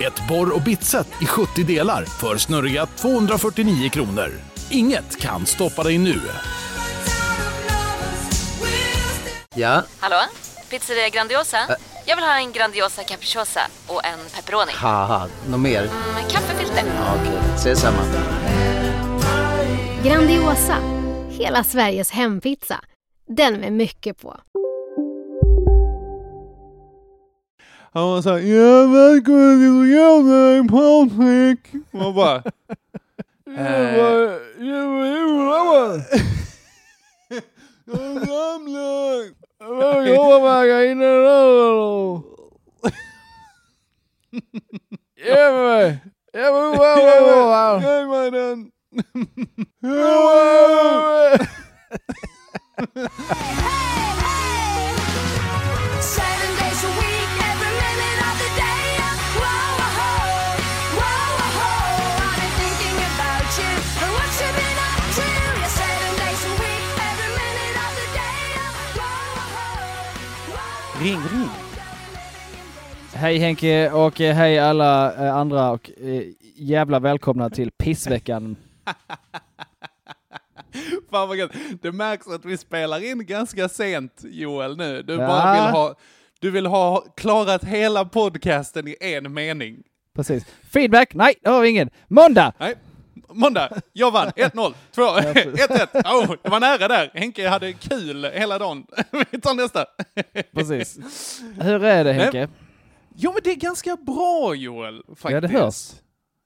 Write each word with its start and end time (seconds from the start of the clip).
Ett 0.00 0.28
borr 0.28 0.54
och 0.54 0.62
bitset 0.62 1.08
i 1.22 1.26
70 1.26 1.64
delar 1.64 2.04
för 2.04 2.36
snurriga 2.36 2.86
249 2.86 3.88
kronor. 3.90 4.30
Inget 4.70 5.20
kan 5.20 5.46
stoppa 5.46 5.82
dig 5.82 5.98
nu. 5.98 6.20
Ja, 9.54 9.82
Hallå? 10.00 10.16
Pizzeria 10.70 11.08
Grandiosa? 11.08 11.58
Jag 12.06 12.16
vill 12.16 12.24
ha 12.24 12.36
en 12.38 12.52
Grandiosa 12.52 13.02
capriciosa 13.02 13.60
och 13.86 14.04
en 14.04 14.18
pepperoni. 14.34 14.72
något 15.48 15.60
mer? 15.60 15.82
Med 16.14 16.30
kaffefilter. 16.30 16.84
Ja, 16.96 17.14
Okej, 17.22 17.38
ses 17.54 17.80
samma. 17.80 17.98
Grandiosa, 20.04 20.76
hela 21.30 21.64
Sveriges 21.64 22.10
hempizza. 22.10 22.80
Den 23.36 23.54
med 23.60 23.72
mycket 23.72 24.22
på. 24.22 24.36
Han 27.94 28.02
var 28.10 28.22
såhär, 28.22 28.38
ja 28.38 28.86
välkommen 28.86 29.58
till 29.60 29.92
jävla 29.92 30.68
Patrik. 30.68 31.84
Man 31.92 32.14
bara, 32.14 32.42
Eh. 33.58 33.96
jävla, 33.96 34.38
jävla, 34.58 35.06
jävla. 35.06 36.04
Jag 37.84 38.16
ramlar. 38.16 39.32
Jag 39.60 40.08
jobbar 40.08 40.66
med 40.66 40.90
inne 40.90 41.04
där. 41.04 42.22
Ge 45.24 45.50
mig. 45.52 45.98
Ge 46.34 46.40
mig, 46.40 46.76
ge 47.82 48.06
mig 48.06 48.30
den. 48.30 48.70
Ge 49.82 49.88
mig. 49.88 51.48
Ring, 71.02 71.18
ring. 71.32 71.48
Hej 73.14 73.38
Henke 73.38 73.90
och 73.90 74.20
eh, 74.20 74.34
hej 74.34 74.58
alla 74.58 75.14
eh, 75.26 75.36
andra 75.36 75.70
och 75.70 75.90
eh, 76.00 76.22
jävla 76.56 76.98
välkomna 76.98 77.50
till 77.50 77.70
pissveckan. 77.70 78.56
Fan 81.10 81.28
vad 81.28 81.36
gött. 81.36 81.50
Det 81.82 81.92
märks 81.92 82.26
att 82.26 82.44
vi 82.44 82.56
spelar 82.58 83.04
in 83.10 83.26
ganska 83.26 83.68
sent 83.68 84.20
Joel 84.24 84.76
nu. 84.76 85.02
Du 85.02 85.12
Ja. 85.12 85.26
bara 85.26 85.52
vill 85.52 85.72
ha, 85.72 85.94
du 86.40 86.50
vill 86.50 86.66
ha 86.66 87.04
klarat 87.16 87.64
hela 87.64 88.04
podcasten 88.04 88.88
i 88.88 88.96
en 89.00 89.34
mening. 89.34 89.76
Precis. 90.16 90.44
Feedback? 90.72 91.14
Nej, 91.14 91.34
det 91.42 91.50
har 91.50 91.60
vi 91.60 91.68
ingen. 91.68 91.90
Måndag! 92.08 92.52
Nej. 92.58 92.74
Måndag, 93.34 93.68
jag 93.92 94.10
vann. 94.10 94.28
1-0, 94.28 94.74
2, 94.94 95.02
1-1. 95.02 95.86
Oh, 96.04 96.34
det 96.42 96.48
var 96.48 96.60
nära 96.60 96.88
där. 96.88 97.10
Henke 97.14 97.48
hade 97.48 97.72
kul 97.72 98.24
hela 98.24 98.58
dagen. 98.58 98.86
Vi 99.30 99.40
tar 99.40 99.54
nästa. 99.54 99.86
Precis. 100.54 100.98
Hur 101.60 101.84
är 101.84 102.04
det 102.04 102.12
Henke? 102.12 102.48
Jo 103.16 103.32
men 103.32 103.40
det 103.44 103.50
är 103.50 103.56
ganska 103.56 103.96
bra 103.96 104.54
Joel, 104.54 105.02
faktiskt. 105.08 105.30
Ja, 105.30 105.40
det 105.40 105.48
hörs. 105.48 105.92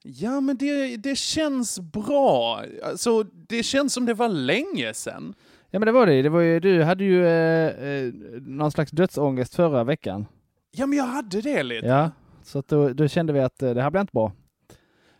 Ja 0.03 0.41
men 0.41 0.57
det, 0.57 0.97
det 0.97 1.17
känns 1.17 1.79
bra. 1.79 2.63
Alltså 2.83 3.23
det 3.23 3.63
känns 3.63 3.93
som 3.93 4.05
det 4.05 4.13
var 4.13 4.29
länge 4.29 4.93
sedan. 4.93 5.33
Ja 5.71 5.79
men 5.79 5.85
det 5.85 5.91
var 5.91 6.05
det. 6.05 6.21
det 6.21 6.29
var 6.29 6.41
ju, 6.41 6.59
du 6.59 6.83
hade 6.83 7.03
ju 7.03 7.27
eh, 7.27 7.89
eh, 7.89 8.13
någon 8.41 8.71
slags 8.71 8.91
dödsångest 8.91 9.55
förra 9.55 9.83
veckan. 9.83 10.25
Ja 10.71 10.85
men 10.85 10.97
jag 10.97 11.05
hade 11.05 11.41
det 11.41 11.63
lite. 11.63 11.87
Ja, 11.87 12.11
så 12.43 12.63
då, 12.67 12.89
då 12.89 13.07
kände 13.07 13.33
vi 13.33 13.39
att 13.39 13.61
eh, 13.61 13.73
det 13.73 13.81
här 13.81 13.89
blir 13.89 14.01
inte 14.01 14.13
bra. 14.13 14.31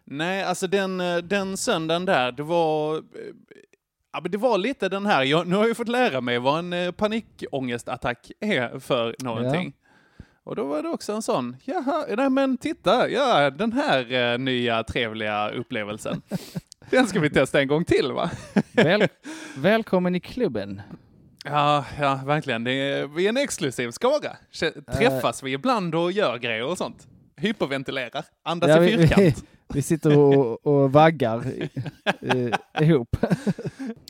Nej, 0.09 0.43
alltså 0.43 0.67
den, 0.67 0.99
eh, 1.01 1.17
den 1.17 1.57
söndagen 1.57 2.05
där, 2.05 2.31
det 2.31 2.43
var... 2.43 2.97
eh, 2.97 3.01
Ja, 4.13 4.21
men 4.21 4.31
det 4.31 4.37
var 4.37 4.57
lite 4.57 4.89
den 4.89 5.05
här, 5.05 5.23
jag, 5.23 5.47
nu 5.47 5.55
har 5.55 5.67
jag 5.67 5.77
fått 5.77 5.87
lära 5.87 6.21
mig 6.21 6.39
vad 6.39 6.59
en 6.59 6.73
eh, 6.73 6.91
panikångestattack 6.91 8.31
är 8.39 8.79
för 8.79 9.15
någonting. 9.19 9.73
Och 10.43 10.55
då 10.55 10.63
var 10.63 10.83
det 10.83 10.89
också 10.89 11.13
en 11.13 11.21
sån, 11.21 11.55
jaha, 11.65 12.05
nej 12.17 12.29
men 12.29 12.57
titta, 12.57 13.09
ja, 13.09 13.49
den 13.49 13.71
här 13.73 14.13
eh, 14.13 14.37
nya 14.37 14.83
trevliga 14.83 15.49
upplevelsen. 15.49 16.21
den 16.89 17.07
ska 17.07 17.19
vi 17.19 17.29
testa 17.29 17.59
en 17.61 17.67
gång 17.67 17.85
till 17.85 18.11
va? 18.11 18.29
Väl, 18.71 19.07
välkommen 19.57 20.15
i 20.15 20.19
klubben. 20.19 20.81
Ja, 21.45 21.85
ja, 21.99 22.19
verkligen. 22.25 22.63
Det 22.63 22.71
är, 22.71 23.07
vi 23.07 23.25
är 23.25 23.29
en 23.29 23.37
exklusiv 23.37 23.91
skara. 23.91 24.37
Träffas 24.97 25.43
vi 25.43 25.51
ibland 25.51 25.95
och 25.95 26.11
gör 26.11 26.37
grejer 26.37 26.63
och 26.65 26.77
sånt. 26.77 27.07
Hyperventilerar, 27.37 28.25
andas 28.43 28.69
Ja, 28.69 28.77
i 28.83 28.85
vi, 28.85 28.95
vi, 28.95 29.07
fyrkant. 29.07 29.45
Vi 29.73 29.81
sitter 29.81 30.17
och, 30.17 30.67
och 30.67 30.91
vaggar 30.93 31.43
eh, 32.21 32.83
ihop. 32.87 33.15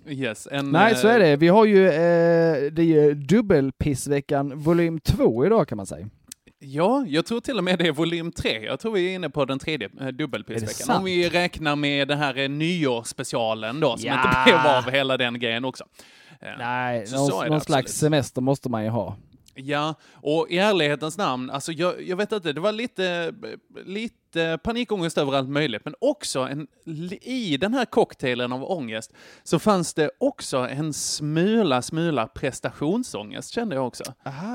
Yes, 0.08 0.48
en, 0.52 0.72
Nej, 0.72 0.96
så 0.96 1.08
är 1.08 1.20
eh, 1.20 1.26
det. 1.26 1.36
Vi 1.36 1.48
har 1.48 1.66
ju, 1.66 1.88
eh, 1.88 2.72
det 2.72 2.82
är 2.82 2.84
ju 2.84 3.14
dubbelpissveckan 3.14 4.60
volym 4.60 5.00
2 5.00 5.46
idag 5.46 5.68
kan 5.68 5.76
man 5.78 5.86
säga. 5.86 6.10
Ja, 6.60 7.06
jag 7.08 7.26
tror 7.26 7.40
till 7.40 7.58
och 7.58 7.64
med 7.64 7.80
det 7.80 7.88
är 7.88 7.92
volym 7.92 8.32
3. 8.32 8.66
Jag 8.66 8.80
tror 8.80 8.92
vi 8.94 9.12
är 9.12 9.16
inne 9.16 9.30
på 9.30 9.46
den 9.46 9.60
tredje 9.60 9.90
eh, 10.02 10.08
dubbelpissveckan. 10.08 10.98
Om 10.98 11.04
vi 11.04 11.30
räknar 11.30 11.76
med 11.76 12.08
den 12.08 12.18
här 12.18 12.38
eh, 12.38 12.50
nyårsspecialen 12.50 13.80
då, 13.80 13.98
som 13.98 14.08
Ja. 14.08 14.14
inte 14.16 14.38
blev 14.46 14.74
av 14.76 14.92
hela 14.92 15.18
den 15.18 15.40
grejen 15.40 15.66
också. 15.66 15.84
Eh, 16.42 16.50
Nej, 16.60 17.08
så 17.08 17.30
någon, 17.30 17.48
någon 17.48 17.62
slags 17.62 17.94
semester 17.94 18.42
måste 18.42 18.70
man 18.70 18.84
ju 18.84 18.90
ha. 18.90 19.16
Ja, 19.58 19.96
och 20.14 20.48
i 20.50 20.58
ärlighetens 20.58 21.18
namn, 21.18 21.50
alltså 21.50 21.72
jag, 21.72 22.02
jag 22.02 22.18
vet 22.18 22.32
inte, 22.32 22.54
det 22.54 22.62
var 22.62 22.72
lite, 22.72 23.34
lite 23.86 24.58
panikångest 24.64 25.18
över 25.18 25.34
allt 25.36 25.50
möjligt, 25.50 25.82
men 25.86 25.96
också 26.02 26.40
en, 26.40 26.68
i 27.22 27.58
den 27.58 27.74
här 27.74 27.86
cocktailen 27.86 28.54
av 28.54 28.64
ångest 28.72 29.14
så 29.44 29.60
fanns 29.60 29.94
det 29.94 30.10
också 30.18 30.58
en 30.58 30.94
smula, 30.94 31.82
smula 31.82 32.28
prestationsångest 32.28 33.50
kände 33.54 33.76
jag 33.76 33.88
också. 33.88 34.04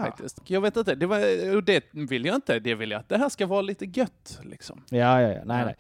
Faktiskt. 0.03 0.41
Jag 0.51 0.61
vet 0.61 0.77
inte, 0.77 0.95
det, 0.95 1.07
var, 1.07 1.61
det 1.63 1.85
vill 1.93 2.25
jag 2.25 2.35
inte, 2.35 2.59
det 2.59 2.75
vill 2.75 2.91
jag 2.91 2.99
att 3.01 3.09
det 3.09 3.19
här 3.19 3.29
ska 3.29 3.47
vara 3.47 3.63
lite 3.63 3.85
gött 3.85 4.39
liksom. 4.43 4.83
Ja, 4.91 5.21
ja, 5.23 5.29
ja. 5.29 5.43
Nej, 5.45 5.59
Ja. 5.59 5.65
nej. 5.65 5.77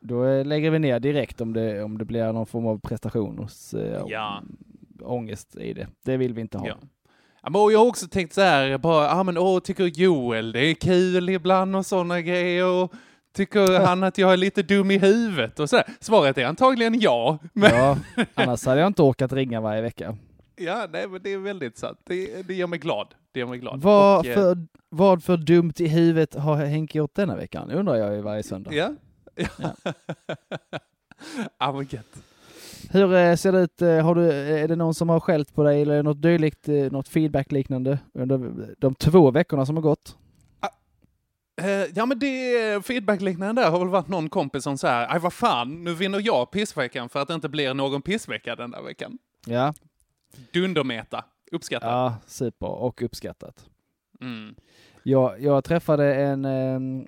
Då 0.00 0.42
lägger 0.42 0.70
vi 0.70 0.78
ner 0.78 1.00
direkt 1.00 1.40
om 1.40 1.52
det, 1.52 1.82
om 1.82 1.98
det 1.98 2.04
blir 2.04 2.32
någon 2.32 2.46
form 2.46 2.66
av 2.66 2.78
prestations 2.80 3.74
eh, 3.74 4.02
Ja. 4.08 4.42
ångest 5.02 5.56
i 5.56 5.72
det. 5.72 5.88
Det 6.04 6.16
vill 6.16 6.34
vi 6.34 6.40
inte 6.40 6.58
ha. 6.58 6.66
Ja. 6.68 6.74
Och 7.54 7.72
jag 7.72 7.78
har 7.78 7.86
också 7.86 8.08
tänkt 8.08 8.34
så 8.34 8.40
här, 8.40 8.78
bara, 8.78 9.10
ah, 9.10 9.22
men 9.22 9.38
åh, 9.38 9.60
tycker 9.60 9.84
Joel 9.84 10.52
det 10.52 10.60
är 10.60 10.74
kul 10.74 11.28
ibland 11.28 11.76
och 11.76 11.86
sådana 11.86 12.20
grejer 12.20 12.66
och 12.66 12.92
tycker 13.36 13.80
han 13.80 14.02
att 14.02 14.18
jag 14.18 14.32
är 14.32 14.36
lite 14.36 14.62
dum 14.62 14.90
i 14.90 14.98
huvudet 14.98 15.60
och 15.60 15.70
så 15.70 15.76
här. 15.76 15.84
Svaret 16.00 16.38
är 16.38 16.44
antagligen 16.46 17.00
ja. 17.00 17.38
Men, 17.52 17.70
Ja, 17.70 17.98
annars 18.34 18.66
hade 18.66 18.80
jag 18.80 18.86
inte 18.86 19.02
orkat 19.02 19.32
ringa 19.32 19.60
varje 19.60 19.82
vecka. 19.82 20.16
ja, 20.56 20.86
nej, 20.92 21.08
men 21.08 21.22
det 21.22 21.32
är 21.32 21.38
väldigt 21.38 21.78
sant. 21.78 21.98
Det, 22.04 22.42
det 22.48 22.54
gör 22.54 22.66
mig 22.66 22.78
glad. 22.78 23.08
Det 23.32 23.40
gör 23.40 23.46
mig 23.46 23.58
glad. 23.58 23.80
Vad, 23.80 24.18
Och, 24.18 24.26
eh, 24.26 24.34
för, 24.34 24.66
vad 24.88 25.24
för 25.24 25.36
dumt 25.36 25.72
i 25.76 25.88
huvudet 25.88 26.34
har 26.34 26.56
Henke 26.56 26.98
gjort 26.98 27.14
denna 27.14 27.36
veckan? 27.36 27.70
undrar 27.70 27.94
jag 27.96 28.14
ju 28.14 28.20
varje 28.20 28.42
söndag. 28.42 28.72
Ja. 28.74 28.90
Ja. 29.34 29.70
ja, 31.58 31.82
gött. 31.82 32.22
Hur 32.90 33.14
eh, 33.14 33.34
ser 33.36 33.52
det 33.52 33.60
ut? 33.60 33.82
eh, 33.82 34.00
Har 34.04 34.14
du, 34.14 34.32
är 34.32 34.68
det 34.68 34.76
någon 34.76 34.94
som 34.94 35.08
har 35.08 35.20
skällt 35.20 35.54
på 35.54 35.62
dig 35.62 35.82
eller 35.82 36.02
något 36.02 36.22
dylikt, 36.22 36.68
eh, 36.68 36.74
något 36.74 37.08
feedback 37.08 37.52
liknande 37.52 37.98
under 38.14 38.66
de 38.78 38.94
två 38.94 39.30
veckorna 39.30 39.66
som 39.66 39.76
har 39.76 39.82
gått? 39.82 40.16
Eh, 41.62 41.84
ja, 41.94 42.06
men 42.06 42.18
det 42.18 42.86
feedbackliknande 42.86 43.62
där 43.62 43.70
har 43.70 43.78
väl 43.78 43.88
varit 43.88 44.08
någon 44.08 44.28
kompis 44.28 44.64
som 44.64 44.78
så 44.78 44.86
här, 44.86 45.14
aj 45.14 45.20
vad 45.20 45.32
fan, 45.32 45.84
nu 45.84 45.94
vinner 45.94 46.20
jag 46.24 46.50
pissveckan 46.50 47.08
för 47.08 47.20
att 47.22 47.28
det 47.28 47.34
inte 47.34 47.48
blir 47.48 47.74
någon 47.74 48.02
pissvecka 48.02 48.56
den 48.56 48.70
där 48.70 48.82
veckan. 48.82 49.18
Ja, 49.46 49.74
Dundermeta. 50.52 51.24
Uppskattat. 51.52 51.88
ja 51.88 52.16
super 52.26 52.66
och 52.66 53.02
uppskattat. 53.02 53.64
Mm. 54.20 54.54
Jag, 55.02 55.40
jag 55.42 55.64
träffade 55.64 56.14
en, 56.14 56.44
ehm, 56.44 57.06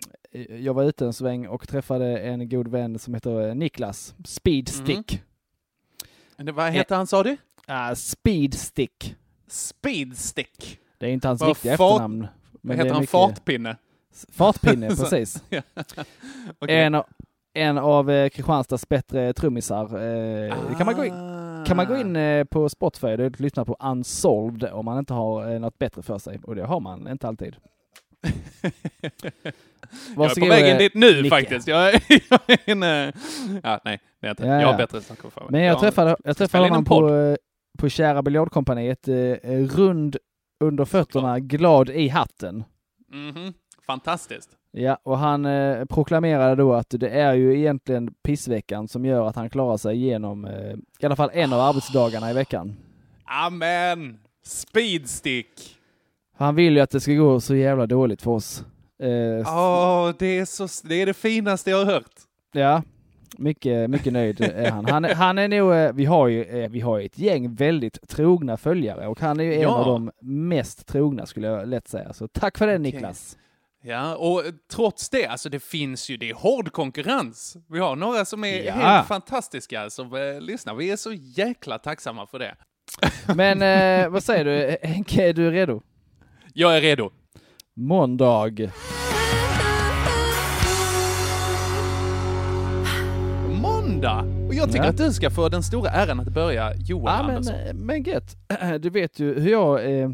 jag 0.60 0.74
var 0.74 0.84
ute 0.84 1.04
en 1.06 1.12
sväng 1.12 1.46
och 1.46 1.68
träffade 1.68 2.18
en 2.18 2.48
god 2.48 2.68
vän 2.68 2.98
som 2.98 3.14
heter 3.14 3.48
eh, 3.48 3.54
Niklas 3.54 4.14
Speedstick. 4.24 5.22
Det, 6.42 6.52
vad 6.52 6.72
heter 6.72 6.96
han 6.96 7.06
sa 7.06 7.22
du? 7.22 7.36
Ah, 7.66 7.94
Speedstick. 7.94 9.16
Speedstick. 9.46 10.78
Det 10.98 11.06
är 11.06 11.10
inte 11.10 11.28
hans 11.28 11.40
Vad 11.40 11.48
riktiga 11.48 11.76
fart- 11.76 11.90
efternamn. 11.92 12.26
Men 12.62 12.76
heter 12.78 12.90
han? 12.92 13.00
mycket- 13.00 13.10
Fartpinne? 13.10 13.76
Fartpinne, 14.32 14.88
precis. 14.96 15.42
Ja. 15.48 15.62
Okej. 16.58 16.80
En, 16.82 16.94
av, 16.94 17.04
en 17.54 17.78
av 17.78 18.10
eh, 18.10 18.28
Kristianstads 18.28 18.88
bättre 18.88 19.32
trummisar. 19.32 19.84
Eh, 19.84 20.76
kan, 20.76 20.86
man 20.86 20.94
gå 20.94 21.04
in, 21.04 21.12
kan 21.66 21.76
man 21.76 21.86
gå 21.86 21.96
in 21.96 22.16
eh, 22.16 22.44
på 22.44 22.68
Spotify 22.68 23.06
och 23.06 23.40
lyssna 23.40 23.64
på 23.64 23.76
Unsolved 23.80 24.64
om 24.72 24.84
man 24.84 24.98
inte 24.98 25.14
har 25.14 25.52
eh, 25.52 25.60
något 25.60 25.78
bättre 25.78 26.02
för 26.02 26.18
sig. 26.18 26.40
Och 26.42 26.54
det 26.56 26.64
har 26.66 26.80
man 26.80 27.08
inte 27.08 27.28
alltid. 27.28 27.56
jag 30.16 30.30
är 30.30 30.40
på 30.40 30.46
vägen 30.46 30.78
dit 30.78 30.94
nu 30.94 31.16
Nicke. 31.22 31.28
faktiskt. 31.28 31.68
Jag 31.68 31.94
är, 31.94 32.02
jag 32.30 32.40
är 32.46 32.70
inne... 32.70 33.12
Ja, 33.62 33.80
nej, 33.84 34.00
det 34.20 34.26
är 34.26 34.30
inte. 34.30 34.46
Ja, 34.46 34.60
jag 34.60 34.68
har 34.68 34.78
bättre 34.78 35.00
saker 35.00 35.30
för 35.30 35.40
mig. 35.40 35.50
Men 35.50 35.60
jag, 35.60 35.72
jag 35.72 35.80
träffade, 35.80 36.16
jag 36.24 36.36
träffade 36.36 36.64
honom 36.64 36.84
på, 36.84 37.14
eh, 37.14 37.36
på 37.78 37.88
Kära 37.88 38.22
Biljardkompaniet, 38.22 39.08
eh, 39.08 39.14
rund 39.76 40.16
under 40.64 40.84
fötterna, 40.84 41.38
glad 41.38 41.90
i 41.90 42.08
hatten. 42.08 42.64
Mm 43.12 43.34
-hmm. 43.34 43.54
Fantastiskt. 43.86 44.50
Ja, 44.70 44.98
och 45.02 45.18
han 45.18 45.46
eh, 45.46 45.84
proklamerade 45.84 46.54
då 46.54 46.74
att 46.74 46.90
det 46.90 47.08
är 47.08 47.34
ju 47.34 47.58
egentligen 47.58 48.14
pissveckan 48.22 48.88
som 48.88 49.04
gör 49.04 49.26
att 49.26 49.36
han 49.36 49.50
klarar 49.50 49.76
sig 49.76 49.96
igenom 49.96 50.44
eh, 50.44 50.74
i 51.00 51.06
alla 51.06 51.16
fall 51.16 51.30
en 51.32 51.52
av 51.52 51.60
arbetsdagarna 51.60 52.30
i 52.30 52.34
veckan. 52.34 52.76
Amen! 53.24 54.18
Speedstick! 54.42 55.77
Han 56.38 56.54
vill 56.54 56.76
ju 56.76 56.80
att 56.80 56.90
det 56.90 57.00
ska 57.00 57.12
gå 57.12 57.40
så 57.40 57.54
jävla 57.54 57.86
dåligt 57.86 58.22
för 58.22 58.30
oss. 58.30 58.64
Ja, 58.98 59.06
eh, 59.06 59.46
oh, 59.46 60.14
det, 60.18 60.38
är 60.38 60.44
så, 60.44 60.88
det 60.88 61.02
är 61.02 61.06
det 61.06 61.14
finaste 61.14 61.70
jag 61.70 61.78
har 61.84 61.92
hört. 61.92 62.12
Ja, 62.52 62.82
mycket, 63.38 63.90
mycket 63.90 64.12
nöjd 64.12 64.40
är 64.40 64.70
han. 64.70 64.86
Han, 64.86 65.04
han 65.04 65.38
är 65.38 65.48
nog, 65.48 65.72
eh, 65.72 65.92
vi 65.92 66.04
har 66.04 66.28
ju, 66.28 66.44
eh, 66.44 66.70
vi 66.70 66.80
har 66.80 67.00
ett 67.00 67.18
gäng 67.18 67.54
väldigt 67.54 68.08
trogna 68.08 68.56
följare 68.56 69.08
och 69.08 69.20
han 69.20 69.40
är 69.40 69.44
ju 69.44 69.54
en 69.54 69.60
ja. 69.60 69.68
av 69.68 69.86
de 69.86 70.10
mest 70.48 70.86
trogna 70.86 71.26
skulle 71.26 71.46
jag 71.46 71.68
lätt 71.68 71.88
säga. 71.88 72.12
Så 72.12 72.28
tack 72.28 72.58
för 72.58 72.66
det 72.66 72.72
okay. 72.72 72.82
Niklas. 72.82 73.36
Ja, 73.82 74.16
och 74.16 74.42
trots 74.72 75.10
det, 75.10 75.26
alltså 75.26 75.48
det 75.48 75.60
finns 75.60 76.10
ju, 76.10 76.16
det 76.16 76.30
är 76.30 76.34
hård 76.34 76.72
konkurrens. 76.72 77.56
Vi 77.68 77.78
har 77.78 77.96
några 77.96 78.24
som 78.24 78.44
är 78.44 78.64
ja. 78.64 78.72
helt 78.72 79.08
fantastiska 79.08 79.90
som 79.90 80.14
eh, 80.14 80.40
lyssnar. 80.40 80.74
Vi 80.74 80.90
är 80.90 80.96
så 80.96 81.12
jäkla 81.12 81.78
tacksamma 81.78 82.26
för 82.26 82.38
det. 82.38 82.56
Men 83.34 83.62
eh, 83.62 84.08
vad 84.08 84.24
säger 84.24 84.44
du, 84.44 84.88
Henke, 84.88 85.28
är 85.28 85.32
du 85.32 85.50
redo? 85.50 85.82
Jag 86.60 86.76
är 86.76 86.80
redo. 86.80 87.10
Måndag. 87.74 88.50
Måndag! 93.62 94.24
Och 94.48 94.54
jag 94.54 94.66
tycker 94.66 94.84
ja. 94.84 94.90
att 94.90 94.96
du 94.96 95.12
ska 95.12 95.30
få 95.30 95.48
den 95.48 95.62
stora 95.62 95.90
äran 95.90 96.20
att 96.20 96.28
börja, 96.28 96.74
Johan 96.74 97.04
ja, 97.04 97.34
Andersson. 97.34 97.54
Men, 97.54 97.76
men 97.76 98.02
gött. 98.02 98.36
Du 98.80 98.90
vet 98.90 99.18
ju 99.18 99.40
hur 99.40 99.50
jag 99.50 99.84
eh, 99.84 100.10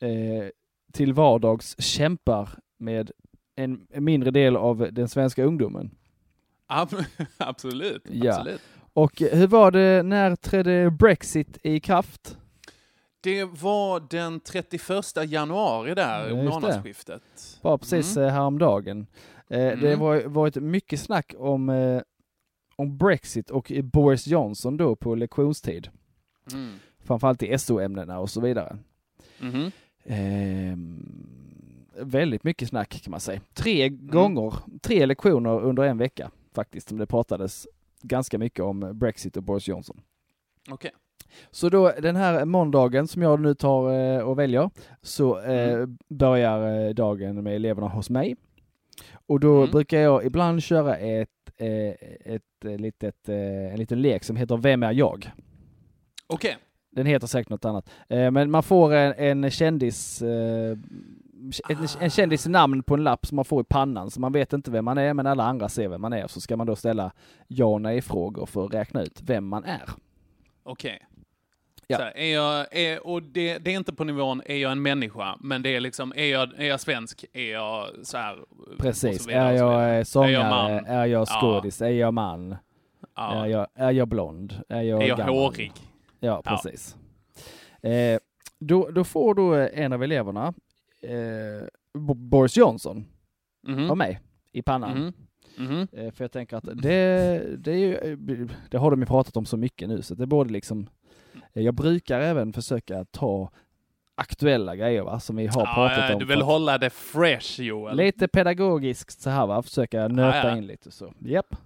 eh, 0.00 0.48
till 0.92 1.12
vardags 1.12 1.82
kämpar 1.82 2.48
med 2.78 3.10
en 3.56 3.86
mindre 3.98 4.30
del 4.30 4.56
av 4.56 4.88
den 4.92 5.08
svenska 5.08 5.44
ungdomen. 5.44 5.90
absolut, 7.38 8.02
ja. 8.10 8.32
absolut. 8.32 8.60
Och 8.92 9.20
hur 9.20 9.46
var 9.46 9.70
det, 9.70 10.02
när 10.02 10.36
trädde 10.36 10.90
Brexit 10.90 11.58
i 11.62 11.80
kraft? 11.80 12.38
Det 13.24 13.44
var 13.44 14.06
den 14.10 14.40
31 14.40 15.30
januari 15.30 15.94
där, 15.94 16.28
ja, 16.28 16.34
månadsskiftet. 16.34 17.22
Bara 17.62 17.78
precis 17.78 18.16
mm. 18.16 18.28
Eh, 18.28 18.34
häromdagen. 18.34 19.06
Eh, 19.48 19.60
mm. 19.60 19.80
Det 19.80 19.94
har 19.94 20.22
varit 20.22 20.56
mycket 20.56 21.00
snack 21.00 21.34
om, 21.38 21.68
eh, 21.68 22.02
om 22.76 22.98
Brexit 22.98 23.50
och 23.50 23.72
Boris 23.82 24.26
Johnson 24.26 24.76
då 24.76 24.96
på 24.96 25.14
lektionstid. 25.14 25.88
Mm. 26.52 26.74
Framförallt 26.98 27.42
i 27.42 27.58
SO-ämnena 27.58 28.18
och 28.18 28.30
så 28.30 28.40
vidare. 28.40 28.78
Mm. 29.40 29.70
Eh, 30.04 30.78
väldigt 32.04 32.44
mycket 32.44 32.68
snack 32.68 33.02
kan 33.02 33.10
man 33.10 33.20
säga. 33.20 33.40
Tre 33.54 33.86
mm. 33.86 34.06
gånger, 34.06 34.54
tre 34.82 35.06
lektioner 35.06 35.60
under 35.60 35.82
en 35.82 35.98
vecka 35.98 36.30
faktiskt, 36.54 36.88
som 36.88 36.98
det 36.98 37.06
pratades 37.06 37.66
ganska 38.02 38.38
mycket 38.38 38.64
om 38.64 38.98
Brexit 38.98 39.36
och 39.36 39.42
Boris 39.42 39.68
Johnson. 39.68 40.00
Okej. 40.68 40.74
Okay. 40.74 41.03
Så 41.50 41.68
då 41.68 41.92
den 42.02 42.16
här 42.16 42.44
måndagen 42.44 43.08
som 43.08 43.22
jag 43.22 43.40
nu 43.40 43.54
tar 43.54 43.92
eh, 43.92 44.18
och 44.18 44.38
väljer, 44.38 44.70
så 45.02 45.40
eh, 45.40 45.72
mm. 45.72 45.98
börjar 46.08 46.86
eh, 46.86 46.94
dagen 46.94 47.42
med 47.42 47.56
eleverna 47.56 47.88
hos 47.88 48.10
mig. 48.10 48.36
Och 49.26 49.40
då 49.40 49.56
mm. 49.56 49.70
brukar 49.70 49.98
jag 49.98 50.24
ibland 50.24 50.62
köra 50.62 50.96
ett, 50.96 51.30
ett, 51.56 52.40
ett 52.64 52.80
litet, 52.80 53.28
en 53.28 53.76
liten 53.76 54.02
lek 54.02 54.24
som 54.24 54.36
heter 54.36 54.56
Vem 54.56 54.82
är 54.82 54.92
jag? 54.92 55.30
Okej. 56.26 56.50
Okay. 56.50 56.60
Den 56.90 57.06
heter 57.06 57.26
säkert 57.26 57.50
något 57.50 57.64
annat. 57.64 57.90
Men 58.08 58.50
man 58.50 58.62
får 58.62 58.94
en, 58.94 59.44
en 59.44 59.50
kändis 59.50 60.22
en, 61.68 61.86
en 62.00 62.10
kändis 62.10 62.46
namn 62.46 62.82
på 62.82 62.94
en 62.94 63.04
lapp 63.04 63.26
som 63.26 63.36
man 63.36 63.44
får 63.44 63.60
i 63.60 63.64
pannan, 63.64 64.10
så 64.10 64.20
man 64.20 64.32
vet 64.32 64.52
inte 64.52 64.70
vem 64.70 64.84
man 64.84 64.98
är, 64.98 65.14
men 65.14 65.26
alla 65.26 65.44
andra 65.44 65.68
ser 65.68 65.88
vem 65.88 66.00
man 66.00 66.12
är. 66.12 66.26
Så 66.26 66.40
ska 66.40 66.56
man 66.56 66.66
då 66.66 66.76
ställa 66.76 67.12
ja 67.48 67.66
och 67.66 67.80
nej-frågor 67.80 68.46
för 68.46 68.64
att 68.64 68.74
räkna 68.74 69.02
ut 69.02 69.20
vem 69.22 69.46
man 69.46 69.64
är. 69.64 69.90
Okej. 70.62 70.94
Okay. 70.94 71.13
Ja. 71.86 71.98
Här, 71.98 72.12
är 72.16 72.34
jag, 72.34 72.66
är, 72.76 73.06
och 73.06 73.22
det, 73.22 73.58
det, 73.58 73.72
är 73.72 73.76
inte 73.76 73.92
på 73.92 74.04
nivån, 74.04 74.42
är 74.46 74.56
jag 74.56 74.72
en 74.72 74.82
människa? 74.82 75.36
Men 75.40 75.62
det 75.62 75.76
är 75.76 75.80
liksom, 75.80 76.12
är 76.16 76.24
jag, 76.24 76.52
är 76.58 76.64
jag 76.64 76.80
svensk? 76.80 77.24
Är 77.32 77.52
jag 77.52 77.88
så 78.02 78.16
här? 78.16 78.38
Precis. 78.78 79.28
Vidare, 79.28 79.48
är 79.48 79.94
jag 79.96 80.06
sångare? 80.06 80.84
Är 80.86 81.06
jag, 81.06 81.28
skådis? 81.28 81.80
Ja. 81.80 81.86
Är 81.86 81.90
jag 81.90 82.14
man? 82.14 82.56
Ja. 83.16 83.44
Är, 83.44 83.46
jag, 83.46 83.66
är 83.74 83.90
jag 83.90 84.08
blond? 84.08 84.60
Är 84.68 84.82
jag, 84.82 85.02
är 85.02 85.08
jag 85.08 85.16
hårig? 85.16 85.72
Ja, 86.20 86.42
precis. 86.44 86.96
Eh, 87.82 88.18
då, 88.58 88.90
då 88.90 89.04
får 89.04 89.34
då 89.34 89.54
en 89.54 89.92
av 89.92 90.02
eleverna, 90.02 90.54
eh, 91.02 91.68
Boris 92.14 92.56
Johnson, 92.56 93.04
mm 93.66 93.78
-hmm. 93.78 93.90
av 93.90 93.96
mig 93.96 94.20
i 94.52 94.62
pannan. 94.62 94.90
Mm 94.90 95.08
-hmm. 95.08 95.12
Mm 95.58 95.86
-hmm. 95.86 96.10
För 96.10 96.24
jag 96.24 96.32
tänker 96.32 96.56
att 96.56 96.64
det, 96.64 97.56
det, 97.56 97.72
är 97.72 97.76
ju, 97.76 98.48
det 98.70 98.78
har 98.78 98.90
de 98.90 99.00
ju 99.00 99.06
pratat 99.06 99.36
om 99.36 99.46
så 99.46 99.56
mycket 99.56 99.88
nu, 99.88 100.02
så 100.02 100.14
det 100.14 100.26
borde 100.26 100.52
liksom 100.52 100.88
jag 101.62 101.74
brukar 101.74 102.20
även 102.20 102.52
försöka 102.52 103.04
ta 103.04 103.50
aktuella 104.14 104.76
grejer 104.76 105.02
va, 105.02 105.20
som 105.20 105.36
vi 105.36 105.46
har 105.46 105.60
ja, 105.60 105.74
pratat 105.74 106.12
om. 106.12 106.18
Du 106.18 106.24
vill 106.24 106.42
hålla 106.42 106.78
det 106.78 106.90
fresh 106.90 107.60
Joel. 107.60 107.96
Lite 107.96 108.28
pedagogiskt 108.28 109.20
så 109.20 109.30
här 109.30 109.46
va, 109.46 109.62
försöka 109.62 110.08
nöta 110.08 110.48
ja, 110.48 110.56
in 110.56 110.66
lite 110.66 110.90
så. 110.90 111.12
Japp. 111.18 111.56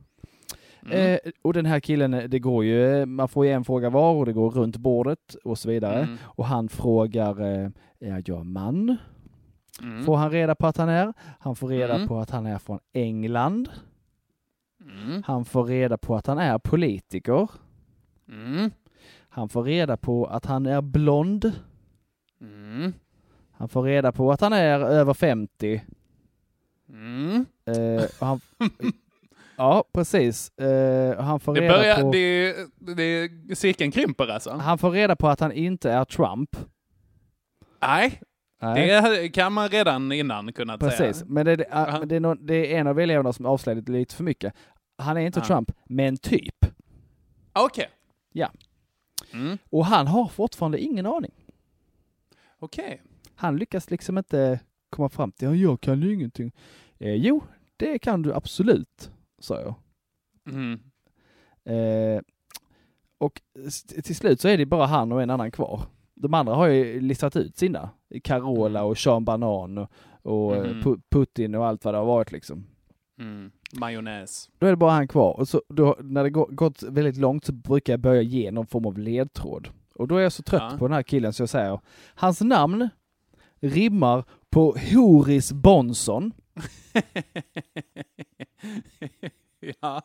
Mm. 0.82 1.12
Eh, 1.14 1.32
och 1.42 1.52
den 1.52 1.66
här 1.66 1.80
killen, 1.80 2.30
det 2.30 2.38
går 2.38 2.64
ju, 2.64 3.06
man 3.06 3.28
får 3.28 3.46
ju 3.46 3.52
en 3.52 3.64
fråga 3.64 3.90
var 3.90 4.14
och 4.14 4.26
det 4.26 4.32
går 4.32 4.50
runt 4.50 4.76
bordet 4.76 5.34
och 5.44 5.58
så 5.58 5.68
vidare. 5.68 6.02
Mm. 6.02 6.18
Och 6.22 6.46
han 6.46 6.68
frågar, 6.68 7.40
eh, 7.40 7.70
är 8.00 8.22
jag 8.26 8.46
man? 8.46 8.96
Mm. 9.82 10.04
Får 10.04 10.16
han 10.16 10.30
reda 10.30 10.54
på 10.54 10.66
att 10.66 10.76
han 10.76 10.88
är. 10.88 11.12
Han 11.40 11.56
får 11.56 11.68
reda 11.68 11.94
mm. 11.94 12.08
på 12.08 12.18
att 12.18 12.30
han 12.30 12.46
är 12.46 12.58
från 12.58 12.78
England. 12.92 13.68
Mm. 14.80 15.22
Han 15.26 15.44
får 15.44 15.64
reda 15.64 15.98
på 15.98 16.16
att 16.16 16.26
han 16.26 16.38
är 16.38 16.58
politiker. 16.58 17.48
Han 19.28 19.48
får 19.48 19.62
reda 19.62 19.96
på 19.96 20.26
att 20.26 20.46
han 20.46 20.66
är 20.66 20.80
blond. 20.80 21.52
Mm. 22.40 22.92
Han 23.52 23.68
får 23.68 23.82
reda 23.82 24.12
på 24.12 24.32
att 24.32 24.40
han 24.40 24.52
är 24.52 24.80
över 24.80 25.14
50. 25.14 25.82
Mm. 26.88 27.46
Uh, 27.68 28.02
han, 28.20 28.40
ja, 29.56 29.84
precis. 29.92 30.52
Uh, 30.60 31.20
han 31.20 31.40
får 31.40 31.54
det 31.54 31.60
reda 31.60 31.76
börjar, 31.76 32.02
på... 32.02 32.12
Det, 32.12 32.54
det, 32.94 33.58
cirkeln 33.58 33.90
krymper 33.90 34.28
alltså? 34.28 34.50
Han 34.50 34.78
får 34.78 34.90
reda 34.90 35.16
på 35.16 35.28
att 35.28 35.40
han 35.40 35.52
inte 35.52 35.90
är 35.90 36.04
Trump. 36.04 36.56
Nej, 37.80 38.20
Nej. 38.60 39.02
Det 39.02 39.28
kan 39.28 39.52
man 39.52 39.68
redan 39.68 40.12
innan 40.12 40.52
kunnat 40.52 40.80
Precis. 40.80 40.98
säga. 40.98 41.08
Precis, 41.08 41.28
men 41.28 41.46
det, 41.46 41.56
det, 41.56 41.64
det, 42.06 42.16
är 42.16 42.46
det 42.46 42.74
är 42.74 42.80
en 42.80 42.86
av 42.86 43.00
eleverna 43.00 43.32
som 43.32 43.46
avslöjade 43.46 43.92
lite 43.92 44.14
för 44.14 44.24
mycket. 44.24 44.54
Han 44.98 45.16
är 45.16 45.20
inte 45.20 45.40
Trump, 45.40 45.72
men 45.86 46.16
typ. 46.16 46.54
Okej. 47.52 47.64
Okay. 47.64 47.86
Ja. 48.32 48.50
Mm. 49.32 49.58
Och 49.70 49.86
han 49.86 50.06
har 50.06 50.28
fortfarande 50.28 50.80
ingen 50.80 51.06
aning. 51.06 51.32
Okej. 52.58 52.84
Okay. 52.84 52.98
Han 53.34 53.56
lyckas 53.56 53.90
liksom 53.90 54.18
inte 54.18 54.60
komma 54.90 55.08
fram 55.08 55.32
till, 55.32 55.48
ja, 55.48 55.54
jag 55.54 55.80
kan 55.80 56.02
ju 56.02 56.14
ingenting. 56.14 56.52
Eh, 56.98 57.14
jo, 57.14 57.42
det 57.76 57.98
kan 57.98 58.22
du 58.22 58.34
absolut, 58.34 59.10
sa 59.38 59.60
jag. 59.60 59.74
Mm. 60.54 60.80
Eh, 61.64 62.22
och 63.18 63.42
till 64.04 64.16
slut 64.16 64.40
så 64.40 64.48
är 64.48 64.58
det 64.58 64.66
bara 64.66 64.86
han 64.86 65.12
och 65.12 65.22
en 65.22 65.30
annan 65.30 65.50
kvar. 65.50 65.82
De 66.14 66.34
andra 66.34 66.54
har 66.54 66.66
ju 66.66 67.00
listat 67.00 67.36
ut 67.36 67.56
sina. 67.56 67.90
Carola 68.24 68.84
och 68.84 68.98
Sean 68.98 69.24
Banan 69.24 69.78
och, 69.78 69.90
och 70.22 70.56
mm. 70.56 71.00
Putin 71.10 71.54
och 71.54 71.66
allt 71.66 71.84
vad 71.84 71.94
det 71.94 71.98
har 71.98 72.04
varit 72.04 72.32
liksom. 72.32 72.66
Mm. 73.18 73.50
Majonnäs. 73.72 74.50
Då 74.58 74.66
är 74.66 74.70
det 74.70 74.76
bara 74.76 74.92
han 74.92 75.08
kvar. 75.08 75.32
Och 75.32 75.48
så 75.48 75.62
då, 75.68 75.96
när 76.00 76.24
det 76.24 76.30
gått 76.30 76.82
väldigt 76.82 77.16
långt 77.16 77.44
så 77.44 77.52
brukar 77.52 77.92
jag 77.92 78.00
börja 78.00 78.22
ge 78.22 78.50
någon 78.50 78.66
form 78.66 78.86
av 78.86 78.98
ledtråd. 78.98 79.68
Och 79.94 80.08
då 80.08 80.16
är 80.16 80.20
jag 80.20 80.32
så 80.32 80.42
trött 80.42 80.62
ja. 80.72 80.78
på 80.78 80.88
den 80.88 80.94
här 80.94 81.02
killen 81.02 81.32
så 81.32 81.42
jag 81.42 81.48
säger, 81.48 81.80
hans 82.14 82.40
namn 82.40 82.88
rimmar 83.60 84.24
på 84.50 84.76
Horis 84.92 85.52
Bonson. 85.52 86.32
ja. 89.80 90.02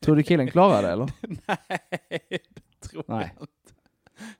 Tror 0.00 0.16
du 0.16 0.22
killen 0.22 0.50
klarar 0.50 0.82
det 0.82 0.88
eller? 0.88 1.10
Nej, 1.46 1.68
det 2.80 2.88
tror 2.88 3.04
Nej. 3.06 3.32
jag 3.34 3.42
inte. 3.42 3.52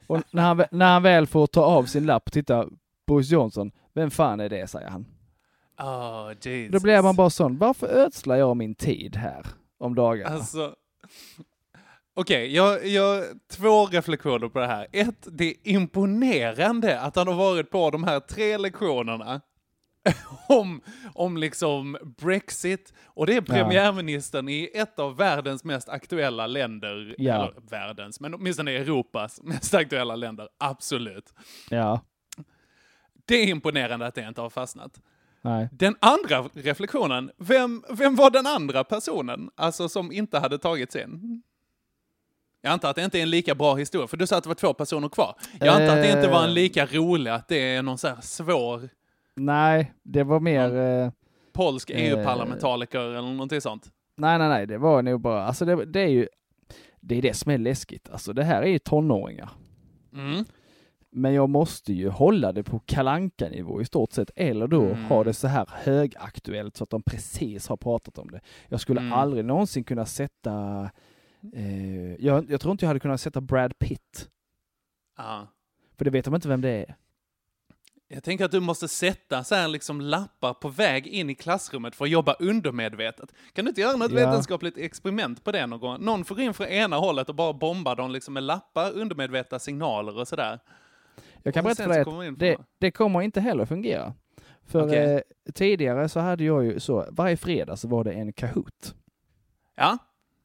Och 0.06 0.22
när 0.34 0.42
han, 0.42 0.64
när 0.70 0.92
han 0.92 1.02
väl 1.02 1.26
får 1.26 1.46
ta 1.46 1.62
av 1.62 1.84
sin 1.84 2.06
lapp 2.06 2.22
och 2.26 2.32
titta, 2.32 2.68
Boris 3.06 3.30
Johnson, 3.30 3.70
vem 3.92 4.10
fan 4.10 4.40
är 4.40 4.48
det, 4.48 4.66
säger 4.66 4.88
han. 4.88 5.06
Oh, 5.78 6.32
Jesus. 6.42 6.72
Då 6.72 6.80
blir 6.80 7.02
man 7.02 7.16
bara 7.16 7.30
sån, 7.30 7.58
varför 7.58 7.86
ödslar 7.86 8.36
jag 8.36 8.56
min 8.56 8.74
tid 8.74 9.16
här 9.16 9.46
om 9.78 9.94
dagarna? 9.94 10.34
Alltså, 10.34 10.74
Okej, 12.18 12.54
jag, 12.54 12.86
jag 12.86 13.24
två 13.50 13.86
reflektioner 13.86 14.48
på 14.48 14.58
det 14.58 14.66
här. 14.66 14.86
Ett, 14.92 15.28
det 15.32 15.44
är 15.44 15.54
imponerande 15.64 17.00
att 17.00 17.16
han 17.16 17.28
har 17.28 17.34
varit 17.34 17.70
på 17.70 17.90
de 17.90 18.04
här 18.04 18.20
tre 18.20 18.58
lektionerna 18.58 19.40
om, 20.48 20.80
om 21.14 21.36
liksom 21.36 21.96
Brexit 22.18 22.92
och 23.06 23.26
det 23.26 23.36
är 23.36 23.40
premiärministern 23.40 24.48
i 24.48 24.70
ett 24.74 24.98
av 24.98 25.16
världens 25.16 25.64
mest 25.64 25.88
aktuella 25.88 26.46
länder, 26.46 27.14
Ja. 27.18 27.34
eller 27.34 27.54
världens, 27.70 28.20
men 28.20 28.34
åtminstone 28.34 28.70
Europas 28.70 29.40
mest 29.42 29.74
aktuella 29.74 30.16
länder, 30.16 30.48
absolut. 30.58 31.34
Ja, 31.70 32.00
Det 33.26 33.34
är 33.34 33.46
imponerande 33.48 34.06
att 34.06 34.14
det 34.14 34.28
inte 34.28 34.40
har 34.40 34.50
fastnat. 34.50 35.00
Nej. 35.46 35.68
Den 35.72 35.96
andra 36.00 36.42
reflektionen, 36.52 37.30
vem, 37.38 37.84
vem 37.90 38.16
var 38.16 38.30
den 38.30 38.46
andra 38.46 38.84
personen, 38.84 39.50
alltså 39.54 39.88
som 39.88 40.12
inte 40.12 40.38
hade 40.38 40.58
tagits 40.58 40.96
in? 40.96 41.42
Jag 42.60 42.72
antar 42.72 42.90
att 42.90 42.96
det 42.96 43.04
inte 43.04 43.18
är 43.18 43.22
en 43.22 43.30
lika 43.30 43.54
bra 43.54 43.74
historia, 43.74 44.06
för 44.06 44.16
du 44.16 44.26
sa 44.26 44.36
att 44.36 44.42
det 44.44 44.48
var 44.48 44.54
två 44.54 44.74
personer 44.74 45.08
kvar. 45.08 45.34
Jag 45.60 45.68
antar 45.68 45.96
att 45.96 46.02
det 46.02 46.12
inte 46.12 46.28
var 46.28 46.44
en 46.44 46.54
lika 46.54 46.86
rolig, 46.86 47.30
att 47.30 47.48
det 47.48 47.74
är 47.74 47.82
någon 47.82 47.98
så 47.98 48.08
här 48.08 48.20
svår 48.20 48.88
Nej, 49.34 49.92
det 50.02 50.24
var 50.24 50.40
mer... 50.40 50.76
Eh, 50.76 51.10
polsk 51.52 51.90
Eh. 51.90 52.02
EU-parlamentariker 52.02 53.00
eller 53.00 53.22
någonting 53.22 53.60
sånt. 53.60 53.90
nej, 54.16 54.38
nej, 54.38 54.48
nej, 54.48 54.66
det 54.66 54.78
var 54.78 55.02
nog 55.02 55.20
bara... 55.20 55.44
Alltså 55.44 55.64
det, 55.64 55.84
det 55.84 56.00
är 56.00 56.08
ju... 56.08 56.28
Det 57.00 57.18
är 57.18 57.22
det 57.22 57.34
som 57.36 57.52
är 57.52 57.58
läskigt. 57.58 58.10
Alltså 58.10 58.32
det 58.32 58.44
här 58.44 58.62
är 58.62 58.66
ju 58.66 58.78
tonåringar. 58.78 59.50
Mm. 60.14 60.44
Men 61.18 61.34
jag 61.34 61.48
måste 61.48 61.92
ju 61.92 62.08
hålla 62.08 62.52
det 62.52 62.62
på 62.62 62.78
kalanka 62.78 63.48
nivå 63.48 63.80
i 63.80 63.84
stort 63.84 64.12
sett, 64.12 64.30
eller 64.36 64.66
då 64.66 64.82
Mm. 64.82 65.04
ha 65.04 65.24
det 65.24 65.34
så 65.34 65.48
här 65.48 65.66
högaktuellt 65.72 66.76
så 66.76 66.84
att 66.84 66.90
de 66.90 67.02
precis 67.02 67.68
har 67.68 67.76
pratat 67.76 68.18
om 68.18 68.30
det. 68.30 68.40
Jag 68.68 68.80
skulle 68.80 69.00
Mm. 69.00 69.12
aldrig 69.12 69.44
någonsin 69.44 69.84
kunna 69.84 70.06
sätta... 70.06 70.90
Eh, 71.54 72.14
jag, 72.14 72.50
jag 72.50 72.60
tror 72.60 72.72
inte 72.72 72.84
jag 72.84 72.88
hade 72.88 73.00
kunnat 73.00 73.20
sätta 73.20 73.40
Brad 73.40 73.78
Pitt, 73.78 74.28
Ja. 75.16 75.46
för 75.98 76.04
det 76.04 76.10
vet 76.10 76.24
de 76.24 76.34
inte 76.34 76.48
vem 76.48 76.60
det 76.60 76.70
är. 76.70 76.94
Jag 78.08 78.22
tänker 78.24 78.44
att 78.44 78.50
du 78.50 78.60
måste 78.60 78.88
sätta 78.88 79.44
så 79.44 79.54
här 79.54 79.68
liksom 79.68 80.00
lappar 80.00 80.54
på 80.54 80.68
väg 80.68 81.06
in 81.06 81.30
i 81.30 81.34
klassrummet 81.34 81.94
för 81.96 82.04
att 82.04 82.10
jobba 82.10 82.32
undermedvetet. 82.32 83.32
Kan 83.52 83.64
du 83.64 83.68
inte 83.68 83.80
göra 83.80 83.96
något 83.96 84.10
Ja. 84.12 84.16
vetenskapligt 84.16 84.76
experiment 84.78 85.44
på 85.44 85.52
det 85.52 85.66
någon 85.66 85.80
gång? 85.80 86.04
Någon 86.04 86.24
får 86.24 86.40
in 86.40 86.54
från 86.54 86.66
ena 86.66 86.96
hållet 86.96 87.28
och 87.28 87.34
bara 87.34 87.52
bombar 87.52 87.96
dem 87.96 88.10
liksom 88.10 88.34
med 88.34 88.42
lappar, 88.42 88.92
undermedvetna 88.92 89.58
signaler 89.58 90.18
och 90.18 90.28
sådär. 90.28 90.58
Jag 91.46 91.54
kan 91.54 91.64
berätta 91.64 91.82
för 91.82 91.90
dig 92.20 92.28
att 92.28 92.38
det, 92.38 92.56
det 92.78 92.90
kommer 92.90 93.22
inte 93.22 93.40
heller 93.40 93.64
fungera. 93.64 94.14
För 94.64 94.86
Okej. 94.86 95.14
eh, 95.14 95.20
tidigare 95.54 96.08
så 96.08 96.20
hade 96.20 96.44
jag 96.44 96.64
ju 96.64 96.80
så, 96.80 97.06
varje 97.10 97.36
fredag 97.36 97.76
så 97.76 97.88
var 97.88 98.04
det 98.04 98.12
en 98.12 98.32
Kahoot. 98.32 98.94
Ja, 99.76 99.98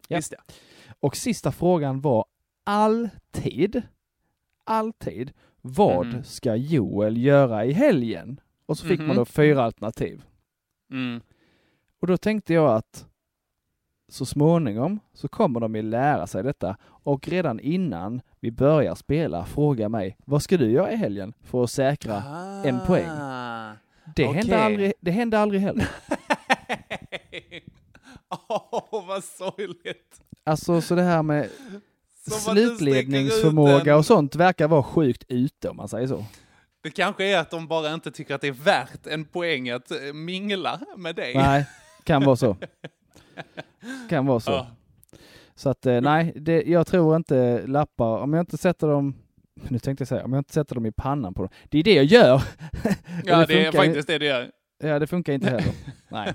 Ja. 0.08 0.18
visst 0.18 0.34
ja. 0.38 0.54
Och 1.00 1.16
sista 1.16 1.52
frågan 1.52 2.02
var 2.02 2.26
alltid, 2.64 3.82
alltid, 4.64 5.32
vad 5.62 6.06
Mhm. 6.08 6.24
ska 6.24 6.56
Joel 6.56 7.18
göra 7.18 7.66
i 7.66 7.72
helgen? 7.72 8.40
Och 8.66 8.78
så 8.78 8.88
fick 8.88 9.00
man 9.00 9.08
Mhm. 9.08 9.16
då 9.16 9.26
fyra 9.26 9.64
alternativ. 9.64 10.24
Mm. 10.92 11.22
Och 12.00 12.08
då 12.08 12.18
tänkte 12.18 12.54
jag 12.54 12.76
att 12.76 13.06
så 14.12 14.26
småningom 14.26 15.00
så 15.14 15.28
kommer 15.28 15.60
de 15.60 15.76
ju 15.76 15.82
lära 15.82 16.28
sig 16.28 16.44
detta 16.44 16.78
och 16.84 17.28
redan 17.28 17.60
innan 17.60 18.22
vi 18.40 18.52
börjar 18.52 18.96
spela 18.96 19.46
fråga 19.46 19.90
mig 19.90 20.18
vad 20.26 20.44
ska 20.44 20.58
du 20.58 20.72
göra 20.72 20.92
i 20.92 20.96
helgen 20.96 21.34
för 21.44 21.64
att 21.64 21.72
säkra 21.72 22.24
en 22.66 22.80
poäng? 22.88 23.10
Ah. 23.10 23.72
Det, 24.16 24.26
okej. 24.26 24.38
hände 24.38 24.64
aldrig, 24.64 24.94
det 25.00 25.12
hände 25.12 25.40
aldrig 25.40 25.62
heller. 25.62 25.88
Åh, 28.50 29.08
vad 29.08 29.24
sorgligt. 29.24 30.22
Alltså 30.44 30.82
så 30.82 30.96
det 30.96 31.02
här 31.02 31.24
med 31.24 31.50
Som 32.28 32.40
slutledningsförmåga 32.56 33.98
och 33.98 34.06
sånt 34.06 34.36
verkar 34.36 34.68
vara 34.68 34.84
sjukt 34.84 35.24
ute 35.28 35.70
om 35.70 35.78
man 35.78 35.88
säger 35.88 36.08
så. 36.08 36.26
Det 36.84 36.90
kanske 36.90 37.26
är 37.26 37.40
att 37.40 37.52
de 37.52 37.68
bara 37.68 37.94
inte 37.94 38.12
tycker 38.12 38.36
att 38.36 38.42
det 38.42 38.48
är 38.48 38.52
värt 38.52 39.08
en 39.08 39.26
poäng 39.26 39.70
att 39.70 39.92
eh, 39.92 40.14
mingla 40.14 40.80
med 40.98 41.16
dig. 41.16 41.36
Nej, 41.36 41.66
kan 42.04 42.24
vara 42.24 42.36
så. 42.36 42.58
Kan 44.10 44.26
vara 44.26 44.40
så. 44.40 44.52
Ja. 44.52 44.68
Så 45.56 45.70
att 45.70 45.86
eh, 45.86 46.02
nej, 46.02 46.34
det, 46.36 46.64
jag 46.64 46.88
tror 46.88 47.16
inte 47.16 47.68
lappar, 47.68 48.18
om 48.18 48.34
jag 48.34 48.42
inte 48.42 48.58
sätter 48.58 48.88
dem, 48.88 49.16
nu 49.70 49.80
tänkte 49.80 50.02
jag 50.02 50.08
säga, 50.08 50.26
om 50.26 50.34
jag 50.34 50.40
inte 50.40 50.54
sätter 50.54 50.76
dem 50.76 50.86
i 50.86 50.92
pannan 50.92 51.34
på 51.34 51.42
dem. 51.42 51.52
Det 51.70 51.80
är 51.80 51.84
det 51.84 51.94
jag 51.94 52.06
gör! 52.06 52.42
Ja, 53.26 53.38
det 53.38 53.46
det 53.46 53.66
är 53.66 53.72
faktiskt 53.72 54.08
det 54.08 54.18
det 54.18 54.26
gör. 54.26 54.52
Ja, 54.84 55.00
det 55.00 55.08
funkar 55.08 55.34
inte 55.34 55.50
heller. 55.50 55.74
nej. 56.10 56.34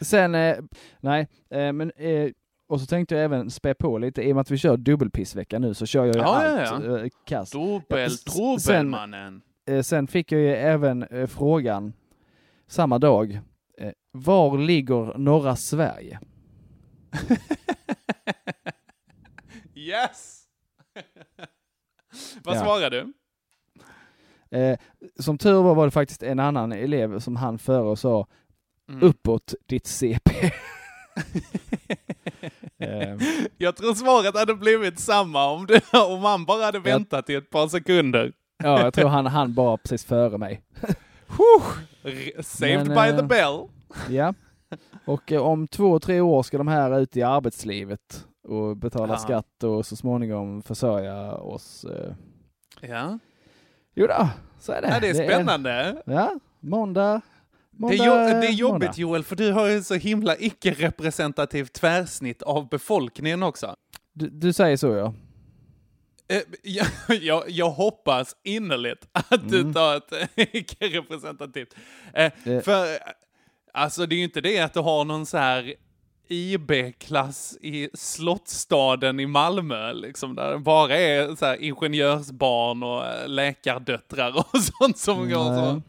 Sen, 0.00 0.34
eh, 0.34 0.56
nej, 1.00 1.28
eh, 1.50 1.72
men 1.72 1.90
eh, 1.96 2.30
och 2.68 2.80
så 2.80 2.86
tänkte 2.86 3.14
jag 3.14 3.24
även 3.24 3.50
spä 3.50 3.74
på 3.74 3.98
lite, 3.98 4.22
i 4.22 4.32
och 4.32 4.36
med 4.36 4.40
att 4.40 4.50
vi 4.50 4.58
kör 4.58 4.76
dubbelpissvecka 4.76 5.58
nu 5.58 5.74
så 5.74 5.86
kör 5.86 6.04
jag 6.04 6.14
ju 6.16 6.20
Ja, 6.20 6.44
ja, 6.44 6.66
allt 6.66 6.84
ja. 6.84 6.98
eh, 6.98 7.08
kast. 7.26 7.52
Dubbel, 7.52 8.10
trubbel, 8.10 8.60
sen- 8.60 8.88
mannen. 8.90 9.42
Sen 9.82 10.06
fick 10.06 10.32
jag 10.32 10.40
ju 10.40 10.54
även 10.54 11.06
frågan 11.28 11.92
samma 12.66 12.98
dag, 12.98 13.40
var 14.12 14.58
ligger 14.58 15.18
norra 15.18 15.56
Sverige? 15.56 16.20
Yes! 19.74 20.42
Vad 22.44 22.56
Ja. 22.56 22.60
svarar 22.60 22.90
du? 22.90 23.12
Eh, 24.58 24.78
som 25.18 25.38
tur 25.38 25.62
var 25.62 25.74
var 25.74 25.84
det 25.84 25.90
faktiskt 25.90 26.22
en 26.22 26.38
annan 26.40 26.72
elev 26.72 27.18
som 27.20 27.36
han 27.36 27.58
före 27.58 27.82
och 27.88 27.98
sa 27.98 28.26
Mm. 28.90 29.02
uppåt 29.02 29.54
ditt 29.66 29.86
CP. 29.86 30.30
eh, 32.78 33.16
Jag 33.58 33.76
tror 33.76 33.94
svaret 33.94 34.36
hade 34.36 34.54
blivit 34.54 34.98
samma 34.98 35.50
om, 35.50 35.66
du, 35.66 35.80
om 35.98 36.24
han 36.24 36.44
bara 36.44 36.64
hade 36.64 36.78
väntat 36.78 37.30
i 37.30 37.34
ett 37.34 37.50
par 37.50 37.68
sekunder. 37.68 38.32
ja, 38.62 38.80
jag 38.80 38.94
tror 38.94 39.08
han, 39.08 39.26
han 39.26 39.54
bara 39.54 39.76
precis 39.76 40.04
före 40.04 40.38
mig. 40.38 40.62
Saved 42.42 42.86
Men, 42.86 42.88
by 42.88 43.10
eh, 43.10 43.16
the 43.16 43.22
bell. 43.22 43.68
Ja. 44.10 44.34
Och 45.04 45.32
eh, 45.32 45.42
om 45.42 45.68
två, 45.68 45.98
tre 45.98 46.20
år 46.20 46.42
ska 46.42 46.58
de 46.58 46.68
här 46.68 47.00
ut 47.00 47.16
i 47.16 47.22
arbetslivet 47.22 48.26
och 48.42 48.76
betala 48.76 49.12
Ja. 49.12 49.18
skatt 49.18 49.62
och 49.64 49.86
så 49.86 49.96
småningom 49.96 50.62
försörja 50.62 51.32
oss. 51.34 51.84
Eh. 51.84 52.14
Ja. 52.80 53.18
Jo 53.94 54.06
då, 54.06 54.28
så 54.60 54.72
är 54.72 54.82
det. 54.82 54.88
ja, 54.88 55.00
det 55.00 55.08
är 55.08 55.14
spännande. 55.14 56.02
ja, 56.06 56.34
måndag. 56.60 57.20
Det 57.70 57.78
måndag 57.80 57.94
är, 58.04 58.06
jo- 58.06 58.40
det 58.40 58.46
är 58.46 58.52
jobbigt 58.52 58.72
måndag. 58.88 58.92
Joel, 58.96 59.24
för 59.24 59.36
du 59.36 59.52
har 59.52 59.68
ju 59.68 59.82
så 59.82 59.94
himla 59.94 60.36
icke-representativt 60.38 61.72
tvärsnitt 61.72 62.42
av 62.42 62.68
befolkningen 62.68 63.42
också. 63.42 63.76
Du, 64.12 64.28
du 64.28 64.52
säger 64.52 64.76
så 64.76 64.86
ja. 64.94 65.14
Eh, 66.28 66.40
Jag, 66.62 66.86
jag, 67.22 67.50
jag 67.50 67.70
hoppas 67.70 68.36
innerligt 68.44 69.08
att 69.12 69.48
du 69.48 69.60
Mm. 69.60 69.74
tar 69.74 69.96
ett 69.96 70.12
icke-representativt. 70.54 71.74
Det- 72.44 72.64
För, 72.64 72.98
alltså 73.78 74.06
det 74.06 74.14
är 74.14 74.16
ju 74.18 74.24
inte 74.24 74.40
det 74.40 74.60
att 74.60 74.74
du 74.74 74.80
har 74.80 75.04
någon 75.04 75.26
så 75.26 75.38
här 75.38 75.74
IB-klass 76.28 77.58
i 77.60 77.88
Slottstaden 77.94 79.20
i 79.20 79.26
Malmö, 79.26 79.92
liksom, 79.92 80.34
där 80.34 80.52
det 80.52 80.58
bara 80.58 80.96
är 80.96 81.36
så 81.36 81.46
här 81.46 81.62
ingenjörsbarn 81.62 82.82
och 82.82 83.06
eh, 83.06 83.28
läkardöttrar 83.28 84.36
och 84.38 84.60
sånt 84.80 84.98
som 84.98 85.16
går 85.28 85.44
så. 85.44 85.72
Nej. 85.72 85.82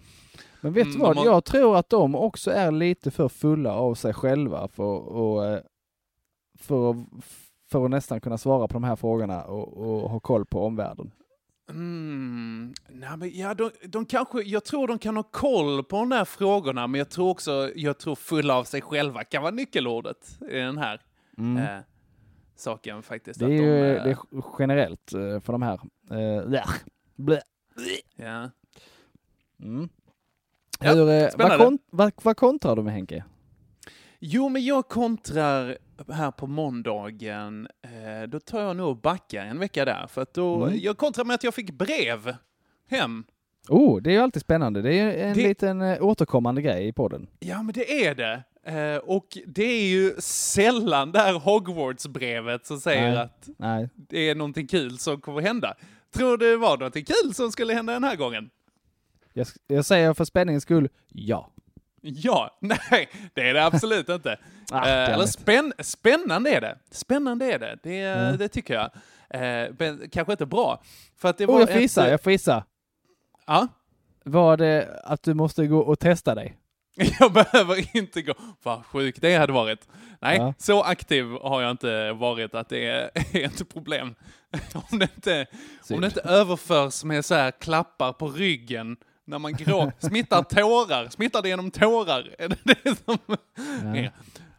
Men 0.61 0.73
vet 0.73 0.85
Mm, 0.85 0.97
du 0.97 1.03
vad, 1.03 1.15
de 1.15 1.17
har- 1.19 1.25
jag 1.25 1.45
tror 1.45 1.77
att 1.77 1.89
de 1.89 2.15
också 2.15 2.51
är 2.51 2.71
lite 2.71 3.11
för 3.11 3.29
fulla 3.29 3.73
av 3.73 3.95
sig 3.95 4.13
själva 4.13 4.67
för, 4.67 4.83
och, 5.17 5.45
eh, 5.45 5.59
för, 6.59 6.89
att- 6.91 6.97
för 7.71 7.85
att 7.85 7.91
nästan 7.91 8.21
kunna 8.21 8.37
svara 8.37 8.67
på 8.67 8.73
de 8.73 8.83
här 8.83 8.95
frågorna 8.95 9.43
och, 9.43 9.77
och 9.77 10.09
ha 10.09 10.19
koll 10.19 10.45
på 10.45 10.65
omvärlden. 10.65 11.11
Mm, 11.69 12.73
nej, 12.89 13.17
men 13.17 13.37
ja, 13.37 13.53
de, 13.53 13.71
de 13.87 14.05
kanske, 14.05 14.41
jag 14.41 14.65
tror 14.65 14.87
de 14.87 14.99
kan 14.99 15.15
ha 15.15 15.23
koll 15.23 15.83
på 15.83 15.95
de 15.95 16.09
där 16.09 16.25
frågorna, 16.25 16.87
men 16.87 16.99
jag 16.99 17.09
tror 17.09 17.29
också, 17.29 17.71
jag 17.75 17.97
tror 17.97 18.15
fulla 18.15 18.55
av 18.57 18.63
sig 18.63 18.81
själva 18.81 19.23
kan 19.23 19.41
vara 19.43 19.51
nyckelordet 19.53 20.39
i 20.51 20.55
den 20.55 20.77
här 20.77 21.01
Mm. 21.37 21.57
eh, 21.57 21.79
saken 22.55 23.03
faktiskt. 23.03 23.39
Det 23.39 23.45
är 23.45 23.49
att 23.49 23.53
ju 23.53 23.59
de, 23.65 23.97
eh, 23.97 24.03
det 24.03 24.09
är 24.09 24.17
generellt 24.59 25.13
eh, 25.13 25.39
för 25.39 25.51
de 25.51 25.61
här. 25.61 25.79
Eh, 26.11 26.63
blä. 27.15 27.41
Ja. 28.15 28.49
Mm. 29.63 29.89
Ja, 30.79 30.93
Hur, 30.93 31.09
eh, 31.09 31.21
vad, 31.21 31.31
spännande. 31.31 31.65
kon, 31.65 31.79
vad, 31.89 32.11
vad 32.23 32.37
kontrar 32.37 32.75
du 32.75 32.83
med 32.83 32.93
Henke? 32.93 33.23
Jo, 34.19 34.49
men 34.49 34.65
jag 34.65 34.87
kontrar 34.87 35.77
här 36.07 36.31
på 36.31 36.47
måndagen, 36.47 37.67
eh, 37.81 38.29
då 38.29 38.39
tar 38.39 38.61
jag 38.61 38.75
nog 38.75 38.89
och 38.89 38.97
backar 38.97 39.45
en 39.45 39.59
vecka 39.59 39.85
där, 39.85 40.07
för 40.07 40.21
att 40.21 40.33
då, 40.33 40.65
Mm. 40.65 40.79
jag 40.81 40.97
kontrar 40.97 41.25
med 41.25 41.33
att 41.33 41.43
jag 41.43 41.53
fick 41.53 41.71
brev 41.71 42.35
hem. 42.89 43.23
Oh, 43.69 44.01
det 44.01 44.09
är 44.09 44.13
ju 44.13 44.19
alltid 44.19 44.41
spännande. 44.41 44.81
Det 44.81 44.89
är 44.93 45.03
ju 45.05 45.21
en 45.21 45.33
Det- 45.37 45.43
liten 45.43 45.81
eh, 45.81 46.03
återkommande 46.05 46.61
grej 46.61 46.87
i 46.87 46.93
podden. 46.93 47.27
Ja, 47.39 47.63
men 47.63 47.73
det 47.73 48.05
är 48.07 48.15
det. 48.15 48.43
Eh, 48.63 48.97
och 48.97 49.37
det 49.47 49.63
är 49.63 49.87
ju 49.89 50.13
sällan 50.19 51.11
det 51.11 51.19
här 51.19 51.33
Hogwarts-brevet 51.33 52.65
som 52.65 52.79
säger 52.79 53.09
Nej. 53.11 53.17
att 53.17 53.49
Nej, 53.57 53.89
det 53.95 54.29
är 54.29 54.35
någonting 54.35 54.67
kul 54.67 54.97
som 54.99 55.21
kommer 55.21 55.41
hända. 55.41 55.75
Tror 56.13 56.37
du 56.37 56.51
det 56.51 56.57
var 56.57 56.77
någonting 56.77 57.05
kul 57.05 57.33
som 57.33 57.51
skulle 57.51 57.73
hända 57.73 57.93
den 57.93 58.03
här 58.03 58.15
gången? 58.15 58.49
jag, 59.33 59.47
jag 59.67 59.85
säger 59.85 60.13
för 60.13 60.25
spänningens 60.25 60.63
skull 60.63 60.89
ja. 61.07 61.51
Ja, 62.01 62.57
nej, 62.61 63.09
det 63.33 63.49
är 63.49 63.53
det 63.53 63.65
absolut 63.65 64.09
inte. 64.09 64.37
Ah, 64.71 64.87
Eh, 64.87 65.13
eller 65.13 65.25
spänn, 65.25 65.73
spännande 65.79 66.49
är 66.51 66.61
det. 66.61 66.77
Spännande 66.91 67.53
är 67.53 67.59
det. 67.59 67.79
Det, 67.83 67.95
Ja. 67.95 68.31
det 68.31 68.47
tycker 68.47 68.73
jag. 68.73 68.89
Eh, 69.29 69.69
men 69.79 70.09
kanske 70.11 70.33
inte 70.33 70.45
bra. 70.45 70.81
För 71.17 71.29
att 71.29 71.37
det 71.37 71.45
var 71.45 71.55
Oh, 71.55 71.59
jag 71.59 71.69
får 71.71 71.81
gissa, 71.81 72.05
ett, 72.05 72.11
jag 72.11 72.23
får 72.23 72.31
gissa. 72.31 72.63
Ja, 73.47 73.67
Var 74.23 74.57
det 74.57 75.01
att 75.03 75.23
du 75.23 75.33
måste 75.33 75.67
gå 75.67 75.79
och 75.79 75.99
testa 75.99 76.35
dig? 76.35 76.57
jag 77.19 77.33
behöver 77.33 77.97
inte 77.97 78.21
gå. 78.21 78.33
Vad 78.63 78.85
sjukt 78.85 79.21
det 79.21 79.35
hade 79.35 79.53
varit. 79.53 79.87
Nej, 80.21 80.37
Ja. 80.37 80.53
så 80.57 80.83
aktiv 80.83 81.25
har 81.41 81.61
jag 81.61 81.71
inte 81.71 82.11
varit 82.11 82.55
att 82.55 82.69
det 82.69 82.85
är, 82.87 83.09
är 83.37 83.45
ett 83.45 83.73
problem. 83.73 84.15
om, 84.91 84.99
det 84.99 85.09
inte, 85.15 85.45
om 85.89 86.01
det 86.01 86.07
inte 86.07 86.21
överförs 86.21 87.03
med 87.03 87.25
så 87.25 87.35
här 87.35 87.51
klappar 87.51 88.13
på 88.13 88.27
ryggen 88.27 88.97
när 89.29 89.39
man 89.39 89.53
gråter. 89.53 90.07
Smittar 90.07 90.43
tårar. 90.43 91.07
Smittar 91.09 91.41
det 91.41 91.49
genom 91.49 91.71
tårar? 91.71 92.35
Är 92.39 92.49
det 92.49 92.57
det 92.63 92.95
som... 93.05 93.17
Ja. 93.95 94.09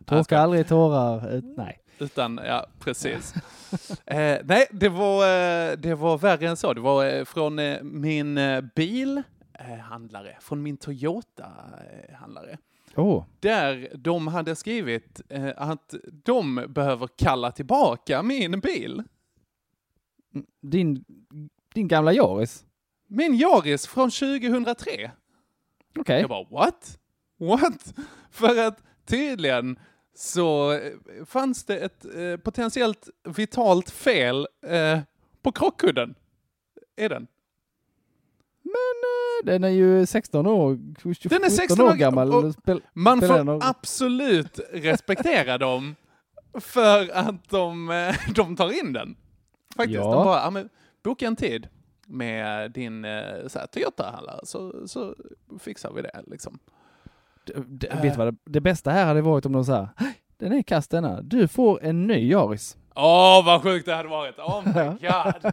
Torka 0.06 0.38
aldrig 0.38 0.68
tårar. 0.68 1.32
ut- 1.34 1.56
Nej. 1.56 1.76
Utan, 1.98 2.40
ja, 2.46 2.66
precis. 2.78 3.34
eh, 4.06 4.38
nej, 4.44 4.66
det 4.70 4.88
var, 4.88 5.22
eh, 5.24 5.76
det 5.76 5.94
var 5.94 6.18
värre 6.18 6.48
än 6.48 6.56
så. 6.56 6.72
Det 6.72 6.80
var 6.80 7.06
eh, 7.06 7.24
från 7.24 7.58
eh, 7.58 7.82
min 7.82 8.38
eh, 8.38 8.60
bilhandlare, 8.74 10.36
från 10.40 10.62
min 10.62 10.76
Toyota-handlare. 10.76 12.58
Oh. 12.96 13.24
Där 13.40 13.88
de 13.94 14.26
hade 14.28 14.56
skrivit 14.56 15.20
eh, 15.28 15.50
att 15.56 15.94
de 16.24 16.64
behöver 16.68 17.08
kalla 17.16 17.50
tillbaka 17.52 18.22
min 18.22 18.60
bil. 18.60 19.02
Din, 20.60 21.04
din 21.74 21.88
gamla 21.88 22.12
Yaris? 22.12 22.64
Min 23.12 23.34
Yaris 23.34 23.86
från 23.86 24.10
2003. 24.10 25.10
Okej. 25.98 26.20
Jag 26.20 26.28
bara, 26.28 26.44
what? 26.50 26.98
What? 27.38 27.94
För 28.30 28.58
att 28.66 28.82
tydligen 29.06 29.78
så 30.14 30.72
eh, 30.72 30.92
fanns 31.26 31.64
det 31.64 31.76
ett 31.78 32.04
eh, 32.04 32.36
potentiellt 32.36 33.08
vitalt 33.24 33.90
fel 33.90 34.46
eh, 34.66 34.98
på 35.42 35.52
krockkudden. 35.52 36.14
Är 36.96 37.08
den? 37.08 37.26
Men 38.62 38.72
eh, 38.72 39.46
den 39.52 39.64
är 39.64 39.68
ju 39.68 40.06
16 40.06 40.46
år, 40.46 40.78
17 41.02 41.14
Den 41.28 41.44
är 41.44 41.48
16 41.50 41.80
år 41.80 41.94
gammal. 41.94 42.32
och 42.34 42.52
Spel, 42.54 42.82
Man 42.92 43.20
får 43.20 43.44
någon- 43.44 43.62
absolut 43.62 44.60
respektera 44.72 45.58
dem 45.58 45.96
för 46.60 47.10
att 47.12 47.48
de, 47.48 47.90
eh, 47.90 48.14
de 48.34 48.56
tar 48.56 48.80
in 48.80 48.92
den. 48.92 49.16
Faktiskt. 49.76 49.96
Ja. 49.96 50.14
De 50.14 50.24
bara, 50.24 50.68
boka 51.02 51.26
en 51.26 51.36
tid 51.36 51.68
med 52.10 52.70
din 52.70 53.04
eh, 53.04 53.46
så 53.48 53.58
här, 53.58 53.66
Toyota-handlare 53.66 54.40
så, 54.42 54.88
så 54.88 55.14
fixar 55.60 55.92
vi 55.92 56.02
det. 56.02 56.22
Liksom. 56.26 56.58
D- 57.46 57.52
d- 57.66 57.88
vet 58.02 58.12
du 58.12 58.18
vad 58.18 58.26
det, 58.34 58.38
det 58.44 58.60
bästa 58.60 58.90
här 58.90 59.06
hade 59.06 59.22
varit 59.22 59.46
om 59.46 59.52
de 59.52 59.64
sa 59.64 59.88
den 60.36 60.52
är 60.52 60.62
kast 60.62 60.90
denna. 60.90 61.22
Du 61.22 61.48
får 61.48 61.82
en 61.82 62.06
ny 62.06 62.30
Yaris. 62.30 62.76
Åh, 62.94 63.46
vad 63.46 63.62
sjukt 63.62 63.86
det 63.86 63.94
hade 63.94 64.08
varit! 64.08 64.38
Oh 64.38 64.66
my 64.66 64.72
god! 65.08 65.52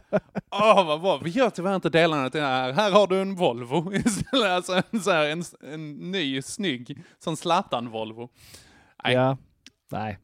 Åh, 0.50 0.86
vad 0.86 1.00
bra! 1.00 1.16
Vi 1.24 1.30
gör 1.30 1.50
tyvärr 1.50 1.74
inte 1.74 1.88
delarna 1.90 2.30
till 2.30 2.40
det 2.40 2.46
här. 2.46 2.72
Här 2.72 2.90
har 2.90 3.06
du 3.06 3.20
en 3.20 3.34
Volvo 3.34 3.92
istället. 3.94 4.50
Alltså 4.50 4.82
en, 4.92 5.00
så 5.00 5.10
här, 5.10 5.28
en, 5.28 5.42
en 5.72 6.10
ny, 6.10 6.42
snygg, 6.42 7.02
sån 7.18 7.34
Zlatan-Volvo. 7.36 8.28
Nej. 9.04 9.14
Ja. 9.14 9.36
Nej. 9.90 10.18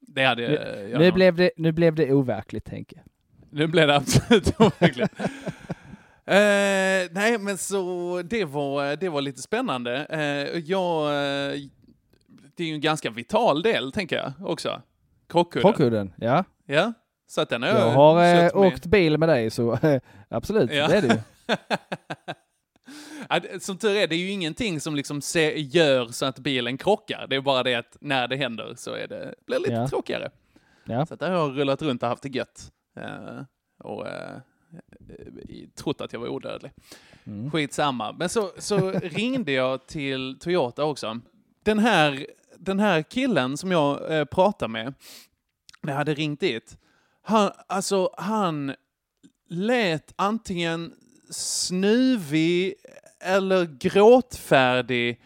Det 0.00 0.24
hade 0.24 0.42
Nu, 0.48 0.56
eh, 0.92 0.98
nu, 0.98 1.12
blev 1.12 1.36
det, 1.36 1.50
nu 1.56 1.72
blev 1.72 1.94
det 1.94 2.12
overkligt, 2.12 2.64
jag. 2.96 3.04
Nu 3.52 3.66
blev 3.66 3.86
det 3.88 3.96
absolut 3.96 4.60
overkligt. 4.60 5.12
Eh, 6.26 7.08
nej, 7.10 7.38
men 7.40 7.58
så 7.58 8.22
det 8.24 8.44
var, 8.44 8.96
det 8.96 9.08
var 9.08 9.20
lite 9.20 9.42
spännande. 9.42 10.06
Eh, 10.10 10.58
jag, 10.58 11.06
eh, 11.06 11.58
det 12.56 12.62
är 12.62 12.66
ju 12.68 12.74
en 12.74 12.80
ganska 12.80 13.10
vital 13.10 13.62
del, 13.62 13.92
tänker 13.92 14.16
jag 14.16 14.32
också. 14.50 14.82
Krockkudden. 15.28 15.62
Krockkudden, 15.72 16.12
ja. 16.16 16.44
Ja, 16.66 16.92
så 17.26 17.40
att 17.40 17.48
den 17.48 17.62
har 17.62 17.68
Jag 17.68 17.90
har 17.90 18.24
eh, 18.44 18.56
åkt 18.56 18.86
bil 18.86 19.18
med 19.18 19.28
dig, 19.28 19.50
så 19.50 19.72
eh, 19.72 20.00
absolut, 20.28 20.70
Ja. 20.72 20.88
det 20.88 20.96
är 20.96 21.02
det 21.02 21.08
ju. 21.08 21.20
Som 23.60 23.78
tur 23.78 23.96
är, 23.96 24.06
det 24.06 24.14
är 24.14 24.18
ju 24.18 24.30
ingenting 24.30 24.80
som 24.80 24.96
liksom 24.96 25.20
se, 25.20 25.60
gör 25.60 26.06
så 26.08 26.26
att 26.26 26.38
bilen 26.38 26.78
krockar. 26.78 27.26
Det 27.30 27.36
är 27.36 27.40
bara 27.40 27.62
det 27.62 27.74
att 27.74 27.96
när 28.00 28.28
det 28.28 28.36
händer 28.36 28.74
så 28.76 28.94
är 28.94 29.06
det, 29.08 29.34
blir 29.46 29.56
det 29.56 29.62
lite 29.62 29.72
Ja. 29.74 29.88
tråkigare. 29.88 30.30
Ja. 30.84 31.06
Så 31.06 31.14
att 31.14 31.20
där 31.20 31.30
har 31.30 31.38
jag 31.38 31.58
rullat 31.58 31.82
runt 31.82 32.02
och 32.02 32.08
haft 32.08 32.22
det 32.22 32.28
gött. 32.28 32.70
Eh, 32.96 33.42
och 33.78 34.08
eh, 34.08 34.40
trott 35.74 36.00
att 36.00 36.12
jag 36.12 36.20
var 36.20 36.28
odödlig. 36.28 36.72
Mm. 37.24 37.50
Skitsamma. 37.50 38.12
Men 38.12 38.28
så, 38.28 38.52
så 38.58 38.90
ringde 38.90 39.52
jag 39.52 39.86
till 39.86 40.38
Toyota 40.40 40.84
också. 40.84 41.20
Den 41.64 41.78
här, 41.78 42.26
den 42.58 42.80
här 42.80 43.02
killen 43.02 43.56
som 43.56 43.72
jag 43.72 44.18
eh, 44.18 44.24
pratade 44.24 44.72
med, 44.72 44.94
när 45.82 45.92
jag 45.92 45.98
hade 45.98 46.14
ringt 46.14 46.40
dit, 46.40 46.78
han, 47.22 47.50
alltså 47.66 48.14
han 48.16 48.74
lät 49.48 50.12
antingen 50.16 50.94
snuvig 51.30 52.74
eller 53.20 53.64
gråtfärdig 53.64 55.20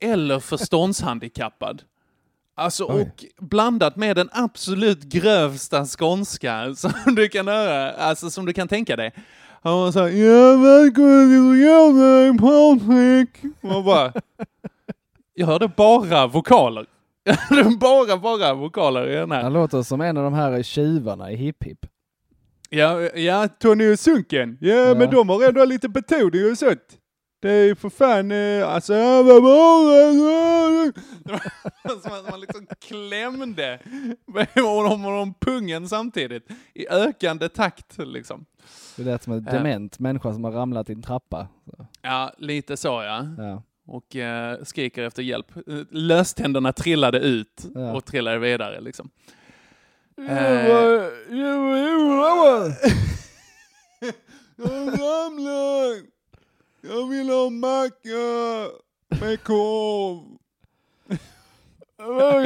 eller 0.00 0.40
förståndshandikappad. 0.40 1.82
Alltså, 2.54 2.84
Oj. 2.88 3.00
och 3.02 3.24
blandat 3.48 3.96
med 3.96 4.16
den 4.16 4.28
absolut 4.32 5.02
grövsta 5.02 5.84
skånska 5.84 6.74
som 6.76 6.92
du 7.14 7.28
kan 7.28 7.48
höra, 7.48 7.92
alltså 7.92 8.30
som 8.30 8.46
du 8.46 8.52
kan 8.52 8.68
tänka 8.68 8.96
dig. 8.96 9.12
Han 9.62 9.72
var 9.72 9.92
såhär, 9.92 10.08
ja 10.08 10.56
välkommen 10.56 11.28
till 11.28 11.62
Järnväg 11.64 12.38
Patrik. 12.40 13.52
Man 13.62 13.84
bara, 13.84 14.12
jag 15.34 15.46
hörde 15.46 15.68
bara 15.76 16.26
vokaler. 16.26 16.86
Jag 17.24 17.34
hörde 17.34 17.76
bara, 17.76 18.16
bara 18.16 18.54
vokaler 18.54 19.10
i 19.10 19.14
den 19.14 19.30
här. 19.32 19.42
Han 19.42 19.52
låter 19.52 19.82
som 19.82 20.00
en 20.00 20.16
av 20.16 20.24
de 20.24 20.34
här 20.34 20.62
tjuvarna 20.62 21.30
i 21.32 21.36
Hipp 21.36 21.64
Hipp. 21.64 21.78
Ja, 22.70 23.00
ja, 23.00 23.48
Tony 23.48 23.92
och 23.92 23.98
Sunken. 23.98 24.58
Ja, 24.60 24.74
Ja. 24.74 24.94
men 24.94 25.10
de 25.10 25.28
har 25.28 25.48
ändå 25.48 25.64
lite 25.64 25.88
betoning 25.88 26.50
och 26.50 26.58
sånt. 26.58 26.98
Det 27.42 27.50
är 27.50 27.64
ju 27.64 27.74
för 27.74 27.88
fan, 27.88 28.30
eh, 28.32 28.68
alltså. 28.68 28.92
Som 32.02 32.12
att 32.12 32.30
man 32.30 32.40
liksom 32.40 32.66
klämde 32.80 33.78
med 34.26 34.48
honom 34.54 35.04
och 35.06 35.12
om 35.22 35.34
pungen 35.34 35.88
samtidigt. 35.88 36.46
I 36.74 36.88
ökande 36.88 37.48
takt 37.48 37.98
liksom. 37.98 38.44
Det 38.96 39.02
lät 39.02 39.22
som 39.22 39.32
en 39.32 39.44
dement 39.44 39.98
människa 39.98 40.32
som 40.32 40.44
har 40.44 40.52
ramlat 40.52 40.90
i 40.90 40.92
en 40.92 41.02
trappa. 41.02 41.48
Så, 41.70 41.86
Ja, 42.02 42.32
lite 42.38 42.76
så 42.76 42.88
ja. 42.88 43.26
ja. 43.38 43.62
Och 43.86 44.16
eh, 44.16 44.62
skriker 44.64 45.02
efter 45.02 45.22
hjälp. 45.22 45.56
Eh, 45.56 45.62
Löständerna 45.90 46.72
trillade 46.72 47.18
ut 47.18 47.66
Ja. 47.74 47.92
och 47.92 48.04
trillade 48.04 48.38
vidare 48.38 48.80
liksom. 48.80 49.10
Jag 54.56 55.00
ramlar! 55.00 56.12
Jag 56.84 57.08
vill 57.08 57.28
ha 57.28 57.50
macka 57.50 58.70
med 59.20 59.42
korv. 59.42 60.38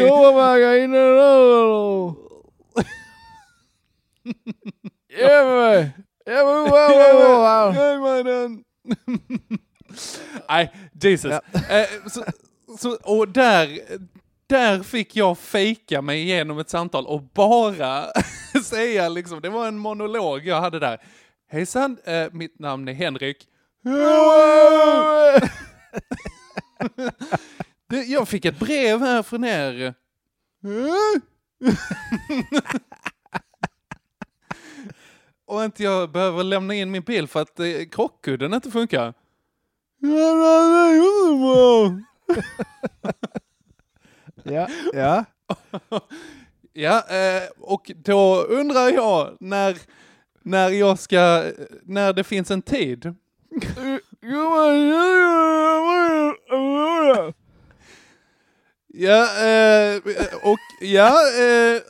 Jordvägar 0.01 0.77
inne 0.77 0.99
där 0.99 2.15
Ge 5.09 5.45
mig! 5.45 5.91
Ge 6.27 6.45
mig! 6.45 7.75
Ge 7.75 7.99
mig 7.99 8.25
den! 8.25 8.65
Nej, 10.49 10.73
Jesus. 10.93 11.33
Eh, 11.33 11.87
så, 12.07 12.25
så, 12.79 12.97
och 13.03 13.29
där, 13.29 13.79
där 14.47 14.83
fick 14.83 15.17
jag 15.17 15.39
fejka 15.39 16.03
mig 16.03 16.23
igenom 16.23 16.59
ett 16.59 16.71
samtal 16.71 17.07
och 17.07 17.23
bara 17.23 18.05
säga 18.65 19.09
liksom, 19.09 19.41
det 19.41 19.49
var 19.49 19.69
en 19.69 19.79
monolog 19.79 20.47
jag 20.47 20.61
hade 20.61 20.79
där. 20.79 21.01
Hejsan, 21.49 21.99
eh, 22.05 22.27
mitt 22.33 22.59
namn 22.59 22.89
är 22.89 22.93
Henrik. 22.93 23.49
Det, 27.89 28.05
jag 28.05 28.29
fick 28.29 28.45
ett 28.45 28.59
brev 28.59 29.01
här 29.01 29.23
från 29.23 29.45
er. 29.45 29.95
Och 35.47 35.65
inte 35.65 35.83
jag 35.83 36.11
behöver 36.11 36.45
lämna 36.45 36.75
in 36.75 36.91
min 36.91 37.03
bil 37.03 37.29
för 37.29 37.43
att 37.43 37.61
eh, 37.61 37.67
krockkudden 37.91 38.55
inte 38.55 38.71
funkar. 38.71 39.15
Ja, 39.99 40.35
det 40.35 40.47
är 40.47 40.93
ju 40.95 41.39
bra. 41.39 42.01
Ja, 44.45 44.69
ja. 44.93 45.25
Ja, 46.73 47.05
eh, 47.09 47.43
och 47.59 47.91
då 47.97 48.43
undrar 48.43 48.89
jag 48.89 49.37
när, 49.41 49.77
när 50.43 50.71
jag 50.71 50.99
ska, 50.99 51.45
när 51.83 52.13
det 52.13 52.25
finns 52.25 52.51
en 52.51 52.63
tid. 52.63 53.15
Ja, 58.99 59.23
eh, 59.47 60.01
och 60.43 60.59
ja, 60.81 61.09
eh, 61.39 61.83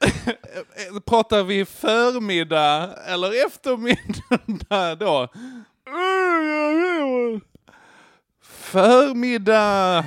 pratar 1.07 1.42
vi 1.42 1.64
förmiddag 1.64 2.90
eller 3.07 3.47
eftermiddag 3.47 4.95
då? 4.95 5.29
Förmiddag. 8.42 10.05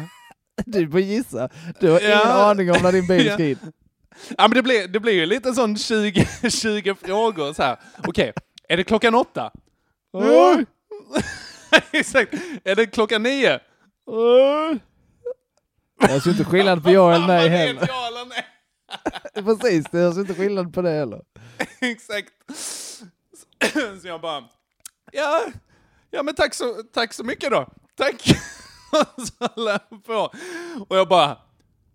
Du 0.65 0.89
får 0.91 0.99
gissa. 0.99 1.49
Du 1.79 1.89
har 1.91 1.99
ingen 1.99 2.11
Ja. 2.11 2.49
aning 2.49 2.71
om 2.71 2.77
när 2.83 2.91
din 2.91 3.07
bil 3.07 3.31
ska 3.33 3.43
in. 3.45 3.57
Ja, 4.29 4.47
men 4.47 4.51
det 4.51 4.63
blir, 4.63 4.87
det 4.87 4.99
blir 4.99 5.13
ju 5.13 5.25
lite 5.25 5.53
sån 5.53 5.77
20, 5.77 6.27
20 6.49 6.95
frågor 6.95 7.53
så 7.53 7.63
här. 7.63 7.77
Okej, 8.07 8.33
är 8.69 8.77
det 8.77 8.83
klockan 8.83 9.15
åtta? 9.15 9.51
Oj. 10.13 10.65
Exakt. 11.91 12.33
Är 12.63 12.75
det 12.75 12.85
klockan 12.85 13.23
nio? 13.23 13.59
Jag 15.99 16.23
ser 16.23 16.31
inte 16.31 16.45
skillnad 16.45 16.83
på 16.83 16.91
ja 16.91 17.15
eller 17.15 17.27
nej 17.27 17.49
heller. 17.57 17.81
det, 17.81 17.87
Ja 17.87 18.07
eller 18.07 18.25
nej? 18.25 18.45
Precis, 19.33 19.85
jag 19.91 20.13
ser 20.13 20.21
inte 20.21 20.33
skillnad 20.33 20.73
på 20.73 20.81
det 20.81 20.89
heller. 20.89 21.21
Exakt. 21.79 22.33
Så 24.01 24.07
jag 24.07 24.21
bara, 24.21 24.43
ja, 25.11 25.41
ja 26.11 26.23
men 26.23 26.35
tack 26.35 26.53
så, 26.53 26.83
tack 26.93 27.13
så 27.13 27.23
mycket 27.23 27.51
då. 27.51 27.67
Tack. 27.95 28.23
Och 28.91 29.27
så 29.27 29.33
jag 29.55 30.03
på. 30.05 30.31
Och 30.89 30.97
jag 30.97 31.07
bara, 31.07 31.37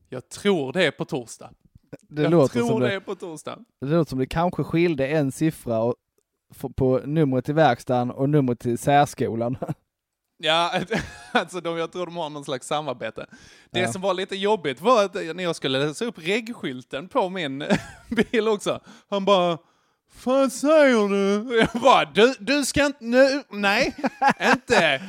jag 0.08 0.28
tror 0.28 0.72
det 0.72 0.86
är 0.86 0.90
på 0.90 1.04
torsdag. 1.04 1.50
Det 2.08 2.22
jag 2.22 2.30
låter, 2.30 2.52
tror 2.58 2.68
som 2.68 2.80
det 2.80 2.88
det, 2.88 2.94
är 2.94 3.00
på 3.00 3.14
torsdag. 3.14 3.58
det 3.80 3.86
låter 3.86 4.08
som 4.10 4.18
det 4.18 4.26
kanske 4.26 4.64
skilde 4.64 5.06
en 5.06 5.32
siffra 5.32 5.78
och, 5.78 5.94
på 6.76 7.00
numret 7.04 7.44
till 7.44 7.54
verkstaden 7.54 8.10
och 8.10 8.28
numret 8.30 8.60
till 8.60 8.78
särskolan. 8.78 9.56
Ja, 10.36 10.70
alltså 11.32 11.60
de, 11.60 11.78
jag 11.78 11.92
tror 11.92 12.06
de 12.06 12.16
har 12.16 12.30
någon 12.30 12.44
slags 12.44 12.66
samarbete. 12.66 13.26
Det 13.70 13.80
Ja. 13.80 13.92
som 13.92 14.02
var 14.02 14.14
lite 14.14 14.36
jobbigt 14.36 14.80
var 14.80 15.04
att 15.04 15.14
när 15.14 15.42
jag 15.44 15.56
skulle 15.56 15.86
läsa 15.86 16.04
upp 16.04 16.18
regskylten 16.18 17.08
på 17.08 17.28
min 17.28 17.64
bil 18.08 18.48
också, 18.48 18.80
han 19.10 19.24
bara 19.24 19.58
Vad 20.24 20.52
säger 20.52 21.08
du? 21.08 21.56
Jag 21.58 21.82
bara, 21.82 22.04
du, 22.04 22.34
du 22.38 22.64
ska 22.64 22.86
inte, 22.86 23.04
nu, 23.04 23.42
nej, 23.50 23.94
inte. 24.52 25.00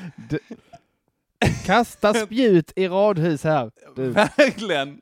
Kasta 1.65 2.13
spjut 2.13 2.71
i 2.75 2.87
radhus 2.87 3.43
här. 3.43 3.71
Du. 3.95 4.09
Verkligen. 4.09 5.01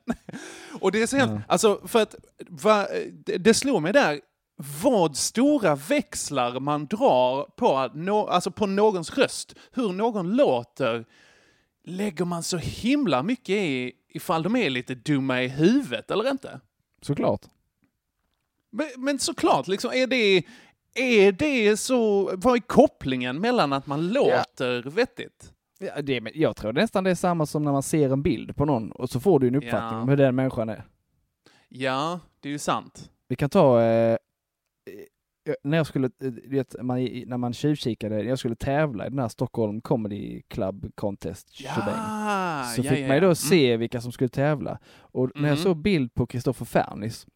Och 0.80 0.92
det 0.92 1.02
är 1.02 1.06
så 1.06 1.16
hemskt, 1.16 1.44
alltså 1.48 1.80
för 1.86 2.02
att 2.02 2.14
va, 2.48 2.86
det, 3.26 3.36
det 3.38 3.54
slår 3.54 3.80
mig 3.80 3.92
där, 3.92 4.20
vad 4.56 5.16
stora 5.16 5.74
växlar 5.74 6.60
man 6.60 6.86
drar 6.86 7.44
på, 7.56 7.76
att 7.78 7.94
nå, 7.94 8.26
alltså 8.26 8.50
på 8.50 8.66
någons 8.66 9.18
röst, 9.18 9.54
hur 9.72 9.92
någon 9.92 10.36
låter, 10.36 11.04
lägger 11.84 12.24
man 12.24 12.42
så 12.42 12.56
himla 12.56 13.22
mycket 13.22 13.56
i 13.56 13.92
ifall 14.08 14.42
de 14.42 14.56
är 14.56 14.70
lite 14.70 14.94
dumma 14.94 15.42
i 15.42 15.48
huvudet 15.48 16.10
eller 16.10 16.30
inte. 16.30 16.60
Såklart. 17.02 17.40
Men, 18.70 18.86
men 18.96 19.18
såklart, 19.18 19.68
liksom, 19.68 19.90
är 19.94 20.06
det, 20.06 20.42
är 20.94 21.32
det 21.32 21.76
så, 21.76 22.24
vad 22.36 22.56
är 22.56 22.60
kopplingen 22.60 23.40
mellan 23.40 23.72
att 23.72 23.86
man 23.86 24.08
låter 24.08 24.82
vettigt? 24.90 25.50
Ja, 25.78 26.02
det, 26.02 26.20
men 26.20 26.32
jag 26.34 26.56
tror 26.56 26.72
nästan 26.72 27.04
det 27.04 27.10
är 27.10 27.14
samma 27.14 27.46
som 27.46 27.62
när 27.62 27.72
man 27.72 27.82
ser 27.82 28.10
en 28.12 28.22
bild 28.22 28.56
på 28.56 28.64
någon 28.64 28.92
och 28.92 29.10
så 29.10 29.20
får 29.20 29.40
du 29.40 29.48
en 29.48 29.54
uppfattning 29.54 29.98
Ja. 29.98 30.02
om 30.02 30.08
hur 30.08 30.16
den 30.16 30.34
människan 30.34 30.68
är. 30.68 30.84
Ja, 31.68 32.20
det 32.40 32.48
är 32.48 32.52
ju 32.52 32.58
sant. 32.58 33.10
Vi 33.28 33.36
kan 33.36 33.50
ta, 33.50 33.82
eh, 33.82 34.16
när 35.62 35.76
jag 35.76 35.86
skulle, 35.86 36.06
eh, 36.22 36.30
vet, 36.44 36.76
man, 36.82 37.04
när 37.04 37.36
man 37.36 37.52
tjuvkikade, 37.52 38.22
jag 38.22 38.38
skulle 38.38 38.56
tävla 38.56 39.06
i 39.06 39.10
den 39.10 39.18
här 39.18 39.28
Stockholm 39.28 39.80
Comedy 39.80 40.42
Club 40.48 40.92
Contest. 40.94 41.60
Ja, 41.60 41.74
Så 42.74 42.82
ja, 42.82 42.90
fick 42.90 43.00
ja, 43.00 43.06
man 43.06 43.16
ju 43.16 43.20
då 43.20 43.34
se 43.34 43.76
vilka 43.76 44.00
som 44.00 44.12
skulle 44.12 44.28
tävla. 44.28 44.78
Och 44.98 45.30
när 45.34 45.48
jag 45.48 45.56
Mhm. 45.56 45.62
såg 45.64 45.76
bild 45.76 46.14
på 46.14 46.26
Kristoffer 46.26 46.64
Fernis, 46.64 47.26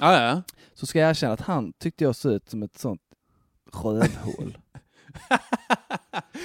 ja. 0.00 0.42
så 0.74 0.86
ska 0.86 0.98
jag 0.98 1.10
erkänna 1.10 1.32
att 1.32 1.40
han 1.40 1.72
tyckte 1.72 2.04
jag 2.04 2.16
såg 2.16 2.32
ut 2.32 2.48
som 2.50 2.62
ett 2.62 2.78
sånt 2.78 3.00
rövhål. 3.72 4.58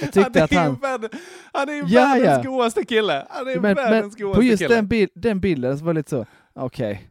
Jag 0.00 0.12
tyckte 0.12 0.44
att 0.44 0.54
han... 0.54 0.74
värld- 0.74 1.14
han 1.52 1.68
är 1.68 1.72
ju 1.72 1.82
Ja, 1.86 2.00
världens 2.00 2.44
ja. 2.44 2.50
godaste 2.50 2.84
kille. 2.84 3.26
Han 3.30 3.48
är 3.48 3.52
Men, 3.54 3.62
men 3.62 3.74
världens 3.74 4.16
på 4.16 4.22
godaste 4.22 4.44
just 4.46 4.62
kille. 4.62 4.74
den, 4.74 4.88
bil, 4.88 5.08
den 5.14 5.40
bilden 5.40 5.78
så 5.78 5.84
var 5.84 5.94
det 5.94 5.98
lite 6.00 6.10
så, 6.10 6.26
okej. 6.54 7.10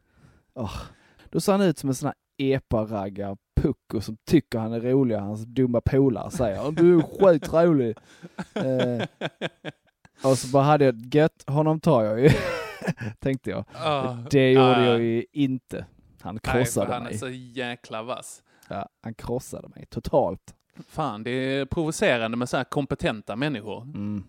Åh. 0.54 0.76
Då 1.30 1.40
ser 1.42 1.52
han 1.52 1.62
ut 1.62 1.78
som 1.78 1.90
en 1.90 1.96
sån 1.96 2.08
här 2.08 2.16
epa-raggar 2.40 3.38
pucko 3.62 4.02
som 4.02 4.18
tycker 4.26 4.60
han 4.60 4.74
är 4.74 4.80
rolig 4.80 5.18
och 5.18 5.24
hans 5.24 5.46
dumma 5.46 5.82
polare 5.82 6.32
säger 6.32 6.72
du 6.72 6.98
är 6.98 7.02
skitrolig. 7.02 7.98
eh, 8.54 9.08
och 10.24 10.38
så 10.38 10.48
bara 10.48 10.64
hade 10.64 10.86
jag 10.86 11.16
gött, 11.16 11.44
honom 11.48 11.80
tar 11.80 12.04
jag 12.04 12.20
ju, 12.22 12.30
tänkte 13.20 13.50
jag. 13.50 13.66
Ah, 13.74 14.14
Det 14.32 14.52
gjorde 14.52 14.76
ah. 14.78 14.86
jag 14.86 15.02
ju 15.02 15.26
inte. 15.32 15.86
Han 16.22 16.36
Nej, 16.36 16.42
för 16.54 16.60
krossade 16.60 16.94
han 16.94 17.02
är 17.02 17.06
mig. 17.10 17.18
så 17.18 17.30
jäkla 17.30 18.04
vass. 18.04 18.44
Ja, 18.68 18.90
han 19.04 19.14
krossade 19.14 19.68
mig 19.68 19.86
totalt. 19.86 20.56
Fan, 20.88 21.24
det 21.24 21.32
är 21.32 21.66
provocerande 21.66 22.38
med 22.38 22.50
så 22.50 22.58
här 22.58 22.64
kompetenta 22.64 23.36
människor. 23.36 23.82
Mm. 23.82 24.24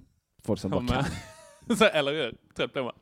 Folk 0.45 0.61
som 0.61 0.71
bara 0.71 0.87
kan. 0.87 0.99
eh, 1.69 1.77
så, 1.77 1.85
eller 1.85 2.13
hur? 2.13 2.37
Trött 2.57 2.73
blir 2.73 2.83
man. 2.83 2.93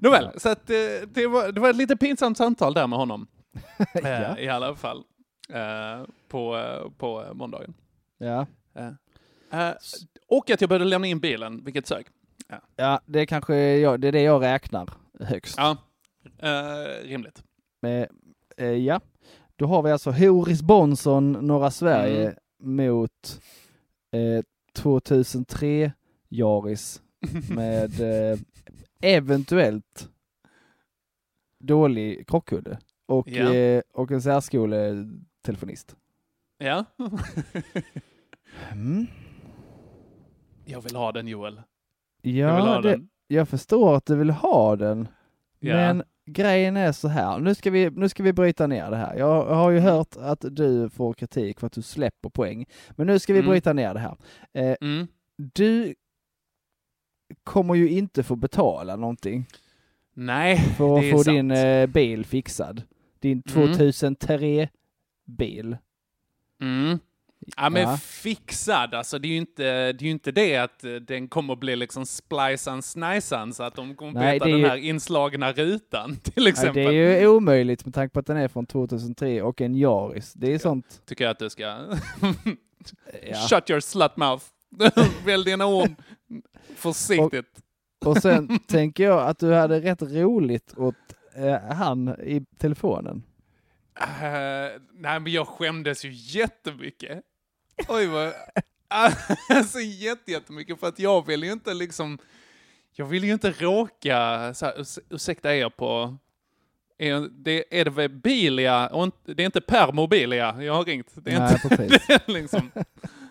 Nåväl, 0.00 0.40
så 0.40 0.48
att, 0.48 0.70
eh, 0.70 0.76
det, 1.14 1.26
var, 1.26 1.52
det 1.52 1.60
var 1.60 1.70
ett 1.70 1.76
lite 1.76 1.96
pinsamt 1.96 2.38
samtal 2.38 2.74
där 2.74 2.86
med 2.86 2.98
honom. 2.98 3.26
Eh, 3.94 4.08
Ja. 4.22 4.38
I 4.38 4.48
alla 4.48 4.74
fall. 4.74 5.04
Eh, 5.52 6.04
på, 6.28 6.56
eh, 6.56 6.90
på 6.98 7.22
eh, 7.24 7.34
måndagen. 7.34 7.74
Ja. 8.18 8.46
Eh, 8.74 8.86
eh, 9.68 9.74
och 10.28 10.50
att 10.50 10.60
jag 10.60 10.68
började 10.70 10.84
lämna 10.84 11.06
in 11.06 11.20
bilen, 11.20 11.64
vilket 11.64 11.86
sög. 11.86 12.06
ja, 12.76 13.00
det 13.06 13.20
är 13.20 13.26
kanske 13.26 13.56
jag, 13.56 14.00
det 14.00 14.08
är 14.08 14.12
det 14.12 14.22
jag 14.22 14.42
räknar 14.42 14.88
högst. 15.20 15.54
Ja, 15.58 15.76
eh, 16.38 17.04
rimligt. 17.08 17.42
Eh, 17.86 18.06
eh, 18.66 18.72
ja, 18.72 19.00
då 19.56 19.66
har 19.66 19.82
vi 19.82 19.90
alltså 19.92 20.10
Horis 20.10 20.62
Bonson, 20.62 21.32
norra 21.32 21.70
Sverige, 21.70 22.34
Mm. 22.62 22.76
mot 22.86 23.40
eh, 24.12 24.44
2003 24.74 25.92
Yaris 26.28 27.02
med 27.50 28.00
eh, 28.00 28.38
eventuellt 29.02 30.08
dålig 31.60 32.28
krockkudde 32.28 32.78
och, 33.08 33.28
Ja. 33.28 33.54
eh, 33.54 33.82
och 33.92 34.10
en 34.10 34.22
särskoletelefonist. 34.22 35.96
Ja. 36.58 36.84
Mm. 38.72 39.06
Jag 40.64 40.80
vill 40.80 40.96
ha 40.96 41.12
den 41.12 41.28
Joel. 41.28 41.62
Jag 42.22 42.32
Ja, 42.50 42.60
ha 42.60 42.80
det, 42.80 42.90
den. 42.90 43.08
jag 43.26 43.48
förstår 43.48 43.96
att 43.96 44.06
du 44.06 44.16
vill 44.16 44.30
ha 44.30 44.76
den, 44.76 45.08
Ja. 45.58 45.74
men 45.76 46.02
grejen 46.26 46.76
är 46.76 46.92
så 46.92 47.08
här, 47.08 47.38
nu 47.38 47.54
ska, 47.54 47.70
vi, 47.70 47.90
nu 47.90 48.08
ska 48.08 48.22
vi 48.22 48.32
bryta 48.32 48.66
ner 48.66 48.90
det 48.90 48.96
här. 48.96 49.16
Jag 49.16 49.44
har 49.44 49.70
ju 49.70 49.78
hört 49.78 50.16
att 50.16 50.44
du 50.50 50.90
får 50.90 51.12
kritik 51.12 51.60
för 51.60 51.66
att 51.66 51.72
du 51.72 51.82
släpper 51.82 52.28
poäng, 52.28 52.66
men 52.90 53.06
nu 53.06 53.18
ska 53.18 53.32
vi 53.32 53.38
Mm. 53.38 53.50
bryta 53.50 53.72
ner 53.72 53.94
det 53.94 54.00
här. 54.00 54.16
Eh, 54.52 54.76
Mm. 54.80 55.06
du 55.36 55.94
kommer 57.44 57.74
ju 57.74 57.88
inte 57.88 58.22
få 58.22 58.36
betala 58.36 58.96
någonting 58.96 59.46
Nej, 60.14 60.56
för 60.58 60.98
att 60.98 61.10
få 61.10 61.24
sant. 61.24 61.26
din 61.36 61.50
eh, 61.50 61.86
bil 61.86 62.24
fixad. 62.24 62.82
Din 63.20 63.42
Mm. 63.56 63.72
2003-bil. 63.72 65.76
Mm. 66.62 66.98
Ja 67.56 67.70
men 67.70 67.82
Ja. 67.82 67.96
fixad, 67.96 68.94
alltså 68.94 69.18
det 69.18 69.28
är 69.28 69.30
ju 69.30 69.36
inte 69.36 69.62
det, 69.92 70.06
är 70.06 70.10
inte 70.10 70.32
det 70.32 70.56
att 70.56 70.84
eh, 70.84 70.92
den 70.94 71.28
kommer 71.28 71.56
bli 71.56 71.76
liksom 71.76 72.06
splicean 72.06 72.82
snicean 72.82 73.54
så 73.54 73.62
att 73.62 73.74
de 73.74 73.94
kommer 73.94 74.12
Nej, 74.12 74.38
peta 74.40 74.50
den 74.50 74.58
ju- 74.58 74.66
här 74.68 74.76
inslagna 74.76 75.52
rutan 75.52 76.16
till 76.22 76.32
Nej, 76.42 76.48
exempel. 76.48 76.74
det 76.84 76.92
är 76.94 77.20
ju 77.20 77.26
omöjligt 77.28 77.84
med 77.84 77.94
tanke 77.94 78.12
på 78.12 78.20
att 78.20 78.26
den 78.26 78.36
är 78.36 78.48
från 78.48 78.66
2003 78.66 79.42
och 79.42 79.60
en 79.60 79.74
Yaris. 79.76 80.32
Det 80.32 80.54
är 80.54 80.58
sånt. 80.58 81.02
Tycker 81.06 81.24
jag 81.24 81.30
att 81.30 81.38
du 81.38 81.50
ska 81.50 81.62
Ja. 81.66 81.94
shut 83.48 83.70
your 83.70 83.80
slut 83.80 84.16
mouth. 84.16 84.44
Välj 85.26 85.44
dina 85.44 85.66
ord 85.66 85.90
försiktigt. 86.76 87.58
Och 88.04 88.16
sen 88.16 88.58
tänker 88.58 89.04
jag 89.04 89.28
att 89.28 89.38
du 89.38 89.52
hade 89.52 89.80
rätt 89.80 90.02
roligt 90.02 90.74
åt 90.76 90.94
eh, 91.38 91.60
han 91.76 92.08
i 92.08 92.44
telefonen. 92.58 93.22
Eh, 94.00 94.80
nej 94.92 95.20
men 95.20 95.32
jag 95.32 95.48
skämdes 95.48 96.04
ju 96.04 96.10
jättemycket. 96.12 97.22
Oj 97.88 98.06
vad... 98.06 98.32
Alltså 99.48 99.78
jätte, 99.80 100.30
jättemycket 100.32 100.80
för 100.80 100.86
att 100.88 100.98
jag 100.98 101.26
vill 101.26 101.44
ju 101.44 101.52
inte 101.52 101.74
liksom... 101.74 102.18
Jag 102.92 103.06
vill 103.06 103.24
ju 103.24 103.32
inte 103.32 103.50
råka, 103.50 104.54
så 104.54 104.66
här, 104.66 104.72
urs- 104.78 104.98
ursäkta 105.10 105.54
er 105.54 105.68
på... 105.68 106.16
Är 106.98 107.28
det, 107.30 107.80
är 107.80 107.84
det 107.84 108.08
Bilia 108.08 108.88
och 108.88 109.04
inte, 109.04 109.34
det 109.34 109.42
är 109.42 109.44
inte 109.44 109.60
Permobilia 109.60 110.62
jag 110.62 110.74
har 110.74 110.84
ringt. 110.84 111.12
Det 111.14 111.32
är 111.32 111.40
Nej, 111.40 111.52
inte, 111.64 111.68
precis. 111.76 112.06
det 112.26 112.28
liksom... 112.32 112.70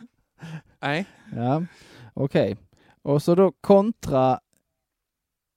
Nej. 0.80 1.06
Ja, 1.36 1.63
okej. 2.13 2.58
Och 3.02 3.24
så 3.24 3.36
då 3.36 3.52
kontra... 3.52 4.39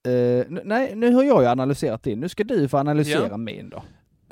N- 0.09 0.61
nej, 0.65 0.93
nu 0.97 1.15
har 1.15 1.23
jag 1.23 1.43
ju 1.43 1.49
analyserat 1.49 2.03
din. 2.03 2.21
Nu 2.21 2.29
ska 2.29 2.45
du 2.45 2.69
få 2.69 2.79
analysera 2.79 3.29
Ja. 3.31 3.37
min 3.37 3.71
då. 3.71 3.83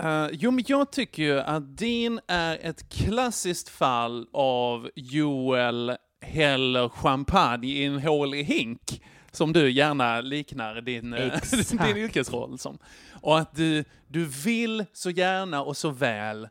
Uh, 0.02 0.28
jo, 0.33 0.50
men 0.50 0.64
jag 0.66 0.92
tycker 0.92 1.22
ju 1.22 1.40
att 1.40 1.76
din 1.76 2.20
är 2.26 2.59
ett 2.62 2.88
klassiskt 2.88 3.68
fall 3.68 4.26
av 4.33 4.90
Joel 4.94 5.96
häller 6.20 6.88
champagne 6.88 7.66
i 7.68 7.85
en 7.85 7.98
hålig 7.98 8.44
hink, 8.44 9.02
som 9.33 9.52
du 9.52 9.70
gärna 9.70 10.20
liknar 10.20 10.81
din, 10.81 11.14
eh, 11.14 11.33
din 11.87 11.96
yrkesroll 11.96 12.59
som. 12.59 12.78
Och 13.12 13.38
att 13.38 13.54
du, 13.57 13.85
du 14.07 14.24
vill 14.24 14.85
så 14.92 15.11
gärna 15.11 15.62
och 15.62 15.76
så 15.76 15.90
väl 15.90 16.48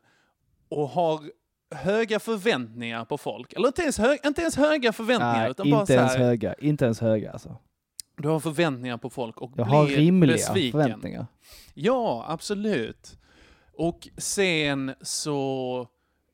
och 0.69 0.87
har 0.89 1.19
höga 1.75 2.19
förväntningar 2.19 3.05
på 3.05 3.17
folk. 3.17 3.53
Eller 3.53 3.67
inte 3.67 3.81
ens, 3.81 3.97
hö, 3.97 4.17
inte 4.25 4.41
ens 4.41 4.55
höga 4.57 4.93
förväntningar, 4.93 5.41
Nej, 5.41 5.51
utan 5.51 5.69
bara 5.71 5.81
inte 5.81 5.93
så 5.93 5.99
ens 5.99 6.15
här, 6.15 6.19
höga. 6.23 6.53
Inte 6.53 6.85
ens 6.85 6.99
höga 7.01 7.31
alltså. 7.31 7.57
Du 8.17 8.27
har 8.27 8.39
förväntningar 8.39 8.97
på 8.97 9.09
folk 9.09 9.41
och 9.41 9.51
Jag 9.55 9.67
blir 9.67 9.75
har 9.75 9.87
rimliga 9.87 10.33
besviken. 10.33 10.71
förväntningar. 10.81 11.25
Ja, 11.73 12.25
absolut. 12.27 13.19
Och 13.73 14.07
sen 14.17 14.93
så 15.01 15.79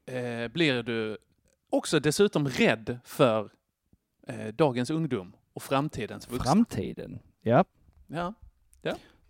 eh, 0.05 0.47
blir 0.47 0.83
du 0.83 1.17
också 1.69 1.99
dessutom 1.99 2.47
rädd 2.47 2.99
för 3.03 3.49
eh, 4.27 4.47
dagens 4.47 4.89
ungdom 4.89 5.35
och 5.53 5.63
framtidens 5.63 6.29
vuxna. 6.31 6.51
Framtiden. 6.51 7.19
Ja. 7.41 7.65
Ja. 8.07 8.33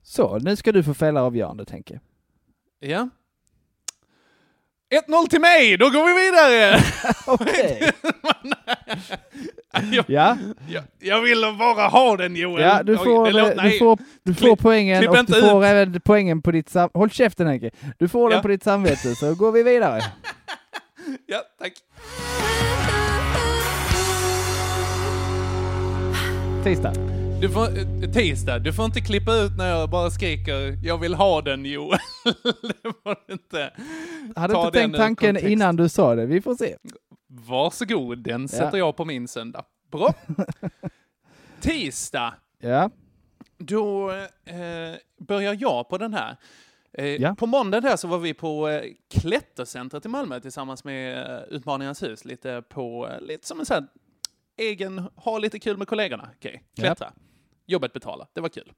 Så, 0.02 0.38
nu 0.40 0.56
ska 0.56 0.72
du 0.72 0.84
få 0.84 0.94
fälla 0.94 1.24
avgörande, 1.24 1.66
tänker 1.66 2.00
jag. 2.80 2.90
Ja. 2.92 3.10
1-0 5.08 5.28
till 5.30 5.42
mig, 5.42 5.78
då 5.78 5.90
går 5.90 6.06
vi 6.08 6.14
vidare! 6.26 6.80
Okej. 7.28 7.92
jag, 9.92 10.06
Ja, 10.08 10.38
jag, 10.70 10.84
jag 11.00 11.22
ville 11.22 11.52
bara 11.54 11.88
ha 11.88 12.18
den 12.18 12.36
Joel. 12.36 12.64
ja 12.64 12.84
du, 12.84 12.92
Oj, 12.94 12.98
får, 13.04 13.26
det 13.26 13.32
låter- 13.32 13.64
du, 13.64 13.78
får, 13.80 13.98
du 14.24 14.34
får 14.34 14.46
Klipp- 14.48 14.60
poängen 14.62 14.98
klipp 15.02 15.10
och 15.12 15.26
du 15.26 15.42
får 15.42 15.64
ut. 15.64 15.70
även 15.70 16.02
poängen 16.06 16.42
på 16.42 16.52
ditt 16.52 16.70
sam... 16.70 16.90
Håll 16.94 17.10
käften 17.10 17.48
Henke! 17.48 17.72
Du 18.00 18.08
får 18.08 18.30
den 18.30 18.36
Ja. 18.38 18.42
på 18.42 18.48
ditt 18.48 18.64
samvete, 18.64 19.16
så 19.16 19.36
går 19.36 19.52
vi 19.52 19.64
vidare. 19.64 20.02
Ja, 21.26 21.42
tack. 21.60 21.74
Tisdag. 26.64 26.94
Du 27.44 27.50
får, 27.50 27.78
eh, 27.78 28.12
tisdag, 28.12 28.60
du 28.60 28.74
får 28.74 28.86
inte 28.86 29.02
klippa 29.02 29.36
ut 29.36 29.58
när 29.58 29.70
jag 29.70 29.90
bara 29.90 30.10
skriker 30.10 30.80
jag 30.84 30.98
vill 30.98 31.14
ha 31.14 31.42
den 31.42 31.66
Joel. 31.66 32.00
det 32.44 32.94
får 33.04 33.28
du 33.28 33.34
inte. 33.34 33.74
Hade 34.36 34.54
Ta 34.54 34.66
inte 34.66 34.80
tänkt 34.80 34.98
tanken 34.98 35.28
kontext. 35.28 35.50
innan 35.50 35.76
du 35.76 35.90
sa 35.90 36.16
det. 36.16 36.26
Vi 36.26 36.42
får 36.42 36.56
se. 36.56 36.78
Varsågod, 37.28 38.24
den 38.24 38.48
sätter 38.48 38.78
jag 38.78 38.96
på 38.96 39.06
min 39.06 39.28
söndag. 39.28 39.66
Bra. 39.92 40.14
Tisdag, 41.62 42.34
Ja, 42.60 42.90
då 43.58 44.12
eh, 44.46 44.96
börjar 45.28 45.58
jag 45.60 45.90
på 45.90 45.98
den 45.98 46.14
här. 46.14 46.38
Eh, 46.98 47.06
Ja. 47.06 47.36
På 47.36 47.46
måndag 47.46 47.82
där 47.82 47.96
så 47.96 48.08
var 48.08 48.18
vi 48.18 48.34
på 48.34 48.70
eh, 48.70 48.82
Klättercentret 49.14 50.06
i 50.06 50.10
Malmö 50.10 50.40
tillsammans 50.40 50.84
med 50.84 51.18
eh, 51.18 51.44
Utmaningarnas 51.50 52.04
hus, 52.04 52.26
lite 52.26 52.64
på, 52.70 53.10
eh, 53.10 53.22
lite 53.22 53.48
som 53.48 53.60
en 53.60 53.66
sån 53.66 53.76
här 53.76 53.88
egen, 54.58 55.08
ha 55.16 55.38
lite 55.38 55.60
kul 55.60 55.78
med 55.78 55.88
kollegorna. 55.88 56.30
Okej, 56.38 56.64
klättra. 56.76 57.14
Jobbet 57.74 57.94
betala, 57.94 58.28
det 58.34 58.42
var 58.42 58.50
kul. 58.50 58.74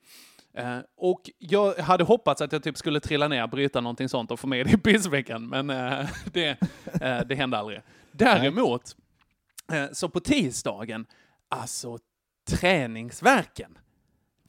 Eh, 0.53 0.79
och 0.97 1.29
jag 1.38 1.73
hade 1.73 2.03
hoppats 2.03 2.41
att 2.41 2.51
jag 2.51 2.63
typ 2.63 2.77
skulle 2.77 2.99
trilla 2.99 3.27
ner, 3.27 3.47
bryta 3.47 3.81
någonting 3.81 4.10
sånt 4.10 4.31
och 4.31 4.39
få 4.39 4.47
med 4.47 4.65
det 4.65 4.71
i 4.71 4.77
pissveckan, 4.77 5.47
men 5.47 5.69
eh, 5.69 6.10
det, 6.34 6.49
eh, 7.01 7.19
det 7.25 7.36
hände 7.36 7.58
aldrig. 7.58 7.81
Däremot, 8.12 8.95
eh, 9.71 9.86
så 9.91 10.10
på 10.10 10.19
tisdagen, 10.19 11.05
alltså 11.49 11.99
träningsverken. 12.47 13.77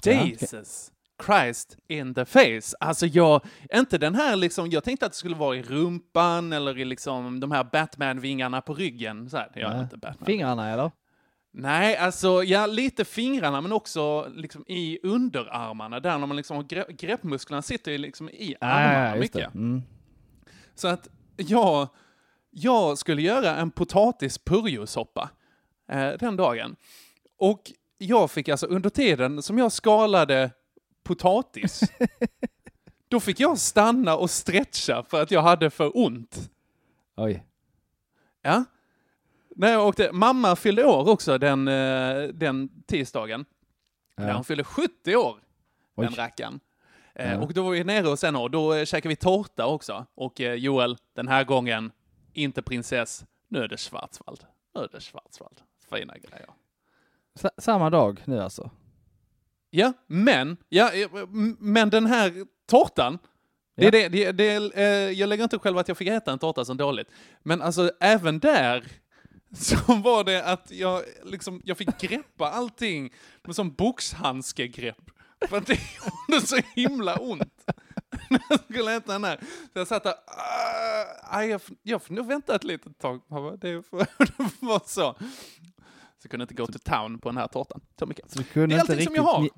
Jesus 0.04 0.92
Christ 1.26 1.76
in 1.88 2.14
the 2.14 2.24
face. 2.24 2.76
Alltså 2.80 3.06
jag, 3.06 3.40
inte 3.74 3.98
den 3.98 4.14
här 4.14 4.36
liksom, 4.36 4.70
jag 4.70 4.84
tänkte 4.84 5.06
att 5.06 5.12
det 5.12 5.18
skulle 5.18 5.36
vara 5.36 5.56
i 5.56 5.62
rumpan 5.62 6.52
eller 6.52 6.78
i 6.78 6.84
liksom 6.84 7.40
de 7.40 7.50
här 7.50 7.64
Batman-vingarna 7.64 8.60
på 8.60 8.74
ryggen. 8.74 9.30
Så 9.30 9.36
här, 9.36 9.50
jag 9.54 9.72
är 9.72 9.82
inte 9.82 9.96
Batman. 9.96 10.26
fingrarna 10.26 10.70
eller? 10.70 10.90
Nej, 11.58 11.96
alltså 11.96 12.42
ja, 12.44 12.66
lite 12.66 13.04
fingrarna 13.04 13.60
men 13.60 13.72
också 13.72 14.28
liksom 14.34 14.64
i 14.66 14.98
underarmarna 15.02 16.00
där 16.00 16.18
när 16.18 16.26
man 16.26 16.36
liksom 16.36 16.56
har 16.56 16.64
gre- 16.64 16.92
greppmusklerna 16.92 17.62
sitter 17.62 17.92
ju 17.92 17.98
liksom 17.98 18.28
i 18.28 18.54
armarna 18.60 19.10
Ah, 19.12 19.16
just 19.16 19.32
det. 19.32 19.38
mycket. 19.38 19.54
Mm. 19.54 19.82
Så 20.74 20.88
att 20.88 21.08
jag, 21.36 21.88
jag 22.50 22.98
skulle 22.98 23.22
göra 23.22 23.56
en 23.56 23.70
potatis 23.70 24.38
purjosoppa 24.38 25.30
eh, 25.88 26.10
den 26.10 26.36
dagen. 26.36 26.76
Och 27.38 27.72
jag 27.98 28.30
fick 28.30 28.48
alltså 28.48 28.66
under 28.66 28.90
tiden 28.90 29.42
som 29.42 29.58
jag 29.58 29.72
skalade 29.72 30.50
potatis, 31.04 31.80
då 33.08 33.20
fick 33.20 33.40
jag 33.40 33.58
stanna 33.58 34.16
och 34.16 34.30
stretcha 34.30 35.02
för 35.02 35.22
att 35.22 35.30
jag 35.30 35.42
hade 35.42 35.70
för 35.70 35.90
ont. 35.98 36.50
Oj. 37.16 37.44
Ja. 38.42 38.64
När 39.58 39.72
jag 39.72 39.86
åkte, 39.86 40.12
mamma 40.12 40.56
fyllde 40.56 40.84
år 40.84 41.08
också 41.08 41.38
den, 41.38 41.68
eh, 41.68 42.22
den 42.28 42.68
tisdagen. 42.86 43.44
Ja. 44.16 44.32
hon 44.32 44.44
fyllde 44.44 44.64
70 44.64 45.16
år, 45.16 45.38
den 45.96 46.08
Oj. 46.08 46.14
rackaren. 46.16 46.60
Eh, 47.14 47.32
Ja. 47.32 47.38
Och 47.40 47.52
då 47.54 47.62
var 47.62 47.70
vi 47.70 47.84
nere 47.84 48.06
hos 48.06 48.22
henne 48.22 48.38
och 48.38 48.50
då 48.50 48.74
eh, 48.74 48.84
käkade 48.84 49.08
vi 49.08 49.16
tårta 49.16 49.66
också. 49.66 50.06
Och 50.14 50.40
Joel, 50.40 50.96
den 51.14 51.28
här 51.28 51.44
gången, 51.44 51.92
inte 52.32 52.62
prinsess, 52.62 53.24
nu 53.48 53.62
är 53.62 53.68
det 53.68 53.76
Schwarzwald. 53.76 54.44
Nu 54.74 54.80
är 54.80 54.88
det 54.92 55.00
Schwarzwald. 55.00 55.60
Fina 55.90 56.14
grejer. 56.18 56.46
Sa- 57.34 57.50
samma 57.58 57.90
dag 57.90 58.22
nu 58.24 58.40
alltså? 58.42 58.70
Ja, 59.70 59.92
men, 60.06 60.56
ja, 60.68 60.90
men 61.58 61.90
den 61.90 62.06
här 62.06 62.46
tårtan, 62.66 63.18
det 63.76 63.82
Ja. 63.82 63.88
är 63.88 63.92
det, 63.92 64.08
det, 64.08 64.32
det, 64.32 65.12
jag 65.12 65.28
lägger 65.28 65.44
inte 65.44 65.58
själv 65.58 65.78
att 65.78 65.88
jag 65.88 65.96
fick 65.96 66.08
äta 66.08 66.32
en 66.32 66.38
tårta 66.38 66.64
som 66.64 66.76
dåligt. 66.76 67.08
Men 67.42 67.62
alltså 67.62 67.90
även 68.00 68.38
där 68.38 68.84
så 69.58 69.76
var 69.94 70.24
det 70.24 70.44
att 70.44 70.70
jag 70.70 71.02
liksom, 71.24 71.60
jag 71.64 71.78
fick 71.78 71.98
greppa 72.00 72.50
allting 72.50 73.12
med 73.44 73.56
sån 73.56 73.72
boxhandskegrepp. 73.74 75.10
För 75.48 75.56
att 75.56 75.66
det 75.66 75.78
gjorde 76.28 76.46
så 76.46 76.56
himla 76.74 77.16
ont. 77.16 77.64
När 78.30 78.40
jag 78.50 78.60
skulle 78.70 78.96
äta 78.96 79.12
den 79.12 79.24
här. 79.24 79.36
Så 79.72 79.78
jag 79.78 79.86
satt 79.86 80.02
där, 80.04 80.14
"Ah, 80.26 81.36
aj, 81.38 81.48
jag, 81.48 81.62
får- 81.62 81.76
jag 81.82 82.02
får 82.02 82.14
nog 82.14 82.26
vänta 82.26 82.54
ett 82.54 82.64
litet 82.64 82.98
tag. 82.98 83.20
Det 83.60 83.82
får, 83.82 83.98
det 84.18 84.32
får 84.50 84.66
vara 84.66 84.80
så. 84.80 85.14
Så 86.18 86.22
jag 86.22 86.30
kunde 86.30 86.42
inte 86.44 86.54
gå 86.54 86.66
till 86.66 86.80
town 86.80 87.18
på 87.18 87.28
den 87.28 87.36
här 87.38 87.48
tårtan. 87.48 87.80
Så 87.98 88.06
mycket. 88.06 88.30
Så 88.30 88.38
Det 88.54 88.60
är 88.60 88.64
inte 88.64 88.80
allting 88.80 88.86
som 88.86 88.96
riktigt, 88.98 89.16
jag 89.16 89.22
har. 89.22 89.48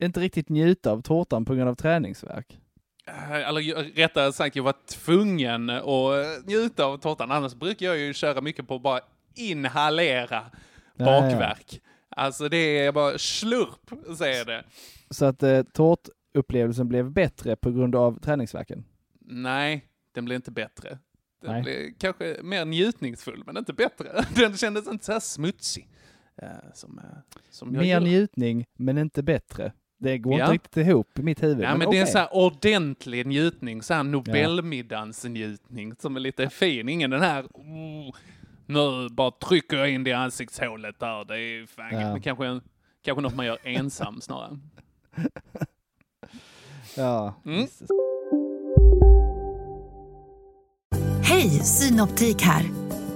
inte 0.00 0.20
riktigt 0.20 0.48
njuta 0.48 0.90
av 0.90 1.02
tårtan 1.02 1.44
på 1.44 1.54
grund 1.54 1.68
av 1.70 1.74
träningsverk? 1.74 2.58
Eh, 3.06 3.32
Eller 3.48 3.84
rättare 3.94 4.32
sagt, 4.32 4.56
jag 4.56 4.62
var 4.62 4.74
tvungen 4.88 5.70
att 5.70 6.46
njuta 6.46 6.84
av 6.84 6.96
tårtan. 6.98 7.30
Annars 7.30 7.54
brukar 7.54 7.86
jag 7.86 7.96
ju 7.98 8.14
köra 8.14 8.40
mycket 8.40 8.68
på 8.68 8.78
bara 8.78 9.00
inhalera 9.34 10.42
Ja, 10.96 11.04
bakverk. 11.04 11.80
Alltså 12.16 12.48
det 12.48 12.56
är 12.78 12.92
bara 12.92 13.18
slurp, 13.18 14.16
säger 14.18 14.44
det. 14.44 14.64
Så 15.10 15.24
att 15.24 15.42
eh, 15.42 15.62
tårtupplevelsen 15.62 16.88
blev 16.88 17.10
bättre 17.12 17.56
på 17.56 17.70
grund 17.70 17.94
av 17.96 18.18
träningsverken? 18.20 18.84
Nej, 19.20 19.84
den 20.14 20.24
blev 20.24 20.36
inte 20.36 20.50
bättre. 20.50 20.98
Den 21.42 21.52
Nej. 21.52 21.62
blev 21.62 21.92
kanske 21.98 22.36
mer 22.42 22.64
njutningsfull, 22.64 23.42
men 23.46 23.56
inte 23.56 23.72
bättre. 23.72 24.24
Den 24.34 24.56
kändes 24.56 24.88
inte 24.88 25.04
så 25.04 25.12
här 25.12 25.20
smutsig. 25.20 25.88
eh, 26.42 26.48
som, 26.74 26.98
eh, 26.98 27.04
som 27.50 27.72
Mer 27.72 27.82
gillar. 27.82 28.00
njutning, 28.00 28.64
men 28.78 28.98
inte 28.98 29.22
bättre. 29.22 29.72
Det 29.98 30.18
går 30.18 30.32
Ja. 30.38 30.40
inte 30.40 30.52
riktigt 30.54 30.86
ihop 30.86 31.18
i 31.18 31.22
mitt 31.22 31.42
huvud. 31.42 31.64
Ja, 31.64 31.70
men, 31.70 31.78
det 31.78 31.84
är 31.84 31.88
okej. 31.88 32.00
en 32.00 32.06
så 32.06 32.18
här 32.18 32.28
ordentlig 32.34 33.26
njutning, 33.26 33.82
så 33.82 33.94
här 33.94 34.02
Nobelmiddagsnjutning 34.02 35.94
som 35.98 36.16
är 36.16 36.20
lite 36.20 36.48
fin. 36.50 36.88
Ingen 36.88 37.10
den 37.10 37.22
här, 37.22 37.44
oh, 37.44 38.14
nu 38.66 39.08
bara 39.10 39.30
trycker 39.30 39.76
jag 39.76 39.90
in 39.90 40.04
det 40.04 40.10
i 40.10 40.12
ansiktshålet 40.12 41.00
där, 41.00 41.24
det 41.24 41.38
är 41.40 41.66
fan, 41.66 42.00
Ja. 42.00 42.18
kanske, 42.22 42.60
kanske 43.04 43.22
något 43.22 43.34
man 43.34 43.46
gör 43.46 43.58
ensam 43.62 44.20
snarare. 44.20 44.58
Ja, 46.96 47.34
Mm. 47.44 47.66
Hej, 51.22 51.50
Synoptik 51.50 52.42
här. 52.42 52.64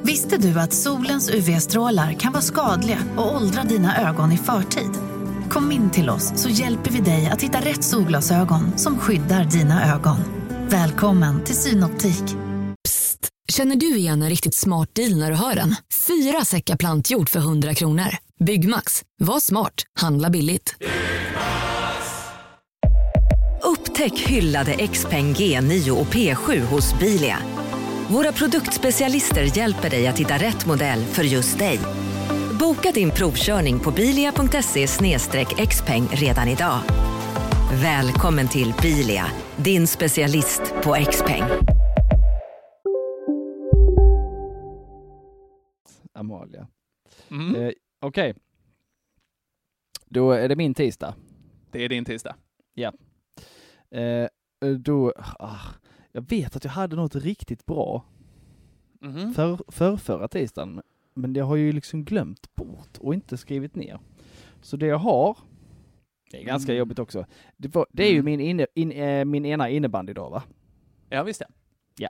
Visste 0.03 0.37
du 0.37 0.61
att 0.61 0.73
solens 0.73 1.31
UV-strålar 1.31 2.13
kan 2.13 2.33
vara 2.33 2.43
skadliga 2.43 2.99
och 3.17 3.37
åldra 3.37 3.63
dina 3.63 4.09
ögon 4.09 4.33
i 4.33 4.37
förtid? 4.37 4.91
Kom 5.51 5.73
in 5.73 5.91
till 5.91 6.11
oss 6.11 6.33
så 6.43 6.49
hjälper 6.49 6.91
vi 6.91 7.01
dig 7.01 7.27
att 7.29 7.43
hitta 7.43 7.59
rätt 7.61 7.85
solglasögon 7.85 8.79
som 8.79 8.99
skyddar 8.99 9.45
dina 9.45 9.95
ögon. 9.95 10.17
Välkommen 10.69 11.45
till 11.45 11.57
Synoptik. 11.57 12.25
Känner 13.53 13.77
du 13.77 13.97
igen 13.97 14.23
en 14.23 14.29
riktigt 14.31 14.55
smart 14.55 14.95
deal 14.95 15.17
när 15.17 15.31
du 15.31 15.37
hör 15.37 15.55
den? 15.55 15.77
Fyra 16.07 16.45
säckar 16.45 16.77
plantjord 16.77 17.29
för 17.29 17.41
100 17.41 17.75
kronor. 17.75 18.17
Byggmax. 18.45 19.03
Var 19.19 19.41
smart. 19.41 19.75
Handla 20.01 20.31
billigt. 20.31 20.75
Upptäck 23.63 24.19
hyllade 24.19 24.87
XPeng 24.87 25.35
G9 25.35 25.91
och 25.91 26.07
P7 26.07 26.61
hos 26.61 26.99
Bilia. 26.99 27.39
Våra 28.09 28.33
produktspecialister 28.33 29.57
hjälper 29.59 29.91
dig 29.91 30.07
att 30.07 30.19
hitta 30.19 30.35
rätt 30.35 30.67
modell 30.67 31.05
för 31.05 31.23
just 31.23 31.59
dig. 31.59 31.81
Boka 32.61 32.93
din 32.93 33.11
provkörning 33.11 33.81
på 33.81 33.91
bilia.se 33.91 34.87
xpeng 35.67 36.09
redan 36.13 36.49
idag. 36.49 36.81
Välkommen 37.73 38.49
till 38.49 38.75
Bilia, 38.83 39.27
din 39.57 39.87
specialist 39.87 40.63
på 40.83 40.97
XPeng. 41.11 41.45
Amalia. 46.19 46.69
Mm. 47.31 47.55
Eh, 47.57 47.73
Okej. 48.01 48.35
Då 50.07 50.31
är 50.33 50.49
det 50.49 50.57
min 50.57 50.75
tisdag. 50.75 51.15
Det 51.71 51.85
är 51.85 51.89
din 51.89 52.05
tisdag. 52.05 52.37
Ja. 52.75 52.93
Eh, 53.99 54.29
då, 54.79 55.13
ah, 55.39 55.61
jag 56.13 56.29
vet 56.31 56.57
att 56.57 56.65
jag 56.65 56.71
hade 56.71 56.97
något 56.97 57.15
riktigt 57.17 57.67
bra 57.67 58.05
Mhm. 59.01 59.35
för, 59.35 59.59
för 59.69 59.97
förra 59.97 60.29
tisdagen, 60.29 60.83
men 61.15 61.33
det 61.33 61.41
har 61.41 61.57
jag 61.57 61.67
ju 61.67 61.73
liksom 61.73 62.05
glömt 62.05 62.55
bort 62.55 62.99
och 62.99 63.15
inte 63.15 63.37
skrivit 63.37 63.75
ner. 63.75 63.99
Så 64.63 64.77
det 64.77 64.87
jag 64.87 64.99
har, 64.99 65.37
Det 66.31 66.41
är 66.41 66.45
ganska 66.45 66.73
Mm. 66.73 66.79
jobbigt 66.79 66.99
också. 66.99 67.27
Det, 67.57 67.75
var, 67.75 67.87
det 67.91 68.03
är 68.03 68.11
ju 68.13 68.19
Mm. 68.19 68.25
min, 68.25 68.41
inne, 68.41 68.67
in, 68.75 68.93
eh, 68.93 69.25
min 69.25 69.45
ena 69.47 69.69
innebandy 69.71 70.13
då 70.13 70.29
va? 70.29 70.43
Ja, 71.09 71.23
visst 71.23 71.41
det. 71.41 71.47
Ja. 71.97 72.09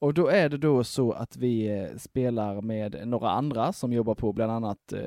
Och 0.00 0.14
då 0.14 0.26
är 0.26 0.48
det 0.48 0.58
då 0.58 0.84
så 0.84 1.12
att 1.12 1.36
vi 1.36 1.78
eh, 1.78 1.96
spelar 1.96 2.60
med 2.60 3.08
några 3.08 3.30
andra 3.30 3.72
som 3.72 3.92
jobbar 3.92 4.14
på 4.14 4.32
bland 4.32 4.52
annat 4.52 4.92
eh, 4.92 5.00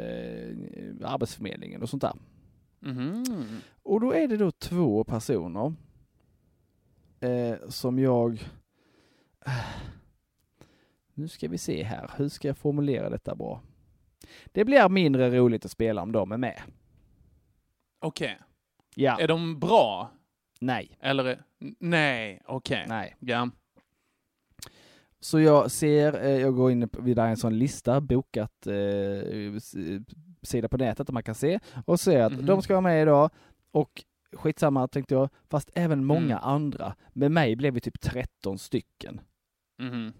Arbetsförmedlingen 1.04 1.82
och 1.82 1.90
sånt 1.90 2.02
där. 2.02 2.14
Mhm. 2.80 3.24
Och 3.84 4.02
då 4.02 4.14
är 4.14 4.28
det 4.28 4.38
då 4.38 4.52
två 4.52 5.04
personer 5.04 5.74
eh, 7.20 7.56
som 7.68 8.00
jag... 8.00 8.44
Nu 11.16 11.28
ska 11.28 11.48
vi 11.48 11.58
se 11.58 11.84
här, 11.84 12.12
hur 12.18 12.30
ska 12.30 12.48
jag 12.48 12.58
formulera 12.58 13.10
detta 13.10 13.36
bra? 13.36 13.62
Det 14.46 14.66
blir 14.66 14.90
mindre 14.90 15.38
roligt 15.38 15.66
att 15.66 15.72
spela 15.72 16.02
om 16.02 16.12
de 16.12 16.32
är 16.32 16.38
med. 16.38 16.62
Okej. 18.00 18.40
Ja. 18.96 19.20
Är 19.20 19.28
de 19.28 19.60
bra? 19.60 20.12
Nej. 20.60 20.98
Eller? 21.00 21.44
Nej, 21.80 22.42
okej. 22.46 22.86
Nej. 22.88 23.16
Ja. 23.20 23.50
Så 25.24 25.40
jag 25.40 25.72
ser, 25.72 26.24
eh, 26.24 26.42
jag 26.42 26.56
går 26.56 26.72
in 26.72 26.90
på, 26.90 27.02
vid 27.02 27.16
där 27.16 27.24
är 27.26 27.30
en 27.30 27.38
sån 27.38 27.58
lista, 27.58 28.02
bokat 28.02 28.68
eh, 28.68 29.60
sida 30.42 30.70
på 30.70 30.78
nätet 30.78 31.08
där 31.08 31.14
man 31.14 31.24
kan 31.24 31.36
se 31.36 31.60
och 31.86 32.00
ser 32.00 32.24
att 32.24 32.32
Mhm. 32.34 32.46
de 32.46 32.62
ska 32.62 32.74
vara 32.74 32.82
med 32.82 33.02
idag 33.02 33.30
och 33.72 34.04
skitsamma 34.34 34.88
tänkte 34.88 35.14
jag, 35.14 35.30
fast 35.50 35.72
även 35.76 36.06
många 36.06 36.38
Mm. 36.38 36.50
andra. 36.50 36.96
Med 37.14 37.32
mig 37.32 37.56
blev 37.56 37.74
vi 37.74 37.80
typ 37.82 38.02
13 38.02 38.58
stycken. 38.60 39.22
Mhm. 39.80 40.14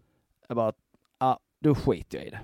Jag 0.48 0.56
bara, 0.58 0.74
ja, 1.20 1.40
då 1.60 1.76
skiter 1.76 2.18
jag 2.18 2.28
i 2.28 2.30
det. 2.30 2.40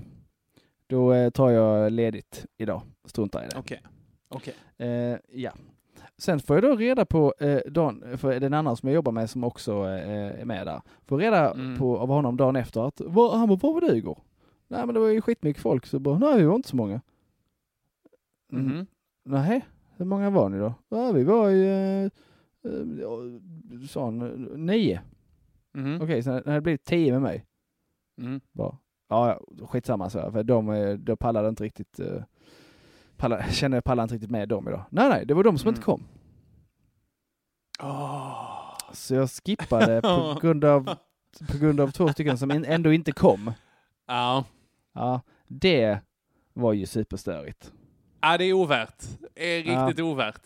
Då 0.87 1.13
eh, 1.13 1.29
tar 1.29 1.49
jag 1.49 1.91
ledigt 1.91 2.45
idag, 2.57 2.81
struntar 3.05 3.43
i 3.43 3.47
det. 3.49 3.57
Okej. 3.59 3.81
Okej. 4.29 4.53
Eh, 4.77 5.17
ja. 5.29 5.51
Sen 6.19 6.39
får 6.39 6.55
jag 6.55 6.63
då 6.63 6.75
reda 6.75 7.05
på, 7.05 7.33
eh, 7.39 7.59
dagen, 7.71 8.17
för 8.17 8.39
den 8.39 8.53
annan 8.53 8.77
som 8.77 8.89
jag 8.89 8.93
jobbar 8.95 9.11
med 9.11 9.29
som 9.29 9.43
också 9.43 9.71
eh, 9.73 10.41
är 10.41 10.45
med 10.45 10.67
där, 10.67 10.81
får 11.05 11.17
reda 11.17 11.51
Mm. 11.53 11.77
på 11.77 11.97
av 11.97 12.07
honom 12.09 12.37
dagen 12.37 12.55
efter 12.55 12.81
att, 12.87 13.01
"Var- 13.05 13.37
han 13.37 13.47
bara, 13.49 13.57
var 13.61 13.73
var 13.73 13.81
du 13.81 13.95
igår? 13.97 14.19
Nej 14.67 14.85
men 14.85 14.93
det 14.93 14.99
var 14.99 15.07
ju 15.07 15.21
skitmycket 15.21 15.61
folk, 15.61 15.85
så 15.85 15.99
bara, 15.99 16.17
nej 16.17 16.37
vi 16.37 16.43
var 16.45 16.55
inte 16.55 16.69
så 16.69 16.75
många. 16.75 17.01
Mm. 18.53 18.65
Mhm. 18.65 18.85
Nej, 19.25 19.65
hur 19.97 20.05
många 20.05 20.29
var 20.29 20.49
ni 20.49 20.57
då? 20.57 20.73
Ja 20.89 21.11
vi 21.11 21.23
var 21.23 21.49
ju, 21.49 21.65
eh, 21.65 22.03
eh, 22.63 23.85
sa 23.89 24.05
han, 24.05 24.17
nio. 24.55 25.01
Mhm. 25.73 26.01
Okej, 26.01 26.23
så 26.23 26.29
det 26.29 26.45
hade 26.49 26.61
blivit 26.61 26.83
tio 26.83 27.11
med 27.11 27.21
mig. 27.21 27.45
Mm. 28.21 28.41
Bara, 28.51 28.77
ja, 29.09 29.41
skitsamma 29.67 30.09
så 30.09 30.17
jag, 30.17 30.33
för 30.33 30.43
de, 30.43 30.69
eh, 30.69 30.93
de 30.93 31.17
pallade 31.17 31.49
inte 31.49 31.63
riktigt, 31.63 31.99
uh, 31.99 32.21
pallade, 33.19 33.45
kände 33.51 33.77
jag 33.77 33.83
pallade 33.83 34.03
inte 34.03 34.15
riktigt 34.15 34.31
med 34.31 34.49
dem 34.49 34.67
idag. 34.67 34.85
Nej, 34.89 35.09
nej, 35.09 35.25
det 35.25 35.33
var 35.33 35.43
de 35.43 35.57
som 35.57 35.67
Mm. 35.67 35.75
inte 35.75 35.85
kom. 35.85 36.03
Åh. 37.81 38.77
Så 38.93 39.15
jag 39.15 39.29
skippade 39.29 40.01
på 40.01 40.37
grund 40.41 40.65
av, 40.65 40.95
på 41.51 41.57
grund 41.57 41.79
av 41.79 41.91
två 41.91 42.07
stycken 42.07 42.37
som 42.37 42.51
ändå 42.51 42.93
inte 42.93 43.11
kom. 43.11 43.51
Ja. 44.07 44.43
Ja, 44.93 45.21
det 45.47 45.99
var 46.53 46.73
ju 46.73 46.85
superstörigt. 46.85 47.71
Ja, 48.21 48.37
det 48.37 48.43
är 48.45 48.53
ovärt. 48.53 49.03
Det 49.35 49.43
är 49.43 49.63
Ja. 49.73 49.87
riktigt 49.87 50.03
ovärt. 50.05 50.41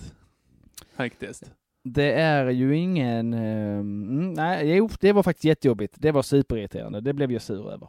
Faktiskt. 0.95 1.51
Det 1.83 2.12
är 2.13 2.49
ju 2.49 2.77
ingen, 2.77 3.33
mm, 3.33 4.33
nej, 4.33 4.75
jo, 4.75 4.89
det 4.99 5.12
var 5.12 5.23
faktiskt 5.23 5.45
jättejobbigt. 5.45 5.95
Det 5.97 6.12
var 6.12 6.21
superirriterande. 6.21 7.01
Det 7.01 7.13
blev 7.13 7.31
jag 7.31 7.41
sur 7.41 7.71
över. 7.71 7.88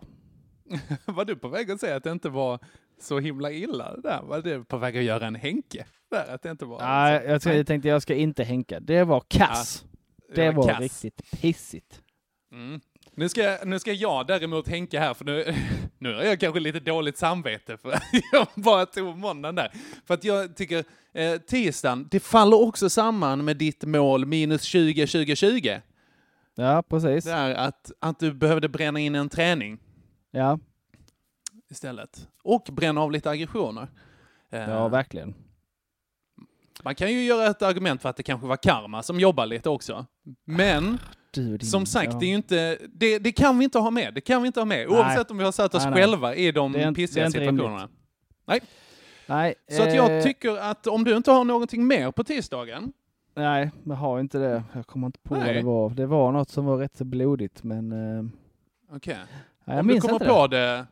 var 1.04 1.24
du 1.24 1.36
på 1.36 1.48
väg 1.48 1.70
att 1.70 1.80
säga 1.80 1.96
att 1.96 2.04
det 2.04 2.10
inte 2.12 2.28
var 2.28 2.58
så 3.00 3.18
himla 3.18 3.50
illa 3.50 3.96
där? 3.96 4.22
Var 4.22 4.40
du 4.40 4.64
på 4.64 4.76
väg 4.76 4.98
att 4.98 5.04
göra 5.04 5.26
en 5.26 5.34
Henke? 5.34 5.86
Där, 6.10 6.34
att 6.34 6.42
det 6.42 6.50
inte 6.50 6.64
var 6.64 6.80
Nej, 6.80 7.22
jag, 7.26 7.40
ska, 7.40 7.54
jag 7.54 7.66
tänkte 7.66 7.88
jag 7.88 8.02
ska 8.02 8.14
inte 8.14 8.44
hänka. 8.44 8.80
Det 8.80 9.04
var 9.04 9.20
kass. 9.28 9.84
Ja, 10.28 10.34
det, 10.34 10.50
var 10.50 10.68
kass. 10.68 10.80
riktigt 10.80 11.30
pissigt. 11.40 12.00
Mm. 12.52 12.80
Nu, 13.14 13.28
ska, 13.28 13.58
nu 13.64 13.78
ska 13.78 13.92
jag 13.92 14.26
däremot 14.26 14.64
tänka 14.64 15.00
här, 15.00 15.14
för 15.14 15.24
nu, 15.24 15.54
nu 15.98 16.14
har 16.14 16.22
jag 16.22 16.40
kanske 16.40 16.60
lite 16.60 16.80
dåligt 16.80 17.18
samvete 17.18 17.76
för 17.76 17.90
jag 18.32 18.46
bara 18.54 18.86
tog 18.86 19.18
måndagen 19.18 19.54
där. 19.54 19.72
För 20.06 20.14
att 20.14 20.24
jag 20.24 20.56
tycker 20.56 20.84
eh, 21.12 21.36
tisdagen, 21.36 22.08
det 22.10 22.20
faller 22.20 22.62
också 22.62 22.90
samman 22.90 23.44
med 23.44 23.56
ditt 23.56 23.84
mål 23.84 24.26
minus 24.26 24.62
20 24.62 25.06
20 25.06 25.36
20. 25.36 25.80
Ja, 26.54 26.82
precis. 26.88 27.24
Det 27.24 27.32
är 27.32 27.54
att, 27.54 27.92
att 27.98 28.18
du 28.18 28.32
behövde 28.32 28.68
bränna 28.68 29.00
in 29.00 29.14
en 29.14 29.28
träning 29.28 29.78
Ja, 30.34 30.58
istället. 31.74 32.28
Och 32.42 32.68
bränna 32.72 33.00
av 33.00 33.12
lite 33.12 33.30
aggressioner. 33.30 33.88
Eh, 34.50 34.70
ja 34.70 34.88
verkligen. 34.88 35.34
Man 36.82 36.94
kan 36.94 37.12
ju 37.12 37.24
göra 37.24 37.46
ett 37.50 37.62
argument 37.62 38.02
för 38.02 38.08
att 38.08 38.16
det 38.16 38.22
kanske 38.22 38.46
var 38.46 38.56
karma 38.56 39.02
som 39.02 39.20
jobbar 39.20 39.46
lite 39.46 39.68
också. 39.70 40.06
Men 40.44 40.98
Du 41.30 41.56
din, 41.56 41.68
som 41.68 41.86
sagt, 41.86 42.12
ja. 42.12 42.18
det 42.18 42.26
är 42.26 42.34
inte, 42.34 42.78
det, 42.92 43.18
det 43.18 43.32
kan 43.32 43.58
vi 43.58 43.64
inte 43.64 43.78
ha 43.78 43.90
med. 43.90 44.14
Det 44.14 44.20
kan 44.20 44.42
vi 44.42 44.46
inte 44.46 44.60
ha 44.60 44.64
med. 44.64 44.78
Nej. 44.88 44.98
Oavsett 44.98 45.30
om 45.30 45.38
vi 45.38 45.44
har 45.44 45.52
satt 45.52 45.74
oss 45.74 45.84
Nej, 45.84 45.92
nej. 45.92 46.02
själva 46.02 46.34
i 46.34 46.52
de 46.52 46.72
Det 46.72 46.82
inte- 46.82 46.94
pissiga 47.00 47.24
det 47.24 47.30
situationerna. 47.30 47.88
Nej. 48.46 48.60
Nej, 49.26 49.54
Så 49.70 49.82
att 49.82 49.94
jag 49.94 50.16
eh, 50.18 50.22
tycker 50.22 50.56
att 50.56 50.86
om 50.86 51.04
du 51.04 51.16
inte 51.16 51.30
har 51.30 51.44
någonting 51.44 51.86
mer 51.86 52.10
på 52.10 52.24
tisdagen, 52.24 52.92
Nej, 53.36 53.70
jag 53.84 53.94
har 53.94 54.20
inte 54.20 54.38
det. 54.38 54.64
Jag 54.72 54.86
kommer 54.86 55.06
inte 55.06 55.18
på 55.18 55.34
vad 55.34 55.44
Nej. 55.44 55.54
det 55.54 55.62
var. 55.62 55.90
Det 55.90 56.06
var 56.06 56.32
något 56.32 56.50
som 56.50 56.64
var 56.64 56.76
rätt 56.76 56.96
så 56.96 57.04
blodigt, 57.04 57.62
men... 57.62 57.92
Eh, 57.92 58.24
okej. 58.96 59.16
nej, 59.64 59.76
jag 59.76 59.78
Om 59.80 59.86
du 59.86 59.92
minns 59.92 60.04
kommer 60.04 60.14
inte 60.14 60.26
på 60.26 60.46
det. 60.46 60.56
det. 60.58 60.86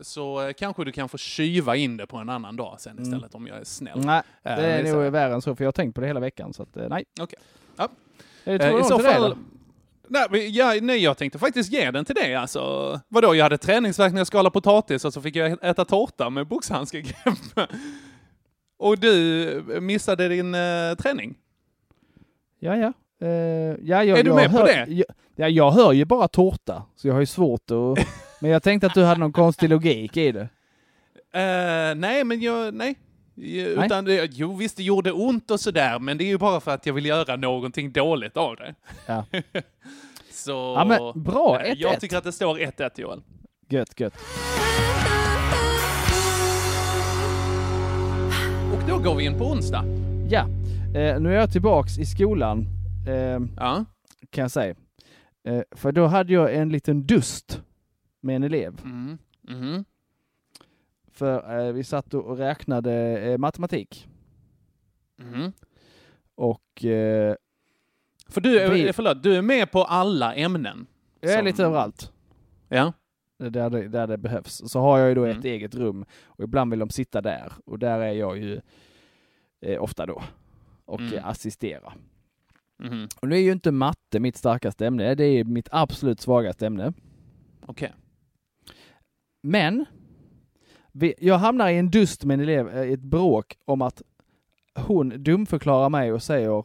Så 0.00 0.46
eh, 0.46 0.52
kanske 0.52 0.84
du 0.84 0.92
kan 0.92 1.08
få 1.08 1.18
kyva 1.18 1.76
in 1.76 1.96
det 1.96 2.06
på 2.06 2.16
en 2.16 2.28
annan 2.28 2.56
dag 2.56 2.80
sen 2.80 2.92
Mm. 2.92 3.02
istället 3.02 3.34
om 3.34 3.46
jag 3.46 3.56
är 3.58 3.64
snäll. 3.64 4.00
Nej, 4.04 4.22
Eh, 4.42 4.56
det 4.56 4.62
är 4.66 4.92
nog 4.94 5.12
värre 5.12 5.34
än 5.34 5.42
så, 5.42 5.56
för 5.56 5.64
jag 5.64 5.66
har 5.66 5.72
tänkt 5.72 5.94
på 5.94 6.00
det 6.00 6.06
hela 6.06 6.20
veckan, 6.20 6.52
så 6.52 6.62
att 6.62 6.76
eh, 6.76 6.88
nej. 6.88 7.04
Okej. 7.20 7.38
Ja. 7.76 7.88
Det 8.44 8.52
Eh, 8.54 8.70
två 8.70 8.80
I 8.80 8.84
så 8.84 8.98
fall... 8.98 9.24
eller? 9.24 9.36
Nej, 10.08 10.48
jag, 10.56 10.82
nej, 10.82 10.98
jag 10.98 11.18
tänkte 11.18 11.38
faktiskt 11.38 11.72
ge 11.72 11.90
den 11.90 12.04
till 12.04 12.14
dig 12.14 12.34
alltså. 12.34 13.00
Vadå, 13.08 13.34
jag 13.34 13.42
hade 13.44 13.58
träningsvärk 13.58 14.12
när 14.12 14.20
jag 14.20 14.26
skalade 14.26 14.52
potatis 14.52 15.04
och 15.04 15.12
så 15.12 15.22
fick 15.22 15.36
jag 15.36 15.58
äta 15.64 15.84
tårta 15.84 16.30
med 16.30 16.46
boxhandskegrepp. 16.46 17.16
Och 18.78 18.98
du 18.98 19.78
missade 19.80 20.28
din 20.28 20.54
eh, 20.54 20.94
träning. 20.98 21.34
Ja, 22.60 22.76
ja. 22.76 22.92
Eh, 23.26 23.28
ja 23.82 24.04
jag, 24.04 24.18
Är 24.18 24.22
du 24.24 24.28
jag 24.30 24.36
med 24.36 24.50
på 24.50 24.56
hör, 24.58 24.66
det? 24.66 24.86
Jag, 24.88 25.04
ja, 25.36 25.48
jag 25.48 25.70
hör 25.70 25.92
ju 25.92 26.04
bara 26.04 26.28
tårta, 26.28 26.82
så 26.96 27.08
jag 27.08 27.14
har 27.14 27.20
ju 27.20 27.26
svårt 27.26 27.70
att... 27.70 27.98
men 28.40 28.50
jag 28.50 28.62
tänkte 28.62 28.86
att 28.86 28.94
du 28.94 29.04
hade 29.04 29.20
någon 29.20 29.32
konstig 29.32 29.70
logik 29.70 30.16
i 30.16 30.32
det. 30.32 30.48
Eh, 31.32 31.94
nej, 31.94 32.24
men 32.24 32.40
jag, 32.40 32.74
nej. 32.74 32.94
Nej. 33.34 33.84
Utan 33.84 34.04
det, 34.04 34.30
jo, 34.32 34.56
visst 34.56 34.76
det 34.76 34.82
gjorde 34.82 35.12
ont 35.12 35.50
och 35.50 35.60
sådär, 35.60 35.98
men 35.98 36.18
det 36.18 36.24
är 36.24 36.28
ju 36.28 36.38
bara 36.38 36.60
för 36.60 36.70
att 36.70 36.86
jag 36.86 36.94
vill 36.94 37.06
göra 37.06 37.36
någonting 37.36 37.92
dåligt 37.92 38.36
av 38.36 38.56
det. 38.56 38.74
Ja. 39.06 39.24
Så... 40.32 40.74
Ja, 40.78 40.84
men 40.84 41.22
bra, 41.22 41.58
Nej, 41.62 41.72
1-1. 41.72 41.76
Jag 41.78 42.00
tycker 42.00 42.16
att 42.16 42.24
det 42.24 42.32
står 42.32 42.58
1-1 42.58 42.90
Joel. 43.00 43.22
Gött, 43.68 44.00
gött. 44.00 44.14
Och 48.74 48.88
då 48.88 48.98
går 48.98 49.14
vi 49.14 49.24
in 49.24 49.38
på 49.38 49.44
onsdag. 49.44 49.84
Ja, 50.30 50.40
eh, 51.00 51.20
nu 51.20 51.28
är 51.32 51.36
jag 51.40 51.52
tillbaks 51.52 51.98
i 51.98 52.06
skolan, 52.06 52.66
eh, 53.08 53.40
Ja. 53.56 53.84
kan 54.30 54.42
jag 54.42 54.50
säga. 54.50 54.74
Eh, 55.48 55.60
för 55.76 55.92
då 55.92 56.06
hade 56.06 56.32
jag 56.32 56.54
en 56.54 56.68
liten 56.68 57.06
dust 57.06 57.62
med 58.20 58.36
en 58.36 58.42
elev. 58.42 58.80
Mm. 58.84 59.18
Mhm. 59.42 59.84
För 61.12 61.66
eh, 61.68 61.72
vi 61.72 61.84
satt 61.84 62.14
och 62.14 62.36
räknade 62.38 62.92
eh, 63.20 63.38
matematik. 63.38 64.08
Mhm. 65.16 65.52
Och 66.34 66.84
eh, 66.84 67.34
För 68.28 68.40
du, 68.40 68.60
är- 68.60 68.70
Vi- 68.70 68.92
förlåt, 68.92 69.22
du 69.22 69.34
är 69.36 69.42
med 69.42 69.70
på 69.70 69.84
alla 69.84 70.34
ämnen. 70.34 70.86
jag 71.20 71.32
är 71.32 71.36
Som- 71.36 71.46
lite 71.46 71.64
överallt. 71.64 72.12
Ja. 72.68 72.92
Där 73.38 73.70
det, 73.70 73.88
där 73.88 74.06
det 74.06 74.18
behövs. 74.18 74.62
Så 74.70 74.80
har 74.80 74.98
jag 74.98 75.08
ju 75.08 75.14
då 75.14 75.24
Mm. 75.24 75.38
ett 75.38 75.44
eget 75.44 75.74
rum 75.74 76.04
och 76.24 76.44
ibland 76.44 76.70
vill 76.70 76.78
de 76.78 76.90
sitta 76.90 77.20
där 77.20 77.52
och 77.64 77.78
där 77.78 78.00
är 78.00 78.12
jag 78.12 78.38
ju 78.38 78.60
eh, 79.60 79.82
ofta 79.82 80.06
då 80.06 80.22
och 80.84 81.00
Mm. 81.00 81.14
eh, 81.14 81.26
assistera. 81.26 81.92
Mhm. 82.78 83.08
Och 83.22 83.28
nu 83.28 83.34
är 83.36 83.40
ju 83.40 83.52
inte 83.52 83.72
matte 83.72 84.20
mitt 84.20 84.36
starkaste 84.36 84.86
ämne, 84.86 85.14
det 85.14 85.24
är 85.24 85.44
mitt 85.44 85.68
absolut 85.72 86.20
svagaste 86.20 86.66
ämne. 86.66 86.92
Okej. 87.66 87.92
Men 89.42 89.84
vi, 90.92 91.14
jag 91.18 91.38
hamnar 91.38 91.68
i 91.68 91.76
en 91.78 91.90
dust 91.90 92.24
med 92.24 92.34
en 92.34 92.40
elev, 92.40 92.68
eh, 92.68 92.82
i 92.84 92.92
ett 92.92 93.00
bråk 93.00 93.56
om 93.64 93.82
att 93.82 94.02
hon 94.74 95.08
dumförklarar 95.22 95.88
mig 95.88 96.12
och 96.12 96.22
säger 96.22 96.64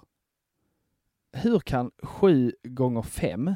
hur 1.33 1.59
kan 1.59 1.91
sju 2.03 2.51
gånger 2.63 3.01
fem 3.01 3.55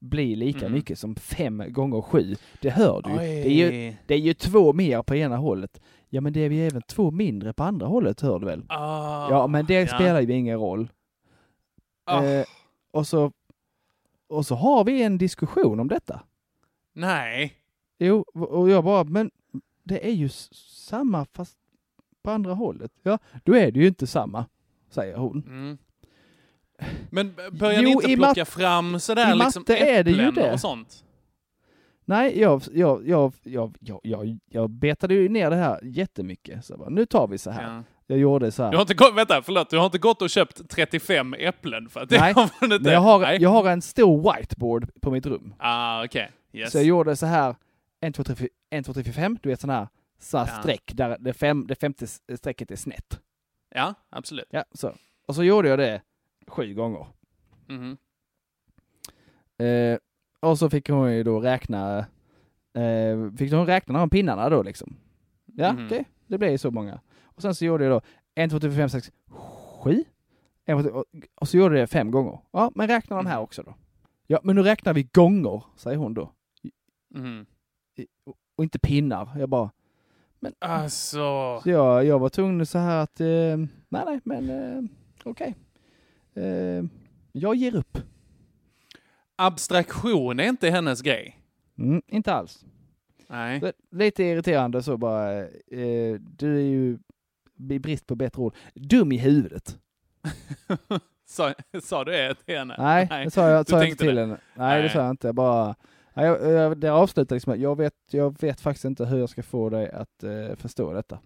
bli 0.00 0.36
lika 0.36 0.58
Mm. 0.66 0.72
mycket 0.72 0.98
som 0.98 1.14
fem 1.16 1.62
gånger 1.68 2.00
sju? 2.02 2.34
Det 2.60 2.70
hör 2.70 3.02
du. 3.02 3.10
Det 3.16 3.46
är 3.46 3.50
ju. 3.70 3.94
Det 4.06 4.14
är 4.14 4.18
ju 4.18 4.34
två 4.34 4.72
mer 4.72 5.02
på 5.02 5.14
ena 5.14 5.36
hållet. 5.36 5.80
Ja, 6.08 6.20
men 6.20 6.32
det 6.32 6.40
är 6.40 6.50
ju 6.50 6.66
även 6.66 6.82
två 6.82 7.10
mindre 7.10 7.52
på 7.52 7.62
andra 7.62 7.86
hållet, 7.86 8.20
hör 8.20 8.38
du 8.38 8.46
väl? 8.46 8.64
Ah, 8.68 9.30
Ja, 9.30 9.46
men 9.46 9.66
det 9.66 9.74
ja. 9.80 9.86
spelar 9.86 10.20
ju 10.20 10.32
ingen 10.32 10.58
roll. 10.58 10.90
Ah, 12.04 12.24
Eh, 12.24 12.44
och, 12.90 13.06
så, 13.06 13.32
och 14.28 14.46
så 14.46 14.54
har 14.54 14.84
vi 14.84 15.02
en 15.02 15.18
diskussion 15.18 15.80
om 15.80 15.88
detta. 15.88 16.22
nej. 16.92 17.54
Jo, 17.98 18.24
och 18.34 18.70
jag 18.70 18.84
bara, 18.84 19.04
men 19.04 19.30
det 19.82 20.06
är 20.06 20.12
ju 20.12 20.28
samma 20.28 21.24
fast 21.24 21.58
på 22.22 22.30
andra 22.30 22.54
hållet. 22.54 22.92
Ja, 23.02 23.18
då 23.44 23.56
är 23.56 23.70
det 23.70 23.80
ju 23.80 23.86
inte 23.86 24.06
samma. 24.06 24.46
säger 24.90 25.16
hon. 25.16 25.42
Mm. 25.46 25.78
Men 27.10 27.34
börjar 27.52 27.82
ni 27.82 27.90
inte 27.90 28.16
plocka 28.16 28.44
fram 28.44 29.00
sådär 29.00 29.34
liksom 29.34 29.60
matte 29.60 29.76
är 29.76 30.04
det 30.04 30.10
ju 30.10 30.20
äpplen 30.20 30.34
det. 30.34 30.52
och 30.52 30.60
sånt? 30.60 31.04
Nej, 32.04 32.40
jag, 32.40 32.62
jag, 32.72 33.08
jag, 33.08 33.32
jag, 33.42 33.76
jag, 34.02 34.38
jag, 34.50 34.70
betade 34.70 35.14
ju 35.14 35.28
ner 35.28 35.50
det 35.50 35.56
här 35.56 35.80
jättemycket. 35.82 36.64
Så 36.64 36.72
jag 36.72 36.80
bara, 36.80 36.88
nu 36.88 37.06
tar 37.06 37.28
vi 37.28 37.38
så 37.38 37.50
här. 37.50 37.74
Ja. 37.74 37.82
Jag 38.06 38.18
gjorde 38.18 38.52
så 38.52 38.62
här. 38.62 38.70
Du 38.70 38.76
har 38.76 38.82
inte 38.82 38.94
gått, 38.94 39.14
vänta, 39.14 39.42
förlåt, 39.42 39.70
du 39.70 39.78
har 39.78 39.86
inte 39.86 39.98
gått 39.98 40.22
och 40.22 40.30
köpt 40.30 40.70
35 40.70 41.34
äpplen 41.38 41.88
för 41.88 42.00
att 42.00 42.08
det 42.08 42.20
Nej, 42.20 42.32
har 42.32 42.50
man 42.60 42.72
inte. 42.72 42.84
men 42.84 42.92
jag 42.92 43.00
har, 43.00 43.18
Nej. 43.18 43.42
jag 43.42 43.50
har 43.50 43.70
en 43.70 43.82
stor 43.82 44.32
whiteboard 44.32 45.00
på 45.00 45.10
mitt 45.10 45.26
rum. 45.26 45.54
Ah, 45.58 46.04
okej. 46.04 46.30
Yes. 46.52 46.72
Så 46.72 46.78
jag 46.78 46.84
gjorde 46.84 47.16
så 47.16 47.26
här, 47.26 47.54
1, 48.06 48.14
2, 48.14 48.24
3, 48.24 48.34
4, 48.36 48.48
1, 48.70 48.86
2, 48.86 48.92
3, 48.94 49.02
4, 49.04 49.12
5, 49.12 49.38
du 49.42 49.48
vet 49.48 49.60
sån 49.60 49.70
här, 49.70 49.88
så 50.18 50.38
här 50.38 50.46
Ja. 50.46 50.60
streck 50.62 50.92
där 50.94 51.16
det, 51.20 51.32
fem, 51.32 51.66
det 51.66 51.74
femte 51.74 52.06
strecket 52.36 52.70
är 52.70 52.76
snett. 52.76 53.20
Ja, 53.70 53.94
absolut. 54.10 54.46
Ja, 54.50 54.64
så. 54.72 54.92
Och 55.26 55.34
så 55.34 55.44
gjorde 55.44 55.68
jag 55.68 55.78
det 55.78 56.02
sju 56.46 56.74
gånger. 56.74 57.06
Mhm. 57.68 57.96
Eh, 59.58 59.98
och 60.40 60.58
så 60.58 60.70
fick 60.70 60.88
hon 60.88 61.12
ju 61.14 61.22
då 61.22 61.40
räkna, 61.40 61.98
eh, 62.74 63.30
fick 63.38 63.52
hon 63.52 63.66
räkna 63.66 63.98
de 63.98 64.10
pinnarna 64.10 64.48
då 64.48 64.62
liksom. 64.62 64.96
Ja, 65.44 65.72
Mhm. 65.72 65.86
okej, 65.86 66.04
det 66.26 66.38
blev 66.38 66.50
ju 66.50 66.58
så 66.58 66.70
många. 66.70 67.00
Och 67.24 67.42
sen 67.42 67.54
så 67.54 67.64
gjorde 67.64 67.84
jag 67.84 67.92
då 67.92 68.00
1, 68.34 68.50
2, 68.50 68.60
3, 68.60 68.70
4, 68.70 68.76
5, 68.76 68.88
6, 68.88 69.12
7. 69.82 70.04
En, 70.64 70.82
två, 70.82 70.82
tre, 70.82 71.02
och- 71.34 71.48
så 71.48 71.56
gjorde 71.56 71.78
jag 71.78 71.82
det 71.82 71.92
fem 71.92 72.10
gånger. 72.10 72.38
Ja, 72.50 72.72
men 72.74 72.88
räkna 72.88 73.16
de 73.16 73.26
här 73.26 73.40
också 73.40 73.62
då. 73.62 73.74
Ja, 74.26 74.40
men 74.42 74.56
nu 74.56 74.62
räknar 74.62 74.94
vi 74.94 75.02
gånger, 75.02 75.62
säger 75.76 75.96
hon 75.98 76.14
då. 76.14 76.32
Mhm. 77.14 77.46
Och 78.56 78.64
inte 78.64 78.78
pinnar. 78.78 79.28
Jag 79.38 79.48
bara, 79.48 79.70
Alltså. 80.58 81.60
så 81.64 81.70
jag, 81.70 82.04
jag 82.04 82.18
var 82.18 82.28
tvungen 82.28 82.66
så 82.66 82.78
här 82.78 82.98
att, 83.02 83.20
eh, 83.20 83.26
nej 83.88 84.02
nej, 84.06 84.20
men 84.24 84.50
eh, 84.50 84.82
okej. 85.24 85.54
Eh, 86.34 86.84
jag 87.32 87.54
ger 87.54 87.74
upp. 87.76 87.98
Abstraktion 89.36 90.40
är 90.40 90.48
inte 90.48 90.70
hennes 90.70 91.02
grej. 91.02 91.38
Mm, 91.78 92.02
inte 92.06 92.32
alls. 92.34 92.64
Nej. 93.28 93.60
Det- 93.60 93.72
Lite 93.90 94.24
irriterande 94.24 94.82
så 94.82 94.96
bara, 94.96 95.38
eh, 95.42 96.14
du 96.20 96.56
är 96.56 96.62
ju 96.64 96.98
i 97.70 97.78
brist 97.78 98.06
på 98.06 98.14
bättre 98.14 98.42
ord, 98.42 98.54
dum 98.74 99.12
i 99.12 99.18
huvudet. 99.18 99.78
sa, 101.26 101.54
sa 101.82 102.04
du 102.04 102.12
det 102.12 102.34
till 102.34 102.58
henne? 102.58 102.74
Nej, 102.78 103.08
det 103.24 103.30
sa 103.30 103.48
jag, 103.48 103.68
sa 103.68 103.76
jag 103.78 103.88
inte 103.88 104.04
till 104.04 104.14
det. 104.14 104.20
henne. 104.20 104.38
Nej, 104.54 104.76
det 104.76 104.82
Nej. 104.82 104.90
sa 104.90 104.98
jag 105.00 105.10
inte. 105.10 105.28
Jag 105.28 105.34
bara, 105.34 105.64
nej, 105.66 105.74
jag, 106.14 106.52
jag, 106.52 106.78
det 106.78 106.88
avslutar 106.92 107.36
liksom, 107.36 107.52
att 107.52 107.58
jag 107.60 107.76
vet, 107.78 107.94
jag 108.10 108.40
vet 108.40 108.60
faktiskt 108.60 108.84
inte 108.84 109.04
hur 109.04 109.18
jag 109.18 109.28
ska 109.28 109.42
få 109.42 109.70
dig 109.70 109.90
att 109.90 110.22
eh, 110.22 110.56
förstå 110.56 110.92
detta. 110.92 111.18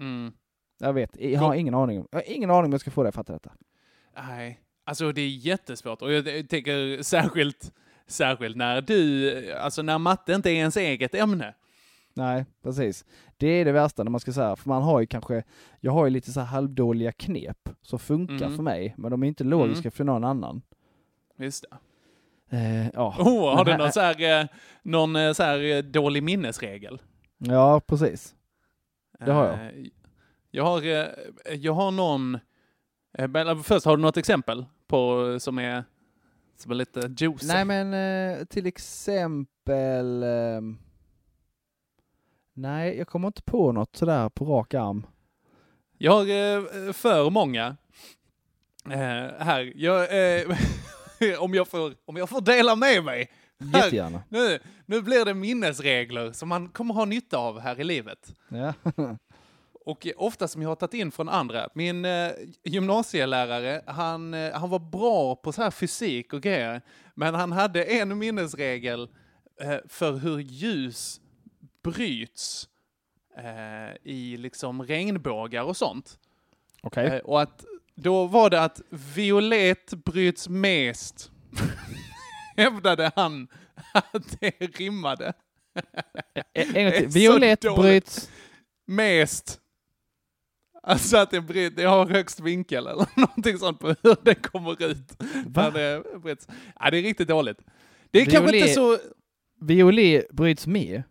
Mm. 0.00 0.32
Jag 0.78 0.92
vet, 0.92 1.20
jag 1.20 1.40
har 1.40 1.54
ingen 1.54 1.74
aning. 1.74 2.06
Jag 2.10 2.18
har 2.18 2.30
ingen 2.30 2.50
aning 2.50 2.64
om 2.64 2.72
jag 2.72 2.80
ska 2.80 2.90
få 2.90 3.02
dig 3.02 3.08
att 3.08 3.14
fatta 3.14 3.32
detta. 3.32 3.52
Nej, 4.16 4.60
alltså 4.84 5.12
det 5.12 5.20
är 5.20 5.28
jättesvårt. 5.28 6.02
Och 6.02 6.12
jag 6.12 6.48
tänker 6.48 7.02
särskilt, 7.02 7.72
särskilt 8.06 8.56
när 8.56 8.80
du, 8.80 9.52
alltså 9.52 9.82
när 9.82 9.98
matte 9.98 10.32
inte 10.32 10.50
är 10.50 10.54
ens 10.54 10.76
eget 10.76 11.14
ämne. 11.14 11.54
Nej, 12.14 12.44
precis. 12.62 13.04
Det 13.36 13.46
är 13.46 13.64
det 13.64 13.72
värsta 13.72 14.02
när 14.04 14.10
man 14.10 14.20
ska 14.20 14.32
säga, 14.32 14.56
för 14.56 14.68
man 14.68 14.82
har 14.82 15.00
ju 15.00 15.06
kanske, 15.06 15.42
jag 15.80 15.92
har 15.92 16.04
ju 16.06 16.10
lite 16.10 16.32
så 16.32 16.40
här 16.40 16.46
halvdåliga 16.46 17.12
knep 17.12 17.68
som 17.82 17.98
funkar 17.98 18.34
Mm. 18.46 18.56
för 18.56 18.62
mig, 18.62 18.94
men 18.98 19.10
de 19.10 19.22
är 19.22 19.26
inte 19.26 19.44
logiska 19.44 19.90
för 19.90 20.04
någon 20.04 20.24
annan. 20.24 20.62
Just 21.38 21.64
det. 21.70 21.76
Eh, 22.50 22.86
ja. 22.94 23.16
Oh, 23.18 23.56
har 23.56 23.64
du 23.64 23.76
någon 23.76 23.92
så 23.92 24.00
här, 24.00 24.40
eh, 24.40 24.46
någon 24.82 25.16
eh, 25.16 25.32
så 25.32 25.42
här 25.42 25.62
eh, 25.62 25.78
dålig 25.82 26.22
minnesregel? 26.22 27.02
Ja, 27.38 27.80
precis. 27.80 28.34
Det 29.18 29.32
har 29.32 29.46
jag. 29.46 29.54
Eh, 29.54 29.86
Jag 30.50 30.64
har, 30.64 30.82
jag 31.54 31.72
har 31.72 31.90
någon, 31.90 32.38
först 33.62 33.86
har 33.86 33.96
du 33.96 34.02
något 34.02 34.16
exempel 34.16 34.64
på 34.86 35.36
som 35.40 35.58
är, 35.58 35.84
som 36.56 36.70
är 36.70 36.74
lite 36.74 37.14
juicy? 37.18 37.46
Nej 37.46 37.64
men 37.64 38.46
till 38.46 38.66
exempel... 38.66 40.22
ehm, 40.22 40.78
nej, 42.54 42.98
jag 42.98 43.06
kommer 43.08 43.26
inte 43.28 43.42
på 43.42 43.72
något 43.72 43.96
sådär 43.96 44.28
på 44.28 44.44
rak 44.44 44.74
arm. 44.74 45.06
Jag 45.98 46.12
har 46.12 46.92
för 46.92 47.30
många 47.30 47.76
här. 49.38 49.72
Jag, 49.76 50.08
om, 51.38 51.54
jag 51.54 51.68
får, 51.68 51.94
om 52.04 52.16
jag 52.16 52.28
får 52.28 52.40
dela 52.40 52.76
med 52.76 53.04
mig. 53.04 53.30
Här, 53.72 53.84
Jättegärna. 53.84 54.22
nu, 54.28 54.58
nu 54.86 55.02
blir 55.02 55.24
det 55.24 55.34
minnesregler 55.34 56.32
som 56.32 56.48
man 56.48 56.68
kommer 56.68 56.94
ha 56.94 57.04
nytta 57.04 57.38
av 57.38 57.60
här 57.60 57.80
i 57.80 57.84
livet. 57.84 58.34
Ja. 58.48 58.74
Och 59.84 60.06
ofta 60.16 60.48
som 60.48 60.62
jag 60.62 60.68
har 60.68 60.76
tagit 60.76 60.94
in 60.94 61.12
från 61.12 61.28
andra. 61.28 61.68
Min 61.74 62.04
eh, 62.04 62.30
gymnasielärare, 62.64 63.82
han, 63.86 64.34
eh, 64.34 64.52
han 64.52 64.70
var 64.70 64.78
bra 64.78 65.36
på 65.36 65.52
så 65.52 65.62
här 65.62 65.70
fysik 65.70 66.32
och 66.32 66.42
grejer. 66.42 66.82
Men 67.14 67.34
han 67.34 67.52
hade 67.52 67.84
en 67.84 68.18
minnesregel 68.18 69.08
eh, 69.60 69.76
för 69.88 70.12
hur 70.12 70.38
ljus 70.38 71.20
bryts 71.82 72.68
eh, 73.36 73.96
i 74.02 74.36
liksom 74.36 74.82
regnbågar 74.82 75.62
och 75.62 75.76
sånt. 75.76 76.18
Okej. 76.82 77.06
Eh, 77.06 77.18
och 77.18 77.42
att 77.42 77.64
då 78.02 78.26
var 78.26 78.50
det 78.50 78.62
att 78.62 78.80
violett 79.14 79.94
bryts 80.04 80.48
mest. 80.48 81.30
Hävdade 82.56 83.12
han 83.16 83.48
att 83.94 84.40
det 84.40 84.78
rimmade. 84.78 85.32
En 86.52 86.84
gång 86.84 86.92
till. 86.92 87.08
Violett 87.08 87.60
bryts... 87.60 88.30
Mest. 88.86 89.60
Alltså 90.82 91.16
att 91.16 91.30
det, 91.30 91.40
bryt, 91.40 91.76
det 91.76 91.84
har 91.84 92.06
högst 92.06 92.40
vinkel 92.40 92.86
eller 92.86 93.06
någonting 93.20 93.58
sånt 93.58 93.80
på 93.80 93.86
hur 94.02 94.16
det 94.24 94.34
kommer 94.34 94.82
ut. 94.82 95.22
Va? 95.46 95.70
Det, 95.70 96.02
bryts. 96.22 96.48
ja, 96.80 96.90
det 96.90 96.98
är 96.98 97.02
riktigt 97.02 97.28
dåligt. 97.28 97.58
Det 98.10 98.20
är 98.20 98.24
kanske 98.24 98.40
Violet- 98.52 98.60
inte 98.60 98.74
så... 98.74 98.98
Violet 99.60 100.30
bryts 100.30 100.66
med. 100.66 101.02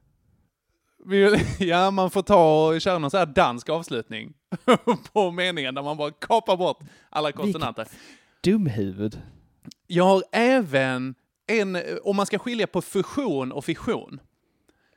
Vi- 1.06 1.46
Ja, 1.68 1.92
man 1.92 2.10
får 2.10 2.22
ta 2.22 2.68
och 2.68 2.82
köra 2.82 2.98
någon 2.98 3.12
så 3.12 3.18
här 3.18 3.26
dansk 3.26 3.70
avslutning 3.70 4.34
på 5.14 5.32
meningen 5.32 5.76
där 5.76 5.82
man 5.84 5.98
bara 5.98 6.12
kapar 6.12 6.58
bort 6.58 6.80
alla 7.10 7.32
konsonanter. 7.32 7.88
Dumhuvud. 8.44 9.22
Jag 9.88 10.04
har 10.04 10.24
även 10.32 11.16
en, 11.48 11.78
om 12.04 12.16
man 12.16 12.26
ska 12.26 12.40
skilja 12.40 12.68
på 12.68 12.82
fusion 12.82 13.52
och 13.52 13.66
fission, 13.66 14.20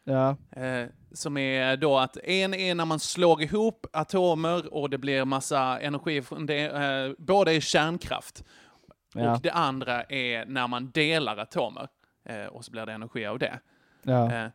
Ja. 0.05 0.37
eh, 0.51 0.87
som 1.13 1.37
är 1.37 1.77
då 1.77 1.99
att 1.99 2.17
en 2.17 2.55
är 2.55 2.75
när 2.75 2.85
man 2.85 3.01
slår 3.01 3.43
ihop 3.43 3.87
atomer 3.93 4.75
och 4.75 4.91
det 4.91 4.99
blir 4.99 5.25
massa 5.25 5.81
energi 5.81 6.23
det, 6.47 6.65
eh, 6.65 7.13
båda 7.19 7.53
är 7.53 7.61
kärnkraft. 7.61 8.45
Ja. 9.15 9.35
Och 9.35 9.41
det 9.41 9.51
andra 9.51 10.03
är 10.05 10.47
när 10.47 10.69
man 10.69 10.91
delar 10.91 11.37
atomer 11.37 11.89
eh, 12.29 12.45
och 12.47 12.65
så 12.65 12.71
blir 12.71 12.87
det 12.87 12.93
energi 12.93 13.27
av 13.27 13.39
det. 13.39 13.59
Ja. 14.03 14.51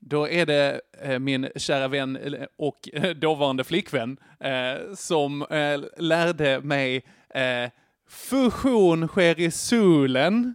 Då 0.00 0.28
är 0.28 0.46
det 0.46 0.80
eh, 1.02 1.18
min 1.18 1.48
kära 1.56 1.88
vän 1.88 2.16
eh, 2.16 2.46
och 2.56 2.88
eh, 2.92 3.10
dåvarande 3.10 3.64
flickvän 3.64 4.16
som 4.94 5.46
lärde 5.96 6.60
mig 6.60 7.04
fusion 8.08 9.08
sker 9.08 9.40
i 9.40 9.50
solen 9.50 10.54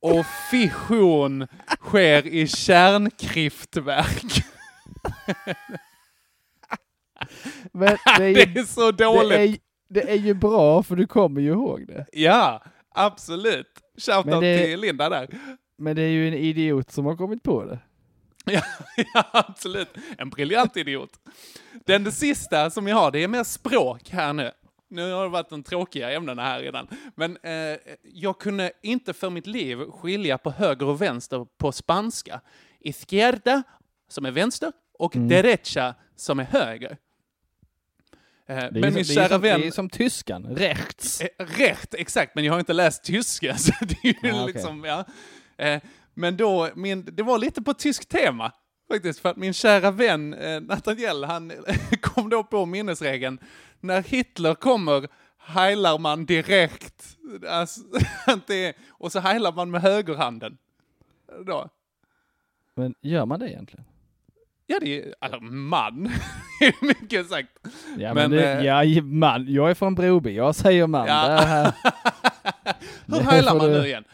och 0.00 0.26
fission 0.50 1.46
sker 1.80 2.26
i 2.26 2.46
kärnkraftverk. 2.46 4.44
Men 7.72 7.96
det 8.18 8.24
är, 8.24 8.28
ju, 8.28 8.34
Det 8.34 8.60
är 8.60 8.64
så 8.64 8.90
dåligt. 8.90 9.30
Det 9.30 9.42
är, 9.42 9.56
det 9.88 10.10
är 10.10 10.16
ju 10.16 10.34
bra 10.34 10.82
för 10.82 10.96
du 10.96 11.06
kommer 11.06 11.40
ju 11.40 11.50
ihåg 11.50 11.86
det. 11.86 12.06
Ja, 12.12 12.62
absolut. 12.94 13.80
Shoutout 13.98 14.40
till 14.40 14.80
Linda 14.80 15.08
där. 15.08 15.28
Men 15.78 15.96
det 15.96 16.02
är 16.02 16.08
ju 16.08 16.28
en 16.28 16.34
idiot 16.34 16.90
som 16.90 17.04
har 17.04 17.16
kommit 17.16 17.42
på 17.42 17.64
det. 17.64 17.78
Ja, 18.52 18.62
ja, 19.14 19.24
absolut. 19.32 19.88
En 20.18 20.30
briljant 20.30 20.76
idiot. 20.76 21.10
Den 21.86 22.12
sista 22.12 22.70
som 22.70 22.86
jag 22.86 22.96
har, 22.96 23.10
det 23.10 23.22
är 23.24 23.28
mer 23.28 23.44
språk 23.44 24.08
här 24.10 24.32
nu. 24.32 24.50
Nu 24.88 25.12
har 25.12 25.22
det 25.22 25.28
varit 25.30 25.48
de 25.50 25.62
tråkiga 25.62 26.10
ämnena 26.12 26.42
här 26.42 26.60
redan. 26.60 26.88
Men 27.16 27.36
eh, 27.42 27.78
jag 28.02 28.38
kunde 28.40 28.72
inte 28.82 29.12
för 29.12 29.30
mitt 29.30 29.46
liv 29.46 29.78
skilja 29.90 30.38
på 30.38 30.50
höger 30.50 30.86
och 30.86 31.02
vänster 31.02 31.46
på 31.58 31.72
spanska. 31.72 32.40
Izquierda, 32.80 33.62
som 34.08 34.24
är 34.24 34.30
vänster, 34.30 34.72
och 34.98 35.16
Mm. 35.16 35.28
derecha, 35.28 35.94
som 36.16 36.40
är 36.40 36.44
höger. 36.44 36.96
Eh, 38.48 38.56
Det 38.56 38.70
men 38.72 38.80
min 38.80 38.92
som, 38.92 38.94
det, 38.94 39.00
är 39.00 39.04
kära 39.14 39.28
som, 39.28 39.40
vän... 39.40 39.60
det 39.60 39.66
är 39.66 39.70
som 39.70 39.88
tyskan, 39.90 40.56
rechts. 40.56 41.20
Eh, 41.20 41.28
Rätt, 41.38 41.94
exakt, 41.94 42.34
men 42.34 42.44
jag 42.44 42.52
har 42.52 42.60
inte 42.60 42.72
läst 42.72 43.04
tyska, 43.04 43.56
så 43.58 43.72
det 43.80 43.96
är 44.04 44.24
ju 44.24 44.30
Ah, 44.32 44.42
okej. 44.42 44.54
liksom, 44.54 44.84
ja. 44.84 45.04
Men 46.14 46.36
då, 46.36 46.68
min, 46.74 47.04
det 47.12 47.22
var 47.22 47.38
lite 47.38 47.62
på 47.62 47.74
tysk 47.74 48.08
tema, 48.08 48.52
faktiskt, 48.92 49.20
för 49.20 49.28
att 49.28 49.36
min 49.36 49.52
kära 49.52 49.90
vän 49.90 50.34
eh, 50.34 50.60
Nathaniel, 50.60 51.24
han 51.24 51.52
kom 52.00 52.30
då 52.30 52.44
på 52.44 52.66
minnesregeln, 52.66 53.38
när 53.80 54.02
Hitler 54.02 54.54
kommer 54.54 55.08
heilar 55.38 55.98
man 55.98 56.26
direkt, 56.26 57.16
alltså, 57.48 57.80
det 58.46 58.76
och 58.90 59.12
så 59.12 59.20
heilar 59.20 59.52
man 59.52 59.70
med 59.70 59.82
högerhanden. 59.82 60.58
Då. 61.46 61.68
Men 62.76 62.94
gör 63.00 63.26
man 63.26 63.40
det 63.40 63.50
egentligen? 63.50 63.84
Ja, 64.66 64.78
det 64.80 65.02
är, 65.02 65.14
alltså 65.20 65.40
man. 65.40 66.10
Mycket 66.80 67.28
sagt. 67.28 67.48
Ja, 67.98 68.14
men, 68.14 68.14
Men, 68.14 68.30
det, 68.30 68.52
eh, 68.52 68.64
ja, 68.64 69.02
man, 69.02 69.52
jag 69.52 69.70
är 69.70 69.74
från 69.74 69.94
Broby, 69.94 70.34
jag 70.36 70.54
säger 70.54 70.86
man. 70.86 71.06
Ja. 71.06 71.72
Hur 73.06 73.20
heilar 73.20 73.54
man 73.54 73.66
du- 73.70 73.78
nu 73.80 73.86
igen? 73.86 74.04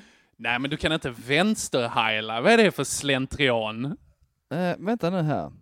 Nej, 0.43 0.59
men 0.59 0.71
du 0.71 0.77
kan 0.77 0.93
inte 0.93 1.11
vänsterheila. 1.11 2.41
Vad 2.41 2.53
är 2.53 2.57
det 2.57 2.71
för 2.71 2.85
slentrian? 2.85 3.85
eh, 4.51 4.73
vänta 4.79 5.11
nu 5.11 5.23
här. 5.23 5.53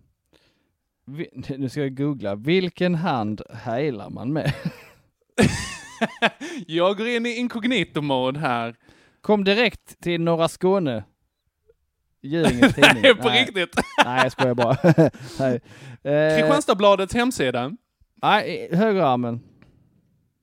Vi, 1.05 1.29
nu 1.57 1.69
ska 1.69 1.79
jag 1.81 1.97
googla, 1.97 2.35
vilken 2.35 2.95
hand 2.95 3.41
heilar 3.53 4.09
man 4.09 4.33
med? 4.33 4.53
Jag 6.67 6.97
går 6.97 7.07
in 7.07 7.25
i 7.25 7.29
inkognito-mode 7.35 8.39
här. 8.39 8.75
Kom 9.21 9.43
direkt 9.43 9.99
till 10.01 10.21
Norra 10.21 10.47
Skåne. 10.47 11.03
Djurgårdens 12.21 12.75
tidning. 12.75 13.01
Nej, 13.03 13.15
på 13.15 13.29
riktigt. 13.29 13.75
Nej, 14.05 14.23
jag 14.23 14.31
skojar 14.31 14.53
bara. 14.53 14.77
Nej. 15.39 15.61
Eh, 16.03 16.37
Kristianstadsbladets 16.39 17.13
hemsida. 17.13 17.71
nej, 18.21 18.69
högerarmen. 18.75 19.39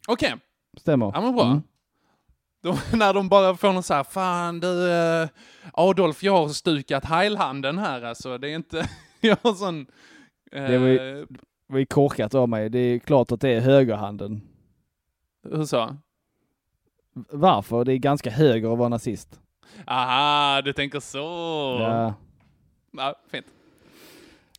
Okej, 0.09 0.35
Stämmer. 0.77 1.11
ja 1.15 1.21
men 1.21 1.35
bra. 1.35 1.45
Mm. 1.47 1.63
Då, 2.67 2.79
när 2.97 3.15
de 3.15 3.29
bara 3.29 3.57
får 3.57 3.73
någon 3.73 3.83
så 3.83 3.95
här, 3.95 4.05
fan 4.05 4.61
du 4.61 4.93
eh, 4.93 5.29
Adolf, 5.73 6.23
jag 6.23 6.37
har 6.37 6.49
stukat 6.49 7.05
heilhanden 7.05 7.79
här 7.79 8.03
alltså. 8.03 8.39
Det 8.39 8.51
är 8.51 8.55
inte, 8.55 8.89
jag 9.21 9.37
har 9.43 9.55
sån... 9.55 9.87
Eh, 10.53 10.63
Det 10.65 10.79
var 10.79 10.87
ju- 10.87 11.27
Det 11.69 11.73
var 11.73 11.79
ju 11.79 11.87
korkat 11.87 12.35
av 12.35 12.49
mig. 12.49 12.69
Det 12.71 12.79
är 12.79 12.99
klart 12.99 13.33
att 13.33 13.41
det 13.41 13.49
är 13.51 13.61
högerhanden. 13.61 14.41
Hur 15.51 15.65
så? 15.65 15.97
Varför? 17.31 17.85
Det 17.85 17.93
är 17.93 17.97
ganska 17.97 18.31
höger 18.31 18.73
att 18.73 18.79
vara 18.79 18.89
nazist. 18.89 19.41
Aha, 19.87 20.63
du 20.63 20.73
tänker 20.73 21.01
så. 21.01 21.19
Ja. 21.81 22.15
Ja, 22.91 23.15
fint. 23.31 23.47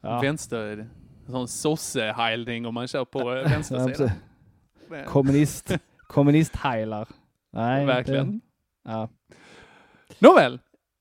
Ja. 0.01 0.19
Vänster, 0.21 0.87
sån 1.27 1.47
sosse-heilning 1.47 2.65
om 2.65 2.73
man 2.73 2.87
kör 2.87 3.05
på 3.05 3.19
eh, 3.33 3.37
Ja, 3.41 3.43
vänster 3.47 3.75
sida. 3.79 3.87
precis. 3.87 4.11
Kommunist, 5.07 5.71
kommunist-heilar. 6.07 7.07
Nej, 7.53 7.85
Verkligen. 7.85 8.31
Det, 8.39 8.91
ja. 8.91 9.09
Nåväl, 10.19 10.59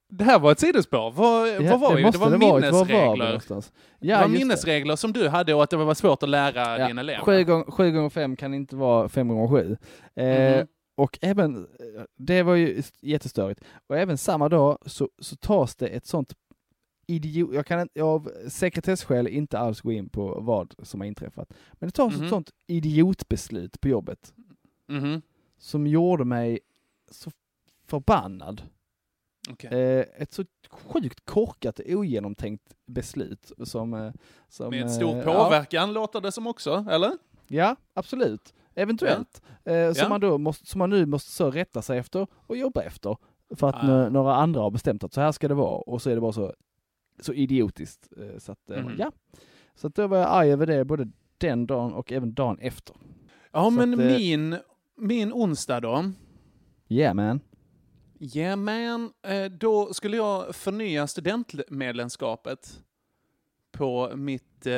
det 0.08 0.24
här 0.24 0.38
var 0.38 0.52
ett 0.52 0.60
sidospår. 0.60 1.10
Vad, 1.10 1.48
Ja, 1.48 1.70
vad 1.70 1.80
var 1.80 1.96
det 1.96 2.02
det? 2.02 2.10
Det 2.10 2.18
var 2.18 2.30
det 2.30 2.36
varit. 2.36 2.64
Var 2.64 2.70
var 2.70 2.78
minnesregler. 2.80 3.24
någonstans? 3.26 3.72
det 4.00 4.06
Ja, 4.08 4.16
var 4.18 4.24
just 4.24 4.32
det. 4.34 4.38
minnesregler 4.38 4.96
som 4.96 5.12
du 5.12 5.28
hade 5.28 5.54
och 5.54 5.62
att 5.62 5.70
det 5.70 5.76
var 5.76 5.94
svårt 5.94 6.22
att 6.22 6.28
lära 6.28 6.78
Ja, 6.78 6.86
dina 6.88 7.00
elever. 7.00 7.20
Sju 7.24 7.44
gånger, 7.44 7.64
sju 7.70 7.92
gånger 7.92 8.10
fem 8.10 8.36
kan 8.36 8.54
inte 8.54 8.76
vara 8.76 9.08
fem 9.08 9.28
gånger 9.28 9.48
sju. 9.48 9.76
Eh, 10.22 10.56
Mhm. 10.58 10.66
Och 10.98 11.18
även, 11.22 11.56
eh, 11.56 12.02
det 12.18 12.42
var 12.42 12.54
ju 12.54 12.82
jättestörigt. 13.00 13.60
Och 13.86 13.96
även 13.98 14.18
samma 14.18 14.48
dag 14.48 14.78
så, 14.86 15.08
så 15.18 15.36
tas 15.36 15.76
det 15.76 15.86
ett 15.88 16.06
sånt 16.06 16.34
idiot, 17.06 17.54
jag 17.54 17.66
kan 17.66 17.80
inte- 17.80 18.02
av 18.02 18.30
sekretessskäl 18.48 19.28
inte 19.28 19.58
alls 19.58 19.80
gå 19.80 19.92
in 19.92 20.08
på 20.08 20.40
vad 20.40 20.74
som 20.82 21.00
har 21.00 21.06
inträffat. 21.06 21.52
Men 21.72 21.88
det 21.88 21.92
tas 21.92 22.14
Mhm. 22.14 22.22
ett 22.24 22.30
sånt 22.30 22.50
idiotbeslut 22.66 23.80
på 23.80 23.88
jobbet 23.88 24.32
Mhm. 24.88 25.22
Som 25.58 25.86
gjorde 25.86 26.24
mig 26.24 26.58
så 27.10 27.30
förbannad. 27.86 28.62
Okej. 29.50 29.70
Eh, 29.70 30.04
ett 30.22 30.32
så 30.32 30.44
sjukt 30.70 31.24
korkat 31.24 31.78
och 31.78 31.84
ogenomtänkt 31.90 32.74
beslut 32.86 33.52
som... 33.64 33.94
eh, 33.94 34.12
som 34.48 34.70
Med 34.70 34.82
eh, 34.82 34.88
stor 34.88 35.16
ja. 35.16 35.22
påverkan 35.24 35.92
låter 35.92 36.20
det 36.20 36.32
som 36.32 36.46
också, 36.46 36.86
eller? 36.90 37.12
Ja, 37.48 37.76
absolut. 37.94 38.54
Eventuellt. 38.74 39.42
Eh, 39.64 39.92
som, 39.92 40.02
Ja. 40.02 40.08
man 40.08 40.20
då 40.20 40.38
måste, 40.38 40.66
som 40.66 40.78
man 40.78 40.90
nu 40.90 41.06
måste 41.06 41.30
så 41.30 41.50
rätta 41.50 41.82
sig 41.82 41.98
efter 41.98 42.26
och 42.32 42.56
jobba 42.56 42.82
efter. 42.82 43.16
För 43.54 43.68
att 43.68 43.74
Ah. 43.74 43.86
nå- 43.86 44.08
några 44.08 44.34
andra 44.34 44.60
har 44.60 44.70
bestämt 44.70 45.04
att 45.04 45.12
så 45.12 45.20
här 45.20 45.32
ska 45.32 45.48
det 45.48 45.54
vara 45.54 45.78
och 45.78 46.02
så 46.02 46.10
är 46.10 46.14
det 46.14 46.20
bara 46.20 46.32
så, 46.32 46.54
så 47.20 47.32
idiotiskt. 47.32 48.08
Eh, 48.16 48.38
så 48.38 48.52
att, 48.52 48.70
eh, 48.70 48.82
Mhm. 48.84 48.94
ja. 48.98 49.12
Så 49.74 49.86
att 49.86 49.94
då 49.94 50.06
var 50.06 50.16
jag 50.18 50.26
arg 50.28 50.52
över 50.52 50.66
det 50.66 50.84
både 50.84 51.08
den 51.38 51.66
dagen 51.66 51.92
och 51.92 52.12
även 52.12 52.34
dagen 52.34 52.58
efter. 52.58 52.96
Ja, 53.52 53.64
Så 53.64 53.70
men 53.70 53.94
att, 53.94 54.00
eh, 54.00 54.06
min, 54.06 54.56
min 54.96 55.32
onsdag 55.32 55.80
då. 55.80 56.12
Yeah 56.88 57.14
man. 57.14 57.40
Yeah 58.20 58.56
man, 58.56 59.12
eh, 59.26 59.44
då 59.44 59.94
skulle 59.94 60.16
jag 60.16 60.54
förnya 60.54 61.06
studentmedlemskapet 61.06 62.80
på 63.72 64.12
mitt, 64.16 64.66
eh, 64.66 64.76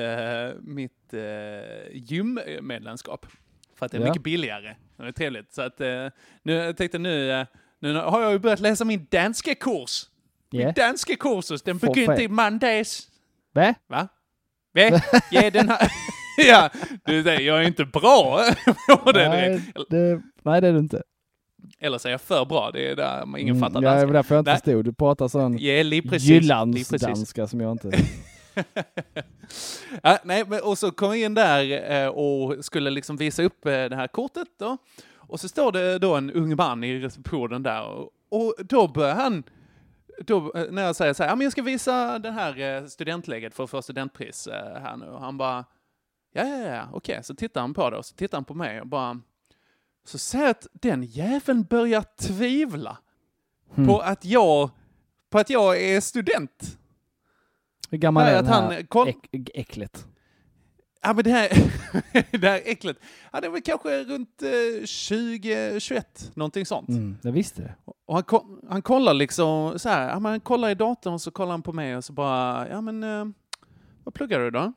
mitt 0.61 1.15
eh, 1.15 1.93
gymmedlemskap. 1.93 3.27
För 3.75 3.87
att 3.87 3.93
det 3.93 3.99
är 3.99 4.01
Ja. 4.03 4.07
mycket 4.09 4.23
billigare. 4.23 4.77
Det 4.97 5.03
är 5.05 5.13
trevligt. 5.13 5.53
Så 5.55 5.63
att, 5.63 5.79
nu, 6.43 6.53
jag 6.53 6.77
tänkte 6.77 6.99
nu, 6.99 7.47
nu 7.79 7.95
har 7.95 8.23
jag 8.23 8.33
ju 8.33 8.39
börjat 8.39 8.61
läsa 8.61 8.85
min 8.85 9.07
danska 9.11 9.55
kurs. 9.55 10.07
Yeah. 10.53 10.67
Min 10.67 10.75
danska 10.75 11.17
kursus, 11.17 11.63
den 11.63 11.79
begynte 11.79 12.23
i 12.23 12.29
mandags. 12.29 13.09
Va? 13.53 13.75
Va? 13.87 14.09
Va? 14.75 15.01
Ja, 15.31 15.51
den 15.51 15.69
här... 15.69 15.89
ja, 16.39 16.71
du 17.05 17.23
säger, 17.23 17.41
jag 17.41 17.63
är 17.63 17.67
inte 17.67 17.85
bra 17.85 18.41
på 19.05 19.13
det 19.13 19.29
nej, 19.29 19.63
det, 19.89 20.23
nej, 20.43 20.61
det 20.61 20.69
är 20.69 20.73
du 20.73 20.79
inte. 20.79 21.03
Eller 21.81 21.99
så 21.99 22.09
är 22.09 22.13
jag 22.13 22.21
för 22.21 22.45
bra, 22.45 22.71
det 22.71 22.91
är 22.91 22.97
där 22.97 23.27
man- 23.27 23.41
ingen 23.41 23.61
fattar 23.61 23.79
Mm, 23.79 23.85
ja, 23.85 23.91
det 23.91 23.95
danska. 23.97 24.07
var 24.07 24.15
därför 24.15 24.35
jag 24.35 24.41
inte 24.41 24.51
Nej. 24.51 24.61
förstod. 24.61 24.85
Du 24.85 24.93
pratar 24.93 25.29
sån 25.29 25.59
jyllandsdanska 25.59 27.47
som 27.47 27.61
jag 27.61 27.73
inte... 27.73 27.91
ja, 30.03 30.19
nej, 30.25 30.45
men, 30.49 30.61
och 30.63 30.79
så 30.79 30.91
kom 30.91 31.09
jag 31.09 31.19
in 31.19 31.35
där 31.35 31.91
eh, 32.03 32.09
och 32.09 32.65
skulle 32.65 32.91
liksom 32.91 33.17
visa 33.17 33.43
upp 33.43 33.67
eh, 33.67 33.71
det 33.71 33.97
här 33.97 34.07
kortet 34.07 34.49
då. 34.59 34.77
Och 35.17 35.41
så 35.41 35.49
står 35.49 35.73
det 35.73 35.99
då 35.99 36.15
en 36.15 36.31
ung 36.31 36.57
man 36.57 36.85
i 36.85 36.99
receptionen 37.01 37.63
där 37.63 37.83
och, 37.89 38.11
och 38.31 38.55
då 38.59 38.89
börjar 38.89 39.15
han, 39.15 39.43
då, 40.27 40.53
eh, 40.57 40.65
när 40.71 40.83
jag 40.83 40.97
säger 40.97 41.13
så 41.13 41.23
här, 41.23 41.31
ja 41.31 41.37
men 41.37 41.45
jag 41.45 41.53
ska 41.53 41.63
visa 41.63 42.19
det 42.19 42.31
här 42.31 42.61
eh, 42.61 42.87
studentläget 42.87 43.55
för 43.55 43.65
att 43.65 43.71
få 43.71 43.83
studentpris 43.83 44.47
eh, 44.47 44.81
här 44.83 44.97
nu. 44.97 45.07
Och 45.07 45.21
han 45.21 45.39
bara, 45.39 45.65
ja 46.33 46.45
ja 46.47 46.59
ja, 46.75 46.89
okej, 46.93 47.25
så 47.25 47.35
tittar 47.35 47.61
han 47.61 47.75
på 47.75 47.91
det 47.91 47.97
och 47.97 48.07
så 48.07 48.15
tittar 48.15 48.39
han 48.39 48.45
på 48.45 48.55
mig 48.55 48.81
och 48.81 48.87
bara, 48.87 49.21
så 50.05 50.19
jag 50.19 50.51
att 50.51 50.67
den 50.73 51.03
jäveln 51.03 51.63
börjar 51.65 52.05
tvivla 52.19 52.99
Hmm. 53.75 53.87
på 53.87 53.99
att 54.01 54.25
jag, 54.25 54.71
på 55.31 55.39
att 55.39 55.51
jag 55.51 55.83
är 55.83 56.01
student. 56.01 56.79
Hur 57.91 57.99
gammal 57.99 58.27
är 58.27 58.35
den 58.35 58.47
här 58.47 58.63
han 58.63 58.87
koll- 58.87 59.09
äck, 59.09 59.51
äcklet? 59.55 60.07
Ja, 61.03 61.13
men 61.13 61.25
det 61.25 61.31
här, 61.31 61.49
det 62.39 62.49
här 62.49 62.63
äcklet, 62.65 62.97
ja, 63.33 63.41
det 63.41 63.49
var 63.49 63.61
kanske 63.61 64.05
runt 64.05 64.43
eh, 64.43 64.87
20, 64.87 65.81
21, 65.81 66.31
någonting 66.35 66.67
sånt. 66.67 66.89
Mm, 66.89 67.17
jag 67.23 67.33
visste 67.33 67.63
det. 67.63 67.75
Och 68.05 68.15
han, 68.15 68.23
ko- 68.23 68.61
han 68.69 68.83
kollar 68.83 69.15
liksom 69.15 69.79
så 69.79 69.89
här, 69.89 70.09
ja, 70.09 70.19
men 70.21 70.31
han 70.33 70.41
kollar 70.41 70.71
i 70.71 70.75
datorn 70.75 71.15
och 71.15 71.21
så 71.21 71.31
kollar 71.31 71.51
han 71.51 71.63
på 71.63 71.73
mig 71.73 71.97
och 71.97 72.05
så 72.05 72.13
bara, 72.13 72.69
ja 72.69 72.81
men 72.81 73.03
eh, 73.03 73.25
vad 74.05 74.15
pluggar 74.15 74.41
du 74.41 74.51
då? 74.51 74.73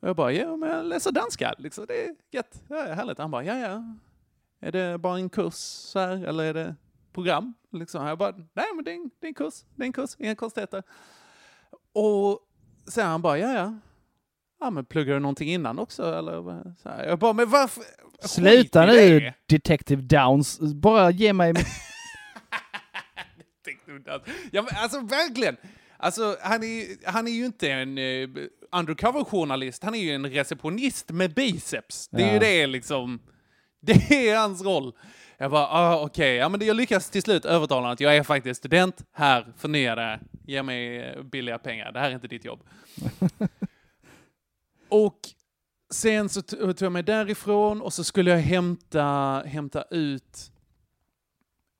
Och 0.00 0.08
jag 0.08 0.16
bara, 0.16 0.32
ja 0.32 0.56
men 0.56 0.68
jag 0.68 0.86
läser 0.86 1.12
danska, 1.12 1.54
liksom, 1.58 1.86
det 1.88 2.04
är 2.04 2.14
gött, 2.30 2.62
ja, 2.68 2.76
härligt. 2.76 3.18
Han 3.18 3.30
bara, 3.30 3.44
ja 3.44 3.58
ja, 3.58 3.96
är 4.60 4.72
det 4.72 4.98
bara 4.98 5.16
en 5.18 5.28
kurs 5.30 5.54
så 5.54 5.98
här, 5.98 6.24
eller 6.24 6.44
är 6.44 6.54
det 6.54 6.74
program? 7.12 7.54
Liksom. 7.72 8.06
Jag 8.06 8.18
bara, 8.18 8.30
nej 8.30 8.66
men 8.74 8.84
det 8.84 8.90
är 8.90 8.94
en, 8.94 9.10
det 9.20 9.26
är 9.26 9.28
en 9.28 9.34
kurs, 9.34 9.54
det 9.74 9.82
är 9.82 9.86
en 9.86 9.92
kurs, 9.92 10.10
inga 10.18 10.34
konstigheter. 10.34 10.82
Och 11.92 12.40
sen 12.88 13.06
han 13.06 13.22
bara, 13.22 13.38
ja 13.38 13.52
ja, 13.52 13.74
ja 14.60 14.70
men 14.70 14.84
pluggar 14.84 15.14
du 15.14 15.20
någonting 15.20 15.48
innan 15.50 15.78
också 15.78 16.14
eller? 16.14 16.74
Så 16.82 16.88
här, 16.88 17.04
jag 17.06 17.18
bara, 17.18 17.32
men 17.32 17.50
varför? 17.50 17.84
Sluta 18.20 18.86
nu 18.86 19.20
det. 19.20 19.34
Detective 19.46 20.02
Downs. 20.02 20.60
Bara 20.60 21.10
ge 21.10 21.32
mig... 21.32 21.54
Ja, 24.50 24.62
men 24.62 24.70
alltså 24.76 25.00
verkligen. 25.00 25.56
Alltså, 25.96 26.36
han 26.42 26.62
är, 26.62 27.10
han 27.10 27.26
är 27.26 27.32
ju 27.32 27.46
inte 27.46 27.70
en 27.70 27.98
eh, 27.98 28.28
undercover-journalist, 28.72 29.84
han 29.84 29.94
är 29.94 29.98
ju 29.98 30.10
en 30.14 30.30
receptionist 30.30 31.10
med 31.10 31.34
biceps. 31.34 32.08
Det 32.08 32.22
är 32.22 32.26
ju 32.26 32.32
Ja. 32.34 32.40
det 32.40 32.66
liksom, 32.66 33.20
det 33.80 34.28
är 34.30 34.38
hans 34.38 34.62
roll. 34.62 34.92
Jag 35.38 35.50
bara, 35.50 35.66
ah, 35.68 36.00
okej, 36.04 36.34
ja 36.36 36.48
men 36.48 36.66
jag 36.66 36.76
lyckas 36.76 37.10
till 37.10 37.22
slut 37.22 37.44
övertala 37.44 37.80
honom 37.80 37.92
att 37.92 38.00
jag 38.00 38.16
är 38.16 38.22
faktiskt 38.22 38.58
student, 38.58 39.04
här, 39.12 39.52
förnya 39.56 39.94
det, 39.94 40.20
ge 40.46 40.62
mig 40.62 40.98
eh, 40.98 41.22
billiga 41.22 41.58
pengar, 41.58 41.92
det 41.92 42.00
här 42.00 42.10
är 42.10 42.14
inte 42.14 42.28
ditt 42.28 42.44
jobb. 42.44 42.60
och 44.88 45.18
sen 45.90 46.28
så 46.28 46.42
tog 46.42 46.82
jag 46.82 46.92
mig 46.92 47.02
därifrån 47.02 47.80
och 47.82 47.92
så 47.92 48.04
skulle 48.04 48.30
jag 48.30 48.38
hämta, 48.38 49.42
hämta 49.46 49.82
ut 49.90 50.52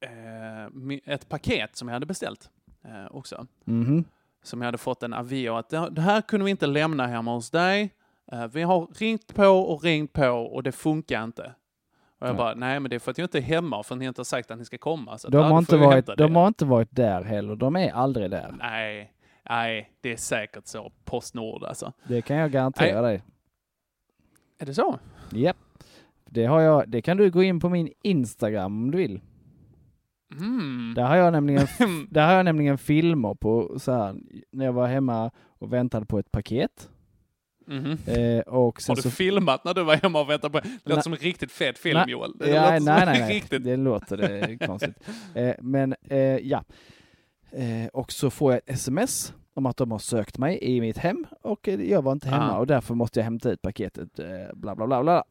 eh, 0.00 1.12
ett 1.14 1.28
paket 1.28 1.76
som 1.76 1.88
jag 1.88 1.92
hade 1.92 2.06
beställt 2.06 2.50
eh, 2.84 3.06
också. 3.16 3.46
Mhm. 3.64 4.04
Som 4.48 4.60
jag 4.60 4.66
hade 4.66 4.78
fått 4.78 5.02
en 5.02 5.14
avi 5.14 5.48
att 5.48 5.68
det 5.68 5.88
det 5.90 6.00
här 6.00 6.20
kunde 6.20 6.44
vi 6.44 6.50
inte 6.50 6.66
lämna 6.66 7.06
hemma 7.06 7.34
hos 7.34 7.50
dig. 7.50 7.94
Eh, 8.32 8.46
vi 8.46 8.62
har 8.62 8.86
ringt 8.98 9.34
på 9.34 9.46
och 9.46 9.84
ringt 9.84 10.12
på 10.12 10.28
och 10.28 10.62
det 10.62 10.72
funkar 10.72 11.24
inte. 11.24 11.54
Och 12.18 12.26
jag 12.26 12.32
Nej. 12.32 12.36
bara, 12.38 12.54
nej 12.54 12.80
men 12.80 12.90
det 12.90 12.96
är 12.96 13.00
för 13.00 13.10
att 13.10 13.18
jag 13.18 13.24
inte 13.24 13.38
är 13.38 13.42
hemma 13.42 13.82
för 13.82 13.96
ni 13.96 14.04
inte 14.06 14.20
har 14.20 14.24
sagt 14.24 14.50
att 14.50 14.58
ni 14.58 14.64
ska 14.64 14.78
komma. 14.78 15.18
Så 15.18 15.28
De, 15.28 15.52
har 15.52 15.58
inte 15.58 15.76
varit, 15.76 16.06
det. 16.06 16.14
de 16.14 16.36
har 16.36 16.48
inte 16.48 16.64
varit 16.64 16.88
där 16.90 17.22
heller. 17.22 17.56
De 17.56 17.76
är 17.76 17.92
aldrig 17.92 18.30
där. 18.30 18.54
Nej, 18.58 19.12
nej, 19.50 19.92
det 20.00 20.12
är 20.12 20.16
säkert 20.16 20.66
så. 20.66 20.92
Postnord 21.04 21.64
alltså. 21.64 21.92
Det 22.08 22.22
kan 22.22 22.36
jag 22.36 22.50
garantera 22.50 23.00
dig. 23.02 23.22
Är 24.58 24.66
det 24.66 24.74
så? 24.74 24.98
Japp. 25.30 25.56
Det, 26.30 26.44
har 26.44 26.60
jag, 26.60 26.88
det 26.88 27.02
kan 27.02 27.16
du 27.16 27.30
gå 27.30 27.42
in 27.42 27.60
på 27.60 27.68
min 27.68 27.92
Instagram 28.02 28.84
om 28.84 28.90
du 28.90 28.98
vill. 28.98 29.20
Mm. 30.32 30.92
Där 30.96 31.02
har 31.04 31.16
jag 31.16 31.32
nämligen, 31.32 31.66
där 32.10 32.26
har 32.26 32.32
jag 32.32 32.44
nämligen 32.44 32.78
filmer 32.78 33.34
på 33.34 33.78
så 33.78 33.92
här, 33.92 34.16
när 34.52 34.64
jag 34.64 34.72
var 34.72 34.86
hemma 34.86 35.30
och 35.58 35.72
väntade 35.72 36.06
på 36.06 36.18
ett 36.18 36.32
paket. 36.32 36.88
Mhm. 37.66 37.98
Eh, 38.06 38.40
och 38.40 38.82
Har 38.88 38.96
du 38.96 39.02
så... 39.02 39.10
filmat 39.10 39.64
när 39.64 39.74
du 39.74 39.82
var 39.82 39.96
hemma 39.96 40.20
och 40.20 40.30
väntade 40.30 40.52
på 40.52 40.60
Det 40.84 40.90
låter 40.90 41.02
som 41.02 41.12
en 41.12 41.18
riktigt 41.18 41.52
fet 41.52 41.78
film 41.78 41.94
Nej, 41.98 42.10
Joel. 42.12 42.32
Det 42.38 42.50
ja, 42.50 42.62
låter 42.62 42.80
nej, 42.80 43.06
nej, 43.06 43.18
nej, 43.20 43.34
Riktigt. 43.34 43.64
det 43.64 43.76
låter 43.76 44.16
det 44.16 44.58
konstigt. 44.66 44.96
Eh, 45.34 45.54
men 45.60 45.94
eh, 46.10 46.18
ja, 46.18 46.64
eh, 47.52 47.86
och 47.92 48.12
så 48.12 48.30
får 48.30 48.52
jag 48.52 48.58
ett 48.58 48.70
sms 48.74 49.34
om 49.54 49.66
att 49.66 49.76
de 49.76 49.90
har 49.90 49.98
sökt 49.98 50.38
mig 50.38 50.58
i 50.62 50.80
mitt 50.80 50.98
hem 50.98 51.26
och 51.42 51.68
eh, 51.68 51.80
jag 51.90 52.02
var 52.02 52.12
inte 52.12 52.28
hemma 52.28 52.52
Ah. 52.54 52.58
och 52.58 52.66
därför 52.66 52.94
måste 52.94 53.18
jag 53.20 53.24
hämta 53.24 53.50
ut 53.50 53.62
paketet. 53.62 54.18
Eh, 54.18 54.26
bla 54.54 54.76
bla 54.76 54.86
bla 54.86 55.02
bla. 55.02 55.24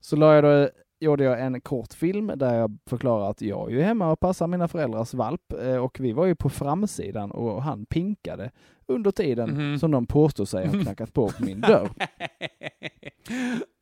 Så 0.00 0.16
la 0.16 0.34
jag 0.34 0.44
då, 0.44 0.68
gjorde 1.00 1.24
jag 1.24 1.40
en 1.40 1.60
kort 1.60 1.92
film 1.94 2.32
där 2.36 2.54
jag 2.54 2.78
förklarar 2.86 3.30
att 3.30 3.42
jag 3.42 3.70
är 3.70 3.74
ju 3.74 3.82
hemma 3.82 4.12
och 4.12 4.20
passar 4.20 4.46
mina 4.46 4.68
föräldrars 4.68 5.14
valp 5.14 5.52
eh, 5.62 5.76
och 5.76 6.00
vi 6.00 6.12
var 6.12 6.26
ju 6.26 6.34
på 6.34 6.48
framsidan 6.48 7.30
och 7.30 7.62
han 7.62 7.86
pinkade 7.86 8.50
under 8.86 9.10
tiden 9.10 9.50
Mhm. 9.50 9.78
som 9.78 9.90
de 9.90 10.06
påstod 10.06 10.48
sig 10.48 10.66
ha 10.66 10.72
knackat 10.82 11.12
på 11.12 11.28
på 11.28 11.44
min 11.44 11.60
dörr. 11.60 11.88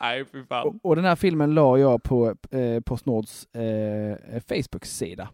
Nej, 0.00 0.24
fy 0.24 0.44
fan. 0.44 0.66
Och, 0.68 0.74
och 0.82 0.96
den 0.96 1.04
här 1.04 1.16
filmen 1.16 1.54
la 1.54 1.78
jag 1.78 2.02
på 2.02 2.34
eh, 2.50 2.80
Postnords 2.80 3.46
eh, 3.54 4.40
Facebook-sida. 4.48 5.28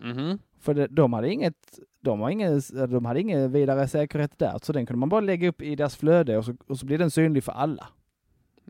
Mhm. 0.00 0.38
För 0.60 0.74
det, 0.74 0.86
de 0.86 1.12
hade 1.12 1.32
inget, 1.32 1.78
de, 2.00 2.20
har 2.20 2.30
ingen, 2.30 2.60
de 2.88 3.04
hade 3.04 3.20
ingen 3.20 3.52
vidare 3.52 3.88
säkerhet 3.88 4.38
där, 4.38 4.58
så 4.62 4.72
den 4.72 4.86
kunde 4.86 4.98
man 5.00 5.08
bara 5.08 5.20
lägga 5.20 5.48
upp 5.48 5.62
i 5.62 5.76
deras 5.76 5.96
flöde 5.96 6.38
och 6.38 6.44
så, 6.44 6.54
och 6.66 6.78
så 6.78 6.86
blir 6.86 6.98
den 6.98 7.10
synlig 7.10 7.44
för 7.44 7.52
alla. 7.52 7.88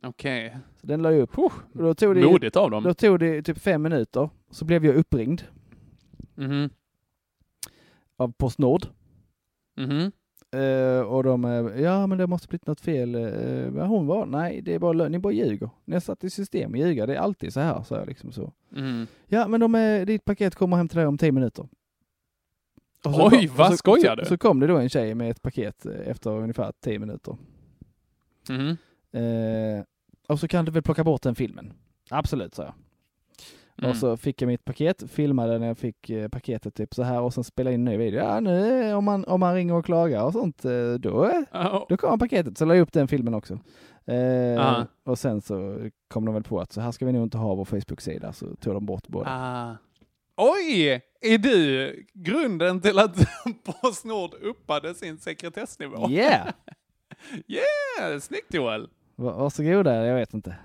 Okej. 0.03 0.57
Så 0.81 0.87
den 0.87 1.03
la 1.03 1.13
jag 1.13 1.21
upp. 1.21 1.39
Och 1.39 1.53
då 1.73 1.95
tog 1.95 2.15
det, 2.15 2.23
Modigt 2.23 2.57
av 2.57 2.71
dem. 2.71 2.83
Då 2.85 2.95
tog 2.95 3.19
det 3.21 3.43
typ 3.43 3.59
fem 3.59 3.83
minuter, 3.83 4.31
så 4.51 4.65
blev 4.65 4.85
jag 4.85 4.95
uppringd 4.97 5.43
Mhm. 6.35 6.71
av 8.17 8.33
Postnord. 8.33 8.87
Mhm. 9.77 10.13
Eh, 10.51 11.01
och 11.01 11.23
de, 11.25 11.45
eh, 11.45 11.81
ja 11.83 12.07
men 12.07 12.19
det 12.19 12.27
måste 12.27 12.49
blivit 12.49 12.67
något 12.67 12.81
fel. 12.81 13.15
Uh, 13.15 13.85
hon 13.87 14.07
var? 14.07 14.27
Nej, 14.27 14.63
det 14.63 14.75
är 14.75 14.79
bara 14.79 15.09
ni 15.09 15.19
bara 15.19 15.33
ljuger. 15.33 15.71
Ni 15.85 15.93
har 15.95 16.01
satt 16.01 16.25
i 16.25 16.31
system 16.31 16.75
att 16.75 16.81
ljuga, 16.81 17.07
det 17.07 17.15
är 17.15 17.19
alltid 17.19 17.53
så 17.53 17.61
här, 17.61 17.83
sa 17.83 17.97
jag 17.99 18.07
liksom 18.09 18.33
så. 18.33 18.53
Mm. 18.77 19.07
Ja, 19.27 19.49
men 19.49 19.61
de 19.61 19.75
är, 19.75 20.05
ditt 20.07 20.25
paket 20.25 20.55
kommer 20.55 20.77
hem 20.77 20.89
till 20.89 20.99
dig 20.99 21.07
om 21.07 21.19
tio 21.19 21.33
minuter. 21.33 21.69
Så 23.03 23.29
Oj, 23.33 23.47
kom- 23.47 23.57
vad 23.57 23.71
så, 23.71 23.77
skojar 23.77 24.17
så, 24.17 24.23
du? 24.23 24.25
Så 24.29 24.39
kom 24.39 24.61
det 24.61 24.67
då 24.67 24.77
en 24.79 24.89
tjej 24.89 25.15
med 25.15 25.31
ett 25.31 25.43
paket 25.43 25.87
efter 25.87 26.31
ungefär 26.31 26.73
tio 26.81 26.99
minuter. 26.99 27.37
Mhm. 28.49 28.77
Eh, 29.17 29.85
och 30.29 30.41
så 30.41 30.49
kan 30.49 30.65
du 30.65 30.71
väl 30.73 30.83
plocka 30.83 31.05
bort 31.05 31.23
den 31.23 31.35
filmen? 31.35 31.73
Absolut, 32.11 32.55
sa 32.55 32.63
jag. 32.63 32.75
Mm. 33.79 33.91
Och 33.91 33.97
så 33.97 34.17
fick 34.17 34.43
jag 34.43 34.47
mitt 34.47 34.65
paket, 34.65 35.11
filmade 35.11 35.59
när 35.59 35.67
jag 35.67 35.79
fick 35.79 36.11
eh, 36.11 36.29
paketet 36.29 36.75
typ 36.75 36.95
så 36.95 37.03
här 37.03 37.21
och 37.21 37.35
sen 37.35 37.45
spelade 37.45 37.75
in 37.75 37.81
en 37.81 37.85
ny 37.85 37.97
video. 37.97 38.21
Ja, 38.21 38.41
nu 38.41 38.95
om 38.95 39.05
man, 39.05 39.25
om 39.25 39.41
man 39.41 39.55
ringer 39.55 39.75
och 39.75 39.85
klagar 39.85 40.23
och 40.25 40.33
sånt, 40.33 40.65
eh, 40.65 40.93
då, 40.93 41.31
Oh. 41.53 41.85
då 41.89 41.97
kommer 41.97 42.17
paketet. 42.17 42.59
Så 42.59 42.65
la 42.65 42.75
jag 42.75 42.83
upp 42.83 42.93
den 42.93 43.09
filmen 43.09 43.35
också. 43.35 43.59
Eh, 44.07 44.61
Aha. 44.61 44.87
och 45.05 45.19
sen 45.19 45.41
så 45.41 45.79
kom 46.09 46.25
de 46.25 46.35
väl 46.35 46.43
på 46.43 46.61
att 46.61 46.73
så 46.73 46.81
här 46.81 46.93
ska 46.93 47.07
vi 47.07 47.13
nog 47.13 47.23
inte 47.23 47.39
ha 47.39 47.55
vår 47.55 47.65
Facebook-sida, 47.65 48.33
så 48.33 48.57
tog 48.57 48.75
de 48.75 48.87
bort 48.87 49.09
båda. 49.09 49.31
Ah. 49.31 49.77
Oj! 50.37 51.01
Är 51.21 51.39
du 51.39 52.07
grunden 52.15 52.81
till 52.81 52.99
att 52.99 53.17
Postnord 53.83 54.35
uppade 54.35 54.95
sin 54.95 55.19
sekretessnivå? 55.19 56.11
Yeah! 56.11 56.49
yeah! 57.47 58.21
Snyggt 58.21 58.55
Joel! 58.55 58.89
Va- 59.17 59.33
Varsågoda, 59.37 60.07
jag 60.07 60.15
vet 60.15 60.35
inte. 60.35 60.57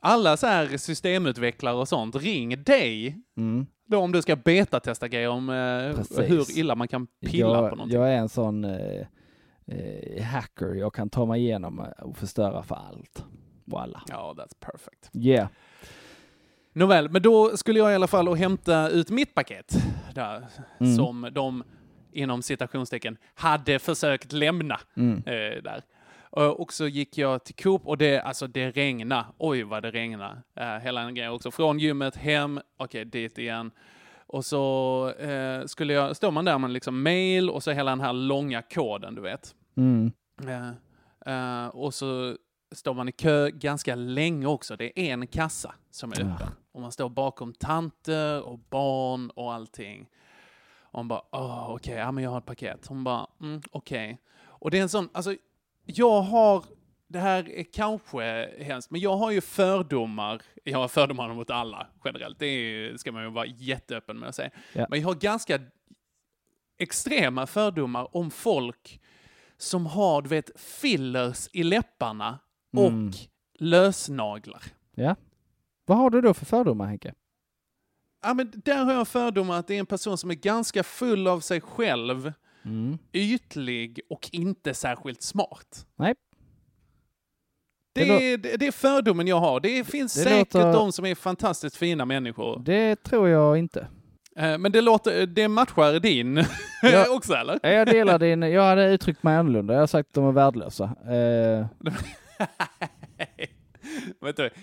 Alla 0.00 0.36
så 0.36 0.46
här 0.46 0.76
systemutvecklare 0.76 1.74
och 1.74 1.88
sånt, 1.88 2.16
ring 2.16 2.62
dig 2.62 3.16
Mm. 3.36 3.66
då 3.86 3.98
om 3.98 4.12
du 4.12 4.22
ska 4.22 4.36
betatesta 4.36 5.08
grejer 5.08 5.28
om 5.28 5.48
eh, 5.50 6.24
hur 6.24 6.58
illa 6.58 6.74
man 6.74 6.88
kan 6.88 7.06
pilla 7.26 7.46
jag, 7.48 7.70
på 7.70 7.76
någonting. 7.76 7.98
jag 8.00 8.12
är 8.12 8.16
en 8.16 8.28
sån 8.28 8.64
eh, 8.64 9.06
eh, 9.66 10.24
hacker, 10.24 10.74
jag 10.74 10.94
kan 10.94 11.10
ta 11.10 11.26
mig 11.26 11.40
igenom 11.40 11.80
eh, 11.80 11.86
och 12.04 12.16
förstöra 12.16 12.62
för 12.62 12.74
allt 12.74 13.24
och 13.72 13.82
alla. 13.82 14.02
Ja, 14.08 14.34
that's 14.38 14.54
perfect. 14.60 15.10
Yeah. 15.12 15.48
Nåväl, 16.72 17.08
men 17.10 17.22
då 17.22 17.56
skulle 17.56 17.78
jag 17.78 17.92
i 17.92 17.94
alla 17.94 18.06
fall 18.06 18.28
och 18.28 18.38
hämta 18.38 18.88
ut 18.88 19.10
mitt 19.10 19.34
paket 19.34 19.76
där, 20.14 20.46
Mm. 20.80 20.96
som 20.96 21.28
de 21.32 21.64
inom 22.12 22.42
citationstecken 22.42 23.16
hade 23.34 23.78
försökt 23.78 24.32
lämna 24.32 24.80
Mm. 24.96 25.16
eh, 25.16 25.62
där. 25.62 25.82
Eh, 26.36 26.48
Och 26.48 26.72
så 26.72 26.86
gick 26.86 27.18
jag 27.18 27.44
till 27.44 27.54
Coop 27.54 27.86
och 27.86 27.98
det, 27.98 28.20
alltså 28.20 28.46
det 28.46 28.70
regna. 28.70 29.26
Oj 29.38 29.62
vad 29.62 29.82
det 29.82 29.90
regna. 29.90 30.42
Uh, 30.60 30.78
hela 30.78 31.00
den 31.00 31.14
grejen 31.14 31.32
också. 31.32 31.50
Från 31.50 31.78
gymmet 31.78 32.16
hem, 32.16 32.60
okej 32.76 33.04
dit 33.04 33.38
igen. 33.38 33.70
Och 34.26 34.44
så 34.44 35.10
eh, 35.18 35.64
skulle 35.64 35.92
jag, 35.92 36.16
står 36.16 36.30
man 36.30 36.44
där 36.44 36.58
med 36.58 36.70
liksom 36.70 37.02
mail 37.02 37.50
och 37.50 37.62
så 37.62 37.70
hela 37.70 37.90
den 37.90 38.00
här 38.00 38.12
långa 38.12 38.62
koden 38.62 39.14
du 39.14 39.20
vet. 39.22 39.54
Mm. 39.76 40.12
Eh, 40.46 40.68
eh, 41.34 41.68
och 41.68 41.94
så 41.94 42.36
står 42.72 42.94
man 42.94 43.08
i 43.08 43.12
kö 43.12 43.50
ganska 43.50 43.94
länge 43.94 44.46
också. 44.46 44.76
Det 44.76 45.00
är 45.00 45.12
en 45.12 45.26
kassa 45.26 45.74
som 45.90 46.12
är 46.12 46.20
öppen. 46.20 46.48
Och 46.72 46.80
man 46.80 46.92
står 46.92 47.08
bakom 47.08 47.52
tanter 47.52 48.42
och 48.42 48.58
barn 48.58 49.30
och 49.30 49.52
allting. 49.52 50.08
Och 50.80 50.98
hon 50.98 51.08
bara, 51.08 51.22
okej, 51.68 51.94
ja 51.94 52.12
men 52.12 52.24
jag 52.24 52.30
har 52.30 52.38
ett 52.38 52.46
paket. 52.46 52.86
Hon 52.86 53.04
bara, 53.04 53.26
mm, 53.40 53.60
okej. 53.70 54.18
Och 54.46 54.70
det 54.70 54.78
är 54.78 54.82
en 54.82 54.88
sån, 54.88 55.08
alltså 55.12 55.34
jag 55.90 56.22
har, 56.22 56.64
det 57.08 57.18
här 57.18 57.48
är 57.50 57.62
kanske 57.72 58.50
hemskt, 58.64 58.90
men 58.90 59.00
jag 59.00 59.16
har 59.16 59.30
ju 59.30 59.40
fördomar. 59.40 60.42
Jag 60.64 60.78
har 60.78 60.88
fördomar 60.88 61.34
mot 61.34 61.50
alla 61.50 61.86
generellt. 62.04 62.38
Det 62.38 62.46
är, 62.46 62.96
ska 62.96 63.12
man 63.12 63.22
ju 63.22 63.30
vara 63.30 63.46
jätteöppen 63.46 64.18
med 64.18 64.28
att 64.28 64.34
säga. 64.34 64.50
Ja. 64.72 64.86
Men 64.90 65.00
jag 65.00 65.08
har 65.08 65.14
ganska 65.14 65.60
extrema 66.78 67.46
fördomar 67.46 68.16
om 68.16 68.30
folk 68.30 69.00
som 69.56 69.86
har, 69.86 70.22
du 70.22 70.28
vet, 70.28 70.60
fillers 70.60 71.48
i 71.52 71.62
läpparna 71.62 72.38
och 72.76 72.86
Mm. 72.88 73.10
lösnaglar. 73.58 74.62
Ja. 74.94 75.16
Vad 75.86 75.98
har 75.98 76.10
du 76.10 76.20
då 76.20 76.34
för 76.34 76.46
fördomar 76.46 76.86
Henke? 76.86 77.14
Ja, 78.22 78.34
men 78.34 78.52
där 78.64 78.84
har 78.84 78.92
jag 78.92 79.08
fördomar 79.08 79.58
att 79.58 79.66
det 79.66 79.74
är 79.74 79.78
en 79.80 79.86
person 79.86 80.18
som 80.18 80.30
är 80.30 80.34
ganska 80.34 80.82
full 80.82 81.26
av 81.28 81.40
sig 81.40 81.60
själv, 81.60 82.32
Mm. 82.68 82.98
ytlig 83.12 84.00
och 84.10 84.28
inte 84.32 84.74
särskilt 84.74 85.22
smart. 85.22 85.86
Nej. 85.96 86.14
Det, 87.94 88.04
Det 88.04 88.32
är, 88.32 88.38
det, 88.38 88.56
det 88.56 88.66
är 88.66 88.72
fördomen 88.72 89.26
jag 89.26 89.40
har. 89.40 89.60
Det 89.60 89.84
finns 89.84 90.14
det 90.14 90.20
säkert 90.20 90.54
låter- 90.54 90.72
de 90.72 90.92
som 90.92 91.06
är 91.06 91.14
fantastiskt 91.14 91.76
fina 91.76 92.04
människor. 92.04 92.62
Det 92.64 92.96
tror 93.02 93.28
jag 93.28 93.58
inte. 93.58 93.86
Eh, 94.36 94.58
Men 94.58 94.72
det, 94.72 94.80
låter, 94.80 95.26
det 95.26 95.48
matchar 95.48 96.00
din 96.00 96.44
Ja. 96.82 97.04
också, 97.16 97.34
eller? 97.34 97.58
Jag 97.62 97.86
delar 97.86 98.18
din, 98.18 98.42
jag 98.42 98.62
hade 98.62 98.90
uttryckt 98.92 99.22
mig 99.22 99.36
annorlunda. 99.36 99.74
Jag 99.74 99.80
har 99.80 99.86
sagt 99.86 100.08
att 100.08 100.14
de 100.14 100.28
är 100.28 100.32
värdelösa. 100.32 100.84
Eh, 101.06 101.66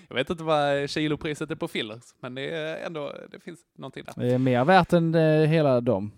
jag 0.08 0.14
vet 0.14 0.30
inte 0.30 0.44
vad 0.44 0.90
kilopriset 0.90 1.50
är 1.50 1.54
på 1.54 1.68
fillers, 1.68 2.02
men 2.20 2.34
det, 2.34 2.50
är 2.50 2.86
ändå, 2.86 3.12
det 3.32 3.40
finns 3.40 3.60
någonting 3.78 4.04
där. 4.04 4.12
det 4.16 4.34
är 4.34 4.38
mer 4.38 4.64
värt 4.64 4.92
än 4.92 5.14
eh, 5.14 5.48
hela 5.48 5.80
dem. 5.80 6.12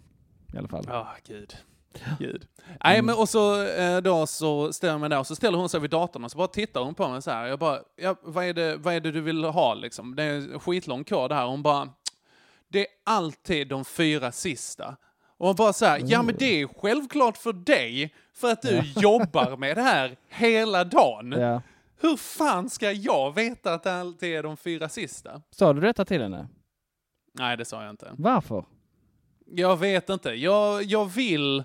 I 0.55 0.59
alla 0.59 0.68
fall. 0.68 0.84
Ja, 0.89 1.09
gud. 1.28 1.57
Gud. 2.18 2.47
Nej, 2.84 3.03
men 3.03 3.14
och 3.14 3.28
så 3.28 3.66
eh, 3.66 3.99
då 3.99 4.26
så 4.26 4.72
ställer 4.72 4.93
jag 4.93 5.01
mig 5.01 5.11
där 5.11 5.18
och 5.18 5.26
så 5.26 5.36
ställer 5.36 5.59
hon 5.59 5.68
sig 5.68 5.80
vid 5.80 5.91
datorn 5.91 6.24
och 6.24 6.30
så 6.30 6.39
bara 6.39 6.49
tittar 6.49 6.80
hon 6.80 6.95
på 6.95 7.09
mig 7.09 7.22
så 7.22 7.30
här. 7.30 7.47
Jag 7.47 7.59
bara, 7.59 7.78
ja, 7.97 8.16
vad, 8.22 8.45
är 8.45 8.53
det, 8.53 8.76
vad 8.76 8.95
är 8.95 9.01
det 9.01 9.11
du 9.11 9.20
vill 9.20 9.45
ha 9.45 9.74
liksom? 9.74 10.16
Det 10.16 10.22
är 10.22 10.34
en 10.34 10.61
skitlång 10.61 11.05
kod 11.05 11.32
här. 11.32 11.47
Hon 11.47 11.62
bara, 11.62 11.89
det 12.68 12.80
är 12.80 12.86
alltid 13.05 13.68
de 13.68 13.84
fyra 13.84 14.32
sista. 14.32 14.97
Och 15.39 15.47
hon 15.47 15.57
bara 15.57 15.72
så 15.72 15.86
här, 15.86 16.03
ja 16.05 16.22
men 16.22 16.34
det 16.39 16.61
är 16.61 16.66
självklart 16.66 17.36
för 17.36 17.53
dig, 17.53 18.14
för 18.34 18.53
att 18.53 18.62
du 18.62 18.82
jobbar 18.97 19.57
med 19.57 19.76
det 19.76 19.82
här 19.82 20.16
hela 20.28 20.84
dagen. 20.84 21.32
Ja. 21.32 21.62
Hur 22.01 22.16
fan 22.16 22.70
ska 22.70 22.93
jag 22.93 23.34
veta 23.34 23.74
att 23.74 23.82
det 23.82 23.95
alltid 23.95 24.36
är 24.36 24.43
de 24.43 24.57
fyra 24.57 24.89
sista? 24.89 25.43
Sa 25.51 25.72
du 25.72 25.80
detta 25.80 26.05
till 26.05 26.22
henne? 26.22 26.49
Nej, 27.34 27.57
det 27.57 27.64
sa 27.64 27.82
jag 27.82 27.91
inte. 27.91 28.11
Varför? 28.18 28.64
Jag 29.47 29.76
vet 29.76 30.09
inte. 30.09 30.30
Jag, 30.30 30.82
jag 30.82 31.07
vill 31.07 31.64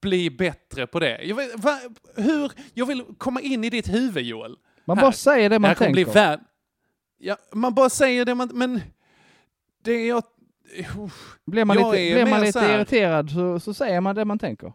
bli 0.00 0.30
bättre 0.30 0.86
på 0.86 1.00
det. 1.00 1.24
Jag, 1.24 1.36
vet, 1.36 1.58
va, 1.64 1.78
hur, 2.16 2.52
jag 2.74 2.86
vill 2.86 3.04
komma 3.18 3.40
in 3.40 3.64
i 3.64 3.70
ditt 3.70 3.88
huvud, 3.94 4.24
Joel. 4.24 4.56
Man 4.84 4.98
Här. 4.98 5.04
bara 5.04 5.12
säger 5.12 5.50
det 5.50 5.58
man 5.58 5.74
tänker. 5.74 5.92
Bli 5.92 6.04
värd, 6.04 6.40
ja, 7.18 7.36
man 7.52 7.74
bara 7.74 7.90
säger 7.90 8.24
det 8.24 8.34
man... 8.34 8.50
Men 8.54 8.80
det 9.84 9.92
är 9.92 10.08
jag... 10.08 10.22
Blir 11.46 11.64
man 11.64 11.76
Jag 11.78 11.94
lite, 11.94 12.14
blir 12.14 12.26
man 12.26 12.40
lite 12.40 12.52
så 12.52 12.64
irriterad 12.64 13.30
så, 13.30 13.60
så 13.60 13.74
säger 13.74 14.00
man 14.00 14.14
det 14.14 14.24
man 14.24 14.38
tänker. 14.38 14.72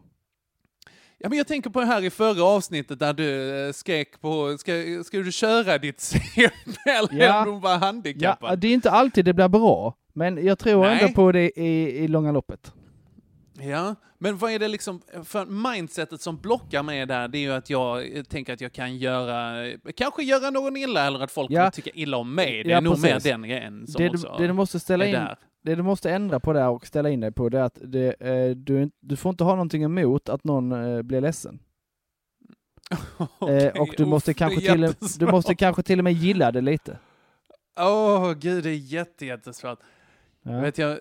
Ja, 1.17 1.29
men 1.29 1.37
jag 1.37 1.47
tänker 1.47 1.69
på 1.69 1.79
det 1.79 1.85
här 1.85 2.03
i 2.03 2.09
förra 2.09 2.43
avsnittet 2.43 2.99
där 2.99 3.13
du 3.13 3.59
eh, 3.67 3.71
skrek 3.73 4.21
på... 4.21 4.57
Ska, 4.57 4.71
ska 5.05 5.17
du 5.17 5.31
köra 5.31 5.77
ditt 5.77 5.99
CPL 6.01 7.07
Ja. 7.11 7.39
om 7.47 7.53
du 7.53 7.59
var 7.59 7.77
handikappad? 7.77 8.51
Ja, 8.51 8.55
det 8.55 8.67
är 8.67 8.73
inte 8.73 8.91
alltid 8.91 9.25
det 9.25 9.33
blir 9.33 9.47
bra, 9.47 9.95
men 10.13 10.45
jag 10.45 10.59
tror 10.59 10.83
Nej. 10.85 10.99
ändå 11.01 11.13
på 11.13 11.31
det 11.31 11.59
i, 11.59 11.97
i 12.03 12.07
långa 12.07 12.31
loppet. 12.31 12.73
Ja, 13.59 13.95
men 14.17 14.37
vad 14.37 14.51
är 14.51 14.59
det 14.59 14.67
liksom, 14.67 15.01
för 15.23 15.45
mindsetet 15.45 16.21
som 16.21 16.37
blockar 16.37 16.83
mig 16.83 17.05
där, 17.05 17.27
det 17.27 17.37
är 17.37 17.41
ju 17.41 17.51
att 17.53 17.69
jag 17.69 18.17
eh, 18.17 18.23
tänker 18.23 18.53
att 18.53 18.61
jag 18.61 18.73
kan 18.73 18.97
göra, 18.97 19.67
kanske 19.95 20.23
göra 20.23 20.49
någon 20.49 20.77
illa 20.77 21.05
eller 21.07 21.19
att 21.19 21.31
folk 21.31 21.51
Ja. 21.51 21.71
tycka 21.71 21.89
illa 21.93 22.17
om 22.17 22.35
mig. 22.35 22.63
Det 22.63 22.69
Ja, 22.69 22.77
är 22.77 22.81
nog 22.81 23.01
mer 23.01 23.19
den 23.19 23.41
grejen 23.41 23.87
som 23.87 24.01
Det 24.03 24.09
du, 24.09 24.15
också 24.17 24.35
det 24.39 24.47
du 24.47 24.53
måste 24.53 24.79
ställa 24.79 25.05
in, 25.05 25.11
där. 25.13 25.37
det 25.63 25.75
du 25.75 25.83
måste 25.83 26.11
ändra 26.11 26.39
på 26.39 26.53
där 26.53 26.69
och 26.69 26.87
ställa 26.87 27.09
in 27.09 27.19
dig 27.19 27.31
på 27.31 27.49
det 27.49 27.59
är 27.59 27.63
att 27.63 27.77
det, 27.83 28.21
eh, 28.21 28.49
du, 28.55 28.91
du 28.99 29.15
får 29.15 29.29
inte 29.29 29.43
ha 29.43 29.51
någonting 29.51 29.83
emot 29.83 30.29
att 30.29 30.43
någon 30.43 30.71
eh, 30.71 31.01
blir 31.01 31.21
ledsen. 31.21 31.59
Eh, 33.49 33.81
och 33.81 33.93
du 33.97 34.05
måste, 34.05 34.33
kanske 34.33 34.59
det 34.59 34.67
är 34.67 34.91
till, 34.93 35.19
du 35.19 35.31
måste 35.31 35.55
kanske 35.55 35.83
till 35.83 35.99
och 35.99 36.03
med 36.03 36.13
gilla 36.13 36.51
det 36.51 36.61
lite. 36.61 36.97
Åh, 37.79 38.33
gud, 38.33 38.63
det 38.63 38.69
är 38.69 38.73
jätte, 38.75 39.25
jättesvårt. 39.25 39.79
Ja. 40.43 40.59
Vet, 40.59 40.77
jag 40.77 40.99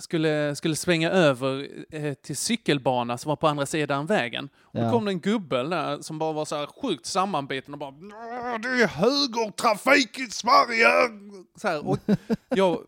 skulle, 0.00 0.56
skulle 0.56 0.76
svänga 0.76 1.10
över 1.10 1.68
eh, 1.90 2.14
till 2.14 2.36
cykelbana 2.36 3.18
som 3.18 3.28
var 3.28 3.36
på 3.36 3.48
andra 3.48 3.66
sidan 3.66 4.06
vägen. 4.06 4.48
Och 4.60 4.78
Ja. 4.80 4.84
då 4.84 4.90
kom 4.90 5.04
det 5.04 5.10
en 5.10 5.20
gubbe 5.20 5.62
där 5.62 6.02
som 6.02 6.18
bara 6.18 6.32
var 6.32 6.44
så 6.44 6.56
här 6.56 6.66
sjukt 6.82 7.06
sammanbiten 7.06 7.74
och 7.74 7.80
bara 7.80 7.90
"Nå, 7.90 8.58
det 8.62 8.68
är 8.68 8.86
högertrafik 8.86 10.18
i 10.18 10.26
Sverige! 10.30 10.88
Så 11.56 11.68
här, 11.68 11.86
och 11.88 11.98
jag, 12.48 12.78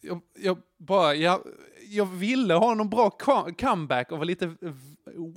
jag, 0.00 0.20
jag 0.38 0.58
bara, 0.78 1.14
jag, 1.14 1.40
jag 1.88 2.06
ville 2.06 2.54
ha 2.54 2.74
någon 2.74 2.88
bra 2.90 3.10
co- 3.10 3.50
comeback 3.60 4.12
och 4.12 4.18
vara 4.18 4.24
lite 4.26 4.46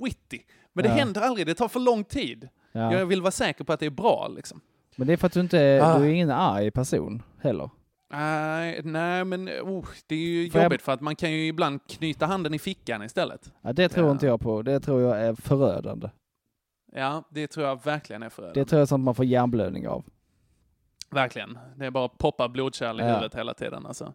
witty. 0.04 0.38
Men 0.72 0.82
det 0.84 0.88
Ja. 0.90 0.94
händer 0.96 1.20
aldrig, 1.20 1.46
det 1.46 1.54
tar 1.54 1.68
för 1.68 1.80
lång 1.80 2.04
tid. 2.04 2.48
Ja. 2.72 2.92
Jag 2.92 3.06
vill 3.06 3.22
vara 3.22 3.30
säker 3.30 3.64
på 3.64 3.72
att 3.72 3.80
det 3.80 3.86
är 3.86 3.90
bra 3.90 4.28
liksom. 4.36 4.60
Men 4.96 5.06
det 5.06 5.12
är 5.12 5.16
för 5.16 5.26
att 5.26 5.32
du 5.32 5.40
inte 5.40 5.80
Ah. 5.84 5.98
du 5.98 6.04
är 6.04 6.08
ingen 6.10 6.30
arg 6.30 6.70
person 6.70 7.22
heller. 7.40 7.70
Nej, 8.10 8.80
nej 8.84 9.24
men 9.24 9.48
oh, 9.48 9.86
det 10.06 10.14
är 10.14 10.18
ju 10.18 10.46
jag- 10.46 10.62
jobbigt 10.62 10.82
för 10.82 10.92
att 10.92 11.00
man 11.00 11.16
kan 11.16 11.32
ju 11.32 11.46
ibland 11.46 11.80
knyta 11.86 12.26
handen 12.26 12.54
i 12.54 12.58
fickan 12.58 13.02
istället. 13.02 13.52
Ja, 13.62 13.72
det 13.72 13.88
tror 13.88 14.06
Ja. 14.06 14.12
inte 14.12 14.26
jag 14.26 14.40
på. 14.40 14.62
Det 14.62 14.80
tror 14.80 15.00
jag 15.02 15.20
är 15.20 15.34
förödande. 15.34 16.08
Ja, 16.92 17.22
det 17.30 17.46
tror 17.46 17.66
jag 17.66 17.84
verkligen 17.84 18.22
är 18.22 18.28
förödande. 18.28 18.60
Det 18.60 18.64
tror 18.64 18.78
jag 18.78 18.82
är 18.82 18.86
sånt 18.86 19.04
man 19.04 19.14
får 19.14 19.24
hjärnblödning 19.24 19.88
av. 19.88 20.04
Verkligen. 21.10 21.58
Det 21.76 21.86
är 21.86 21.90
bara 21.90 22.04
att 22.04 22.18
poppa 22.18 22.48
blodkärl 22.48 23.00
i 23.00 23.02
Ja. 23.02 23.08
huvudet 23.08 23.34
hela 23.34 23.54
tiden 23.54 23.86
alltså. 23.86 24.14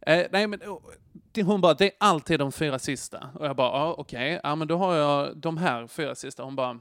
Eh, 0.00 0.26
nej 0.32 0.46
men 0.46 0.60
oh, 0.62 0.80
det, 1.32 1.42
hon 1.42 1.60
bara, 1.60 1.74
det 1.74 1.84
är 1.84 1.92
alltid 2.00 2.38
de 2.38 2.52
fyra 2.52 2.78
sista. 2.78 3.28
Och 3.34 3.46
jag 3.46 3.56
bara, 3.56 3.78
ja 3.78 3.94
okej, 3.98 4.40
ja 4.42 4.54
men 4.54 4.68
då 4.68 4.76
har 4.76 4.94
jag 4.94 5.36
de 5.36 5.56
här 5.56 5.86
fyra 5.86 6.14
sista. 6.14 6.42
Hon 6.42 6.56
bara, 6.56 6.78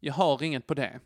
jag 0.00 0.14
har 0.14 0.42
inget 0.42 0.66
på 0.66 0.74
det. 0.74 1.00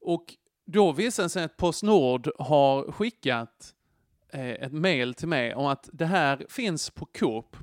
Och 0.00 0.24
då 0.72 0.92
visade 0.92 1.26
det 1.26 1.30
sig 1.30 1.44
att 1.44 1.56
Postnord 1.56 2.30
har 2.38 2.92
skickat 2.92 3.74
eh, 4.32 4.48
ett 4.48 4.72
mail 4.72 5.14
till 5.14 5.28
mig 5.28 5.54
om 5.54 5.66
att 5.66 5.88
det 5.92 6.06
här 6.06 6.46
finns 6.48 6.90
på 6.90 7.06
Coop 7.06 7.56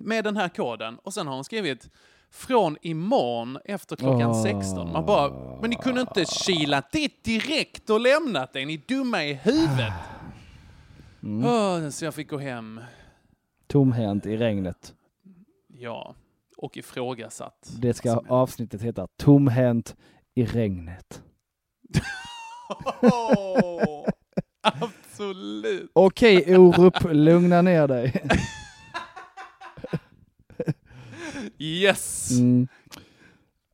med 0.00 0.24
den 0.24 0.36
här 0.36 0.48
koden. 0.48 0.98
Och 0.98 1.14
sen 1.14 1.26
har 1.26 1.34
hon 1.34 1.44
skrivit 1.44 1.90
från 2.30 2.76
imorgon 2.82 3.58
efter 3.64 3.96
klockan 3.96 4.30
Åh. 4.30 4.42
16. 4.42 4.92
Man 4.92 5.06
bara, 5.06 5.58
men 5.60 5.70
ni 5.70 5.76
kunde 5.76 6.00
inte 6.00 6.24
kilat 6.24 6.92
dit 6.92 7.24
direkt 7.24 7.90
och 7.90 8.00
lämnat 8.00 8.52
det, 8.52 8.64
ni 8.66 8.76
dumma 8.76 9.24
i 9.24 9.34
huvudet. 9.34 9.92
Mm. 11.22 11.44
Åh, 11.44 11.88
så 11.90 12.04
jag 12.04 12.14
fick 12.14 12.30
gå 12.30 12.38
hem, 12.38 12.80
Tomhänt 13.66 14.26
i 14.26 14.36
regnet. 14.36 14.94
ja, 15.68 16.14
och 16.56 16.76
ifrågasatt. 16.76 17.70
Det 17.80 17.94
ska 17.94 18.22
avsnittet 18.28 18.82
heta 18.82 19.06
Tomhänt 19.16 19.96
i 20.34 20.44
regnet. 20.44 21.22
Åh, 23.02 24.06
absolut. 24.60 25.90
Okej 25.92 26.56
Orup, 26.58 26.94
lugna 27.12 27.62
ner 27.62 27.88
dig. 27.88 28.22
Yes! 31.58 32.30
Mm. 32.30 32.68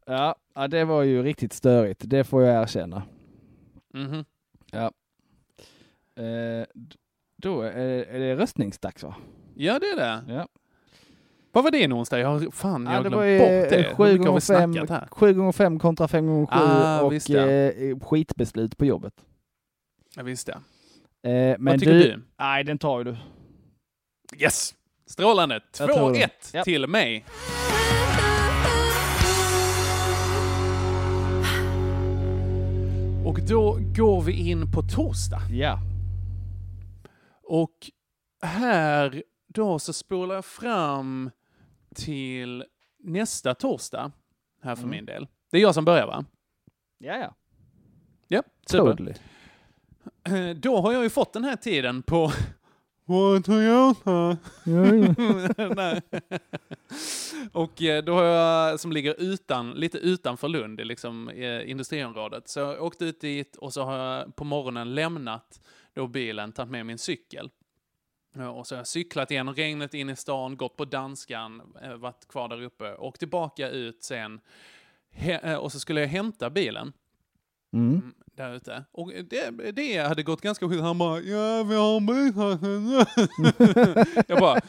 Ja, 0.07 0.37
det 0.69 0.85
var 0.85 1.03
ju 1.03 1.23
riktigt 1.23 1.53
störigt. 1.53 2.01
Det 2.05 2.25
får 2.25 2.43
jag 2.43 2.63
erkänna. 2.63 3.03
Mhm. 3.95 4.25
Ja. 4.71 4.93
Eh, 6.23 6.67
då 7.37 7.63
är, 7.63 8.05
är 8.05 8.19
det 8.19 8.37
röstningsdags 8.37 9.03
va? 9.03 9.15
Ja, 9.55 9.79
det 9.79 9.87
är 9.87 9.97
det. 9.97 10.33
Ja. 10.33 10.49
Vad 11.55 11.65
var 11.65 11.71
det 11.71 11.93
onsdag? 11.93 12.19
Jag 12.19 12.29
har 12.29 12.51
fan, 12.51 12.85
jag 12.87 12.91
har 12.93 13.03
det 13.03 13.09
glömt 13.09 13.15
var 13.15 13.39
bort 13.39 13.71
det. 13.71 13.77
Hur 13.77 13.95
7 13.95 14.05
mycket 14.05 14.19
har 14.21 14.27
gånger 14.27 14.41
vi 14.41 14.47
5 14.47 14.73
snackat 14.73 14.91
här? 14.91 15.09
7 15.11 15.33
gånger 15.35 15.53
5 15.53 15.79
kontra 15.79 16.09
5 16.09 16.27
gånger 16.27 16.47
7 16.47 16.53
Ah, 16.53 17.01
och 17.01 17.13
visst, 17.13 17.29
ja. 17.29 17.47
eh, 17.47 17.99
skitbeslut 17.99 18.77
på 18.77 18.85
jobbet. 18.85 19.15
Ja, 20.17 20.23
visst 20.23 20.47
det. 20.47 20.53
Eh, 21.31 21.57
men 21.59 21.65
Vad 21.65 21.79
tycker 21.81 21.93
du, 21.95 22.03
du? 22.03 22.23
Nej, 22.39 22.65
den 22.65 22.79
tar 22.79 22.99
ju 22.99 23.05
du. 23.05 23.17
Yes! 24.37 24.75
Strålande! 25.07 25.61
Jag 25.79 25.89
tror 25.95 26.11
2-1 26.11 26.15
det. 26.15 26.29
Ja. 26.59 26.65
till 26.65 26.87
mig. 26.87 27.25
Och 33.27 33.41
då 33.49 33.79
går 33.97 34.23
vi 34.23 34.33
in 34.51 34.73
på 34.73 34.83
torsdag. 34.83 35.41
Ja. 35.51 35.79
Och 37.49 37.91
här 38.43 39.23
då 39.55 39.79
så 39.79 39.93
spolar 39.93 40.35
jag 40.35 40.45
fram 40.45 41.31
till 41.95 42.65
nästa 42.99 43.55
torsdag 43.55 44.13
här 44.63 44.75
för 44.75 44.83
Mm. 44.83 44.91
min 44.91 45.05
del. 45.07 45.27
Det 45.51 45.57
är 45.59 45.63
jag 45.63 45.75
som 45.75 45.85
börjar 45.85 46.07
va? 46.07 46.25
Ja, 46.99 47.17
ja. 47.17 47.35
Ja, 48.29 48.43
super. 48.67 48.91
Totally. 48.91 49.15
Då 50.61 50.81
har 50.81 50.93
jag 50.93 51.03
ju 51.03 51.11
fått 51.11 51.33
den 51.33 51.45
här 51.45 51.57
tiden 51.57 52.03
på 52.03 52.33
Vad 53.07 53.45
Toyota? 53.45 54.37
Och 57.53 57.83
eh, 57.83 58.05
då 58.05 58.15
har 58.15 58.23
jag, 58.25 58.81
som 58.81 58.93
ligger 58.93 59.15
utan, 59.21 59.71
lite 59.71 59.99
utanför 59.99 60.49
Lund, 60.49 60.87
liksom, 60.87 61.29
eh, 61.29 61.71
industriområdet, 61.71 62.49
så 62.49 62.61
jag 62.61 62.83
åkte 62.83 63.05
ut 63.05 63.21
dit 63.21 63.57
och 63.57 63.73
så 63.73 63.83
har 63.83 63.99
jag 63.99 64.37
på 64.37 64.45
morgonen 64.45 64.95
lämnat 64.95 65.61
då 65.95 66.07
bilen, 66.07 66.53
tagit 66.53 66.71
med 66.71 66.87
min 66.87 66.99
cykel. 66.99 67.51
Ja, 68.37 68.51
Och 68.51 68.67
så 68.67 68.75
har 68.75 68.79
jag 68.81 68.87
cyklat 68.87 69.31
igenom 69.31 69.55
regnet 69.55 69.95
in 69.95 70.11
i 70.11 70.17
stan, 70.17 70.57
gått 70.57 70.77
på 70.77 70.85
danskan, 70.85 71.63
eh, 71.83 71.95
varit 71.95 72.29
kvar 72.29 72.49
där 72.49 72.63
uppe 72.63 72.95
och 72.95 73.19
tillbaka 73.19 73.69
ut 73.69 74.03
sen. 74.05 74.41
Eh, 75.17 75.55
och 75.55 75.73
så 75.73 75.81
skulle 75.81 76.01
jag 76.01 76.09
hämta 76.09 76.51
bilen 76.51 76.93
Mm. 77.73 78.15
där 78.37 78.55
ute. 78.55 78.85
Och 78.93 79.13
det, 79.31 79.73
det 79.73 79.97
hade 79.99 80.23
gått 80.23 80.41
ganska 80.41 80.69
skit. 80.69 80.81
Han 80.81 80.99
bara, 80.99 81.21
ja 81.21 81.63
vi 81.63 81.75
har 81.75 81.97
en 81.97 82.07
bil 82.07 82.33
här." 82.35 84.25
Jag 84.29 84.39
bara, 84.41 84.61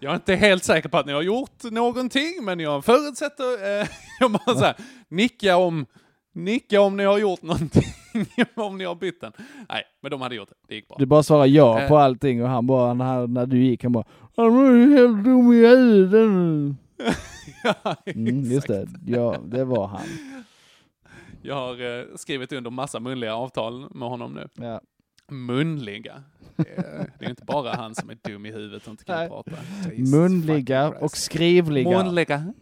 jag 0.00 0.10
är 0.12 0.16
inte 0.16 0.34
helt 0.34 0.64
säker 0.64 0.88
på 0.88 0.98
att 0.98 1.06
ni 1.06 1.12
har 1.12 1.22
gjort 1.22 1.62
någonting, 1.64 2.44
men 2.44 2.60
jag 2.60 2.84
förutsätter, 2.84 3.80
eh, 3.80 3.88
jag 4.20 4.30
bara 4.30 4.54
så 4.54 4.64
här, 4.64 4.76
nicka 5.08 5.56
om, 5.56 5.86
nicka 6.32 6.80
om 6.80 6.96
ni 6.96 7.04
har 7.04 7.18
gjort 7.18 7.42
någonting, 7.42 7.92
om 8.54 8.78
ni 8.78 8.84
har 8.84 8.94
bytt 8.94 9.20
den. 9.20 9.32
Nej, 9.68 9.82
men 10.02 10.10
de 10.10 10.20
hade 10.20 10.34
gjort 10.34 10.48
det, 10.48 10.54
det 10.68 10.74
gick 10.74 10.88
bra. 10.88 10.96
Du 10.98 11.06
bara 11.06 11.22
svarar 11.22 11.46
ja 11.46 11.80
Eh. 11.80 11.88
på 11.88 11.98
allting 11.98 12.42
och 12.42 12.48
han 12.48 12.66
bara, 12.66 12.94
när, 12.94 13.26
när 13.26 13.46
du 13.46 13.58
gick, 13.64 13.82
han 13.82 13.92
bara 13.92 14.04
Han 14.36 14.56
var 14.56 14.72
ju 14.72 14.92
helt 14.96 15.24
dum 15.24 15.52
i 15.52 15.66
huvudet. 15.66 16.76
ja, 17.64 17.96
Mm, 18.06 18.44
just 18.44 18.66
det, 18.68 18.86
ja 19.06 19.36
det 19.44 19.64
var 19.64 19.86
han. 19.86 20.00
Jag 21.42 21.54
har 21.54 21.98
eh, 21.98 22.04
skrivit 22.16 22.52
under 22.52 22.70
massa 22.70 23.00
munliga 23.00 23.34
avtal 23.34 23.86
med 23.94 24.08
honom 24.08 24.32
nu. 24.32 24.48
Ja. 24.66 24.80
Munliga. 25.30 26.22
Det 27.18 27.24
är 27.24 27.30
inte 27.30 27.44
bara 27.44 27.72
han 27.74 27.94
som 27.94 28.10
är 28.10 28.18
dum 28.24 28.46
i 28.46 28.52
huvudet 28.52 28.84
och 28.86 28.90
inte 28.90 29.04
kan 29.04 29.16
Nej. 29.18 29.28
prata. 29.28 29.50
Jesus 29.92 30.14
Munliga 30.14 30.86
fucking 30.88 31.02
och 31.04 31.10
Christ. 31.10 31.24
skrivliga. 31.24 32.02
Munliga. 32.04 32.52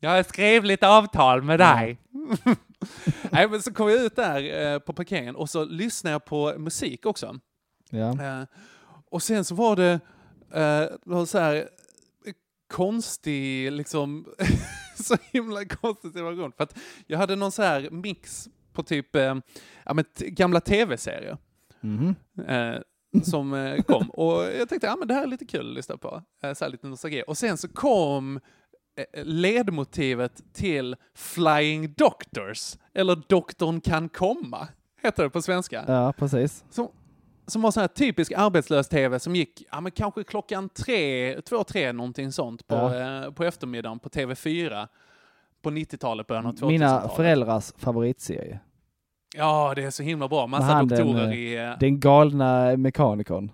jag 0.00 0.10
har 0.10 0.22
skrivit 0.22 0.82
avtal 0.82 1.42
med 1.42 1.58
dig. 1.60 1.98
Nej, 3.30 3.48
men 3.48 3.62
så 3.62 3.72
kom 3.72 3.88
jag 3.90 4.00
ut 4.04 4.16
där 4.16 4.72
eh, 4.72 4.78
på 4.78 4.92
parkeringen 4.92 5.36
och 5.36 5.50
så 5.50 5.64
lyssnade 5.64 6.12
jag 6.14 6.24
på 6.24 6.54
musik 6.58 7.06
också. 7.06 7.38
Ja. 7.90 8.22
Eh, 8.22 8.42
och 9.10 9.22
sen 9.22 9.44
så 9.44 9.54
var 9.54 9.76
det, 9.76 10.00
eh, 10.54 11.24
så 11.24 11.38
här 11.38 11.54
eh, 11.56 12.32
konstig, 12.72 13.72
liksom, 13.72 14.26
så 15.04 15.16
himla 15.32 15.64
konstig 15.64 16.12
situation. 16.12 16.52
För 16.56 16.64
att 16.64 16.78
jag 17.06 17.18
hade 17.18 17.36
någon 17.36 17.52
så 17.52 17.62
här 17.62 17.90
mix 17.90 18.48
på 18.72 18.82
typ 18.82 19.16
eh, 19.16 19.34
ja, 19.84 19.94
men 19.94 20.04
gamla 20.18 20.60
tv-serier 20.60 21.38
Mhm. 21.80 22.14
eh, 22.48 22.74
som 23.22 23.78
kom. 23.86 24.10
Och 24.10 24.42
jag 24.42 24.68
tänkte, 24.68 24.86
ja 24.86 24.96
men 24.96 25.08
det 25.08 25.14
här 25.14 25.22
är 25.22 25.26
lite 25.26 25.44
kul 25.44 25.68
att 25.68 25.74
lyssna 25.74 25.96
på. 25.96 26.22
Så 26.56 26.64
här 26.64 26.68
lite 26.68 26.86
nostalgi. 26.86 27.22
Och 27.26 27.38
sen 27.38 27.56
så 27.58 27.68
kom 27.68 28.40
ledmotivet 29.22 30.42
till 30.52 30.96
Flying 31.14 31.92
Doctors, 31.96 32.76
eller 32.94 33.22
Doktorn 33.28 33.80
kan 33.80 34.08
komma, 34.08 34.68
heter 35.02 35.22
det 35.22 35.30
på 35.30 35.42
svenska. 35.42 35.84
Ja, 35.88 36.12
precis. 36.18 36.64
Som, 36.70 36.88
som 37.46 37.62
var 37.62 37.70
sån 37.70 37.80
här 37.80 37.88
typisk 37.88 38.32
arbetslös-tv 38.36 39.18
som 39.20 39.36
gick, 39.36 39.62
ja 39.72 39.80
men 39.80 39.92
kanske 39.92 40.24
klockan 40.24 40.68
tre, 40.68 41.40
två, 41.40 41.64
tre 41.64 41.92
någonting 41.92 42.32
sånt 42.32 42.66
på, 42.66 42.74
Ja. 42.74 43.24
eh, 43.24 43.30
på 43.30 43.44
eftermiddagen 43.44 43.98
på 43.98 44.08
TV4 44.08 44.88
på 45.62 45.70
90-talet, 45.70 46.26
början 46.26 46.46
av 46.46 46.52
2000-talet. 46.52 46.70
Mina 46.72 47.08
föräldrars 47.08 47.72
favoritserie. 47.78 48.60
Ja, 49.36 49.72
det 49.76 49.82
är 49.84 49.90
så 49.90 50.02
himla 50.02 50.28
bra. 50.28 50.46
Massa 50.46 50.64
han 50.64 50.88
doktorer 50.88 51.22
den, 51.22 51.32
i... 51.32 51.54
eh, 51.54 51.78
Den 51.80 52.00
galna 52.00 52.76
mekanikern. 52.76 53.50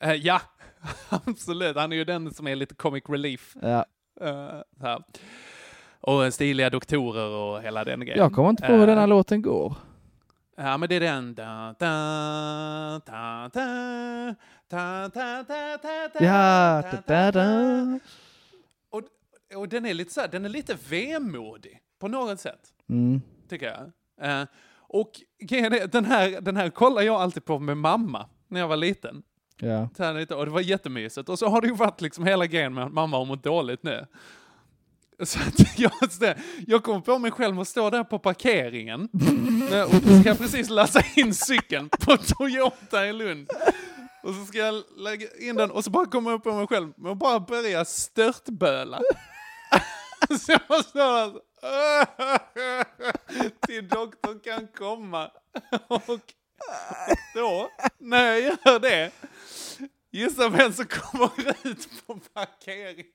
Eh, 0.00 0.12
ja, 0.12 0.40
absolut. 1.08 1.76
Han 1.76 1.92
är 1.92 1.96
ju 1.96 2.04
den 2.04 2.34
som 2.34 2.46
är 2.46 2.56
lite 2.56 2.74
comic 2.74 3.04
relief. 3.08 3.56
Ja. 3.62 3.84
Uh, 4.22 4.98
och 6.00 6.34
stiliga 6.34 6.70
doktorer 6.70 7.28
och 7.28 7.62
hela 7.62 7.84
den 7.84 8.00
grejen. 8.00 8.18
Jag 8.18 8.32
kommer 8.32 8.50
inte 8.50 8.66
på 8.66 8.72
hur 8.72 8.86
den 8.86 8.96
här 8.96 9.04
eh. 9.04 9.08
låten 9.08 9.42
går. 9.42 9.74
Ja, 10.56 10.76
men 10.76 10.88
det 10.88 10.94
är 10.96 11.00
den... 11.00 11.34
Da, 11.34 11.74
da, 11.78 13.00
da, 13.06 13.50
da, 13.52 14.34
da, 14.68 15.08
da, 15.08 15.42
da, 15.48 16.08
da, 16.14 16.24
ja, 16.24 16.82
da, 16.90 17.02
da, 17.06 17.32
da. 17.32 18.00
Och, 18.90 19.02
och 19.54 19.68
den 19.68 19.86
är 19.86 19.94
lite 19.94 20.12
så 20.12 20.20
här, 20.20 20.28
den 20.28 20.44
är 20.44 20.48
lite 20.48 20.76
vemodig 20.88 21.80
på 21.98 22.08
något 22.08 22.40
sätt, 22.40 22.60
mm. 22.88 23.20
tycker 23.48 23.66
jag. 23.66 23.92
Eh, 24.30 24.46
och 24.70 25.10
den 25.90 26.04
här, 26.04 26.40
den 26.40 26.56
här 26.56 26.70
kollar 26.70 27.02
jag 27.02 27.20
alltid 27.20 27.44
på 27.44 27.58
med 27.58 27.76
mamma 27.76 28.28
när 28.48 28.60
jag 28.60 28.68
var 28.68 28.76
liten. 28.76 29.22
Ja. 29.58 30.12
Lite, 30.12 30.34
och 30.34 30.44
det 30.44 30.50
var 30.50 30.60
jättemysigt. 30.60 31.28
Och 31.28 31.38
så 31.38 31.48
har 31.48 31.60
det 31.60 31.66
ju 31.66 31.74
varit 31.74 32.00
liksom 32.00 32.26
hela 32.26 32.46
grejen 32.46 32.74
med 32.74 32.84
att 32.84 32.92
mamma 32.92 33.16
har 33.16 33.24
mått 33.24 33.42
dåligt 33.42 33.82
nu. 33.82 34.06
Så 35.22 35.38
att 35.38 35.78
jag, 35.78 35.92
jag 36.66 36.82
kommer 36.82 37.00
på 37.00 37.18
mig 37.18 37.30
själv 37.30 37.60
att 37.60 37.68
stå 37.68 37.90
där 37.90 38.04
på 38.04 38.18
parkeringen 38.18 39.08
och 39.86 40.20
ska 40.20 40.34
precis 40.34 40.70
lassa 40.70 41.02
in 41.16 41.34
cykeln 41.34 41.88
på 41.88 42.16
Toyota 42.16 43.06
i 43.06 43.12
Lund. 43.12 43.50
Och 44.22 44.34
så 44.34 44.44
ska 44.44 44.58
jag 44.58 44.82
lägga 44.96 45.26
in 45.38 45.56
den 45.56 45.70
och 45.70 45.84
så 45.84 45.90
bara 45.90 46.06
kommer 46.06 46.30
jag 46.30 46.44
på 46.44 46.52
mig 46.52 46.66
själv 46.66 46.92
med 46.96 47.12
att 47.12 47.18
bara 47.18 47.40
börja 47.40 47.84
störtböla. 47.84 49.00
så 50.40 50.52
jag 50.68 50.84
står 50.84 51.02
där 51.02 51.40
till 53.66 53.88
doktorn 53.88 54.40
kan 54.40 54.66
komma. 54.66 55.30
Och 55.88 56.20
då, 57.34 57.70
när 57.98 58.24
jag 58.24 58.40
gör 58.40 58.78
det, 58.78 59.10
Gissa 60.10 60.48
vem 60.48 60.72
som 60.72 60.84
kommer 60.86 61.30
ut 61.64 61.88
på 62.06 62.18
parkeringen? 62.34 63.06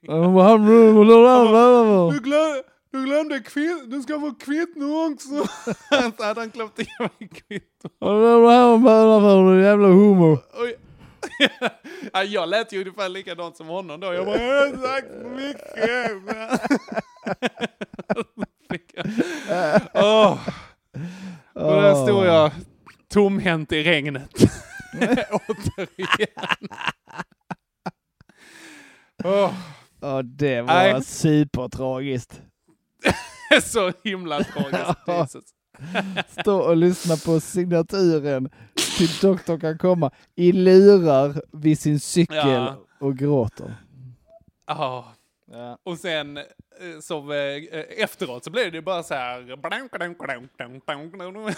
Du, 2.14 2.20
glöm, 2.20 2.64
du 2.92 3.06
glömde 3.06 3.40
kvitt, 3.40 3.92
du 3.92 4.02
ska 4.02 4.20
få 4.20 4.32
kvitto 4.32 5.12
också. 5.12 5.48
Så 6.18 6.24
hade 6.24 6.42
han 6.42 6.50
glömt 6.50 6.80
ge 6.80 6.86
mig 7.00 7.30
kvitto. 7.30 7.90
jävla 9.62 9.88
homo. 9.88 10.38
Ja, 12.14 12.24
jag 12.24 12.50
lät 12.50 12.74
ju 12.74 12.80
ungefär 12.80 13.10
likadant 13.10 13.58
som 13.58 13.68
honom 13.68 14.00
då. 14.00 14.14
Jag 14.14 14.26
bara, 14.26 14.42
jag 14.42 14.70
har 14.70 14.88
sagt 14.88 15.08
mycket. 15.36 16.12
oh. 19.94 20.50
Och 21.54 21.82
där 21.82 22.06
stod 22.06 22.26
jag 22.26 22.52
tomhänt 23.14 23.72
i 23.72 23.84
regnet. 23.84 24.30
Återigen. 25.32 26.70
Oh. 29.24 29.54
oh, 30.02 30.20
det 30.20 30.62
var 30.62 30.74
Nej. 30.74 31.04
supertragiskt. 31.04 32.42
så 33.64 33.94
himla 34.04 34.44
tragiskt. 34.44 35.50
Stå 36.28 36.60
och 36.60 36.78
lyssna 36.78 37.16
på 37.16 37.40
signaturen 37.40 38.50
till 38.98 39.10
doktorn 39.22 39.60
kan 39.60 39.78
komma 39.78 40.12
i 40.36 40.52
lurar 40.52 41.42
vid 41.52 41.80
sin 41.80 42.00
cykel 42.00 42.38
ja. 42.38 42.78
och 43.00 43.18
gråter. 43.18 43.76
Oh. 44.68 45.06
Ja. 45.54 45.78
Och 45.84 45.98
sen 45.98 46.40
som 47.02 47.32
efteråt 47.98 48.44
så 48.44 48.50
blev 48.50 48.72
det 48.72 48.82
bara 48.82 49.04
så 49.04 49.14
här. 49.14 49.42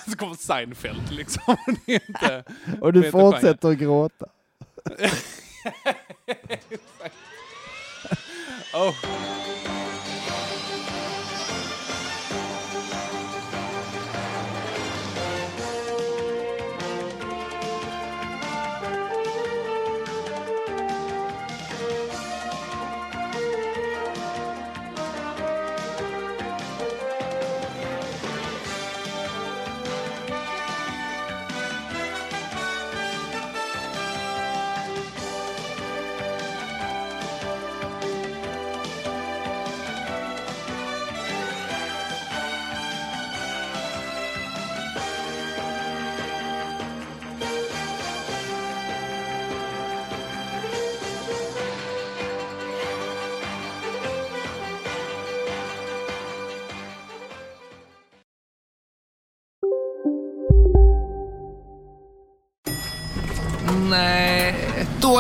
Så 0.10 0.18
kommer 0.18 0.36
Seinfeld 0.36 1.12
liksom. 1.12 1.56
inte, 1.86 2.44
och 2.82 2.94
du 2.94 3.12
fortsätter 3.12 3.70
att 3.70 3.78
gråta. 3.78 4.26
oh. 8.74 8.96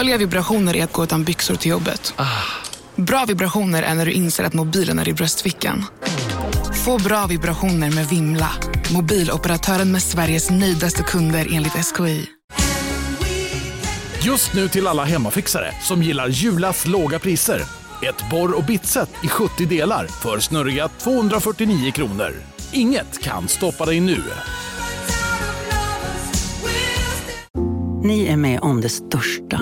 Dåliga 0.05 0.17
vibrationer 0.17 0.75
är 0.75 0.83
att 0.83 0.93
gå 0.93 1.03
utan 1.03 1.23
byxor 1.23 1.55
till 1.55 1.71
jobbet. 1.71 2.13
Ah. 2.15 2.25
Bra 2.95 3.25
vibrationer 3.27 3.83
är 3.83 3.95
när 3.95 4.05
du 4.05 4.11
inser 4.11 4.43
att 4.43 4.53
mobilen 4.53 4.99
är 4.99 5.09
i 5.09 5.13
bröstfickan. 5.13 5.85
Få 6.85 6.97
bra 6.97 7.25
vibrationer 7.27 7.91
med 7.91 8.07
Vimla. 8.07 8.49
Mobiloperatören 8.93 9.91
med 9.91 10.03
Sveriges 10.03 10.49
nöjdaste 10.49 11.03
kunder 11.03 11.47
enligt 11.51 11.73
SKI. 11.73 12.25
Just 14.21 14.53
nu 14.53 14.67
till 14.67 14.87
alla 14.87 15.03
hemmafixare 15.03 15.71
som 15.81 16.03
gillar 16.03 16.27
Julas 16.27 16.87
låga 16.87 17.19
priser. 17.19 17.61
Ett 18.01 18.29
borr 18.31 18.57
och 18.57 18.63
bitset 18.63 19.09
i 19.23 19.27
70 19.27 19.65
delar 19.65 20.07
för 20.07 20.39
snurriga 20.39 20.87
249 20.87 21.91
kronor. 21.91 22.33
Inget 22.71 23.23
kan 23.23 23.47
stoppa 23.47 23.85
dig 23.85 23.99
nu. 23.99 24.23
Ni 28.03 28.27
är 28.27 28.37
med 28.37 28.59
om 28.59 28.81
det 28.81 28.89
största. 28.89 29.61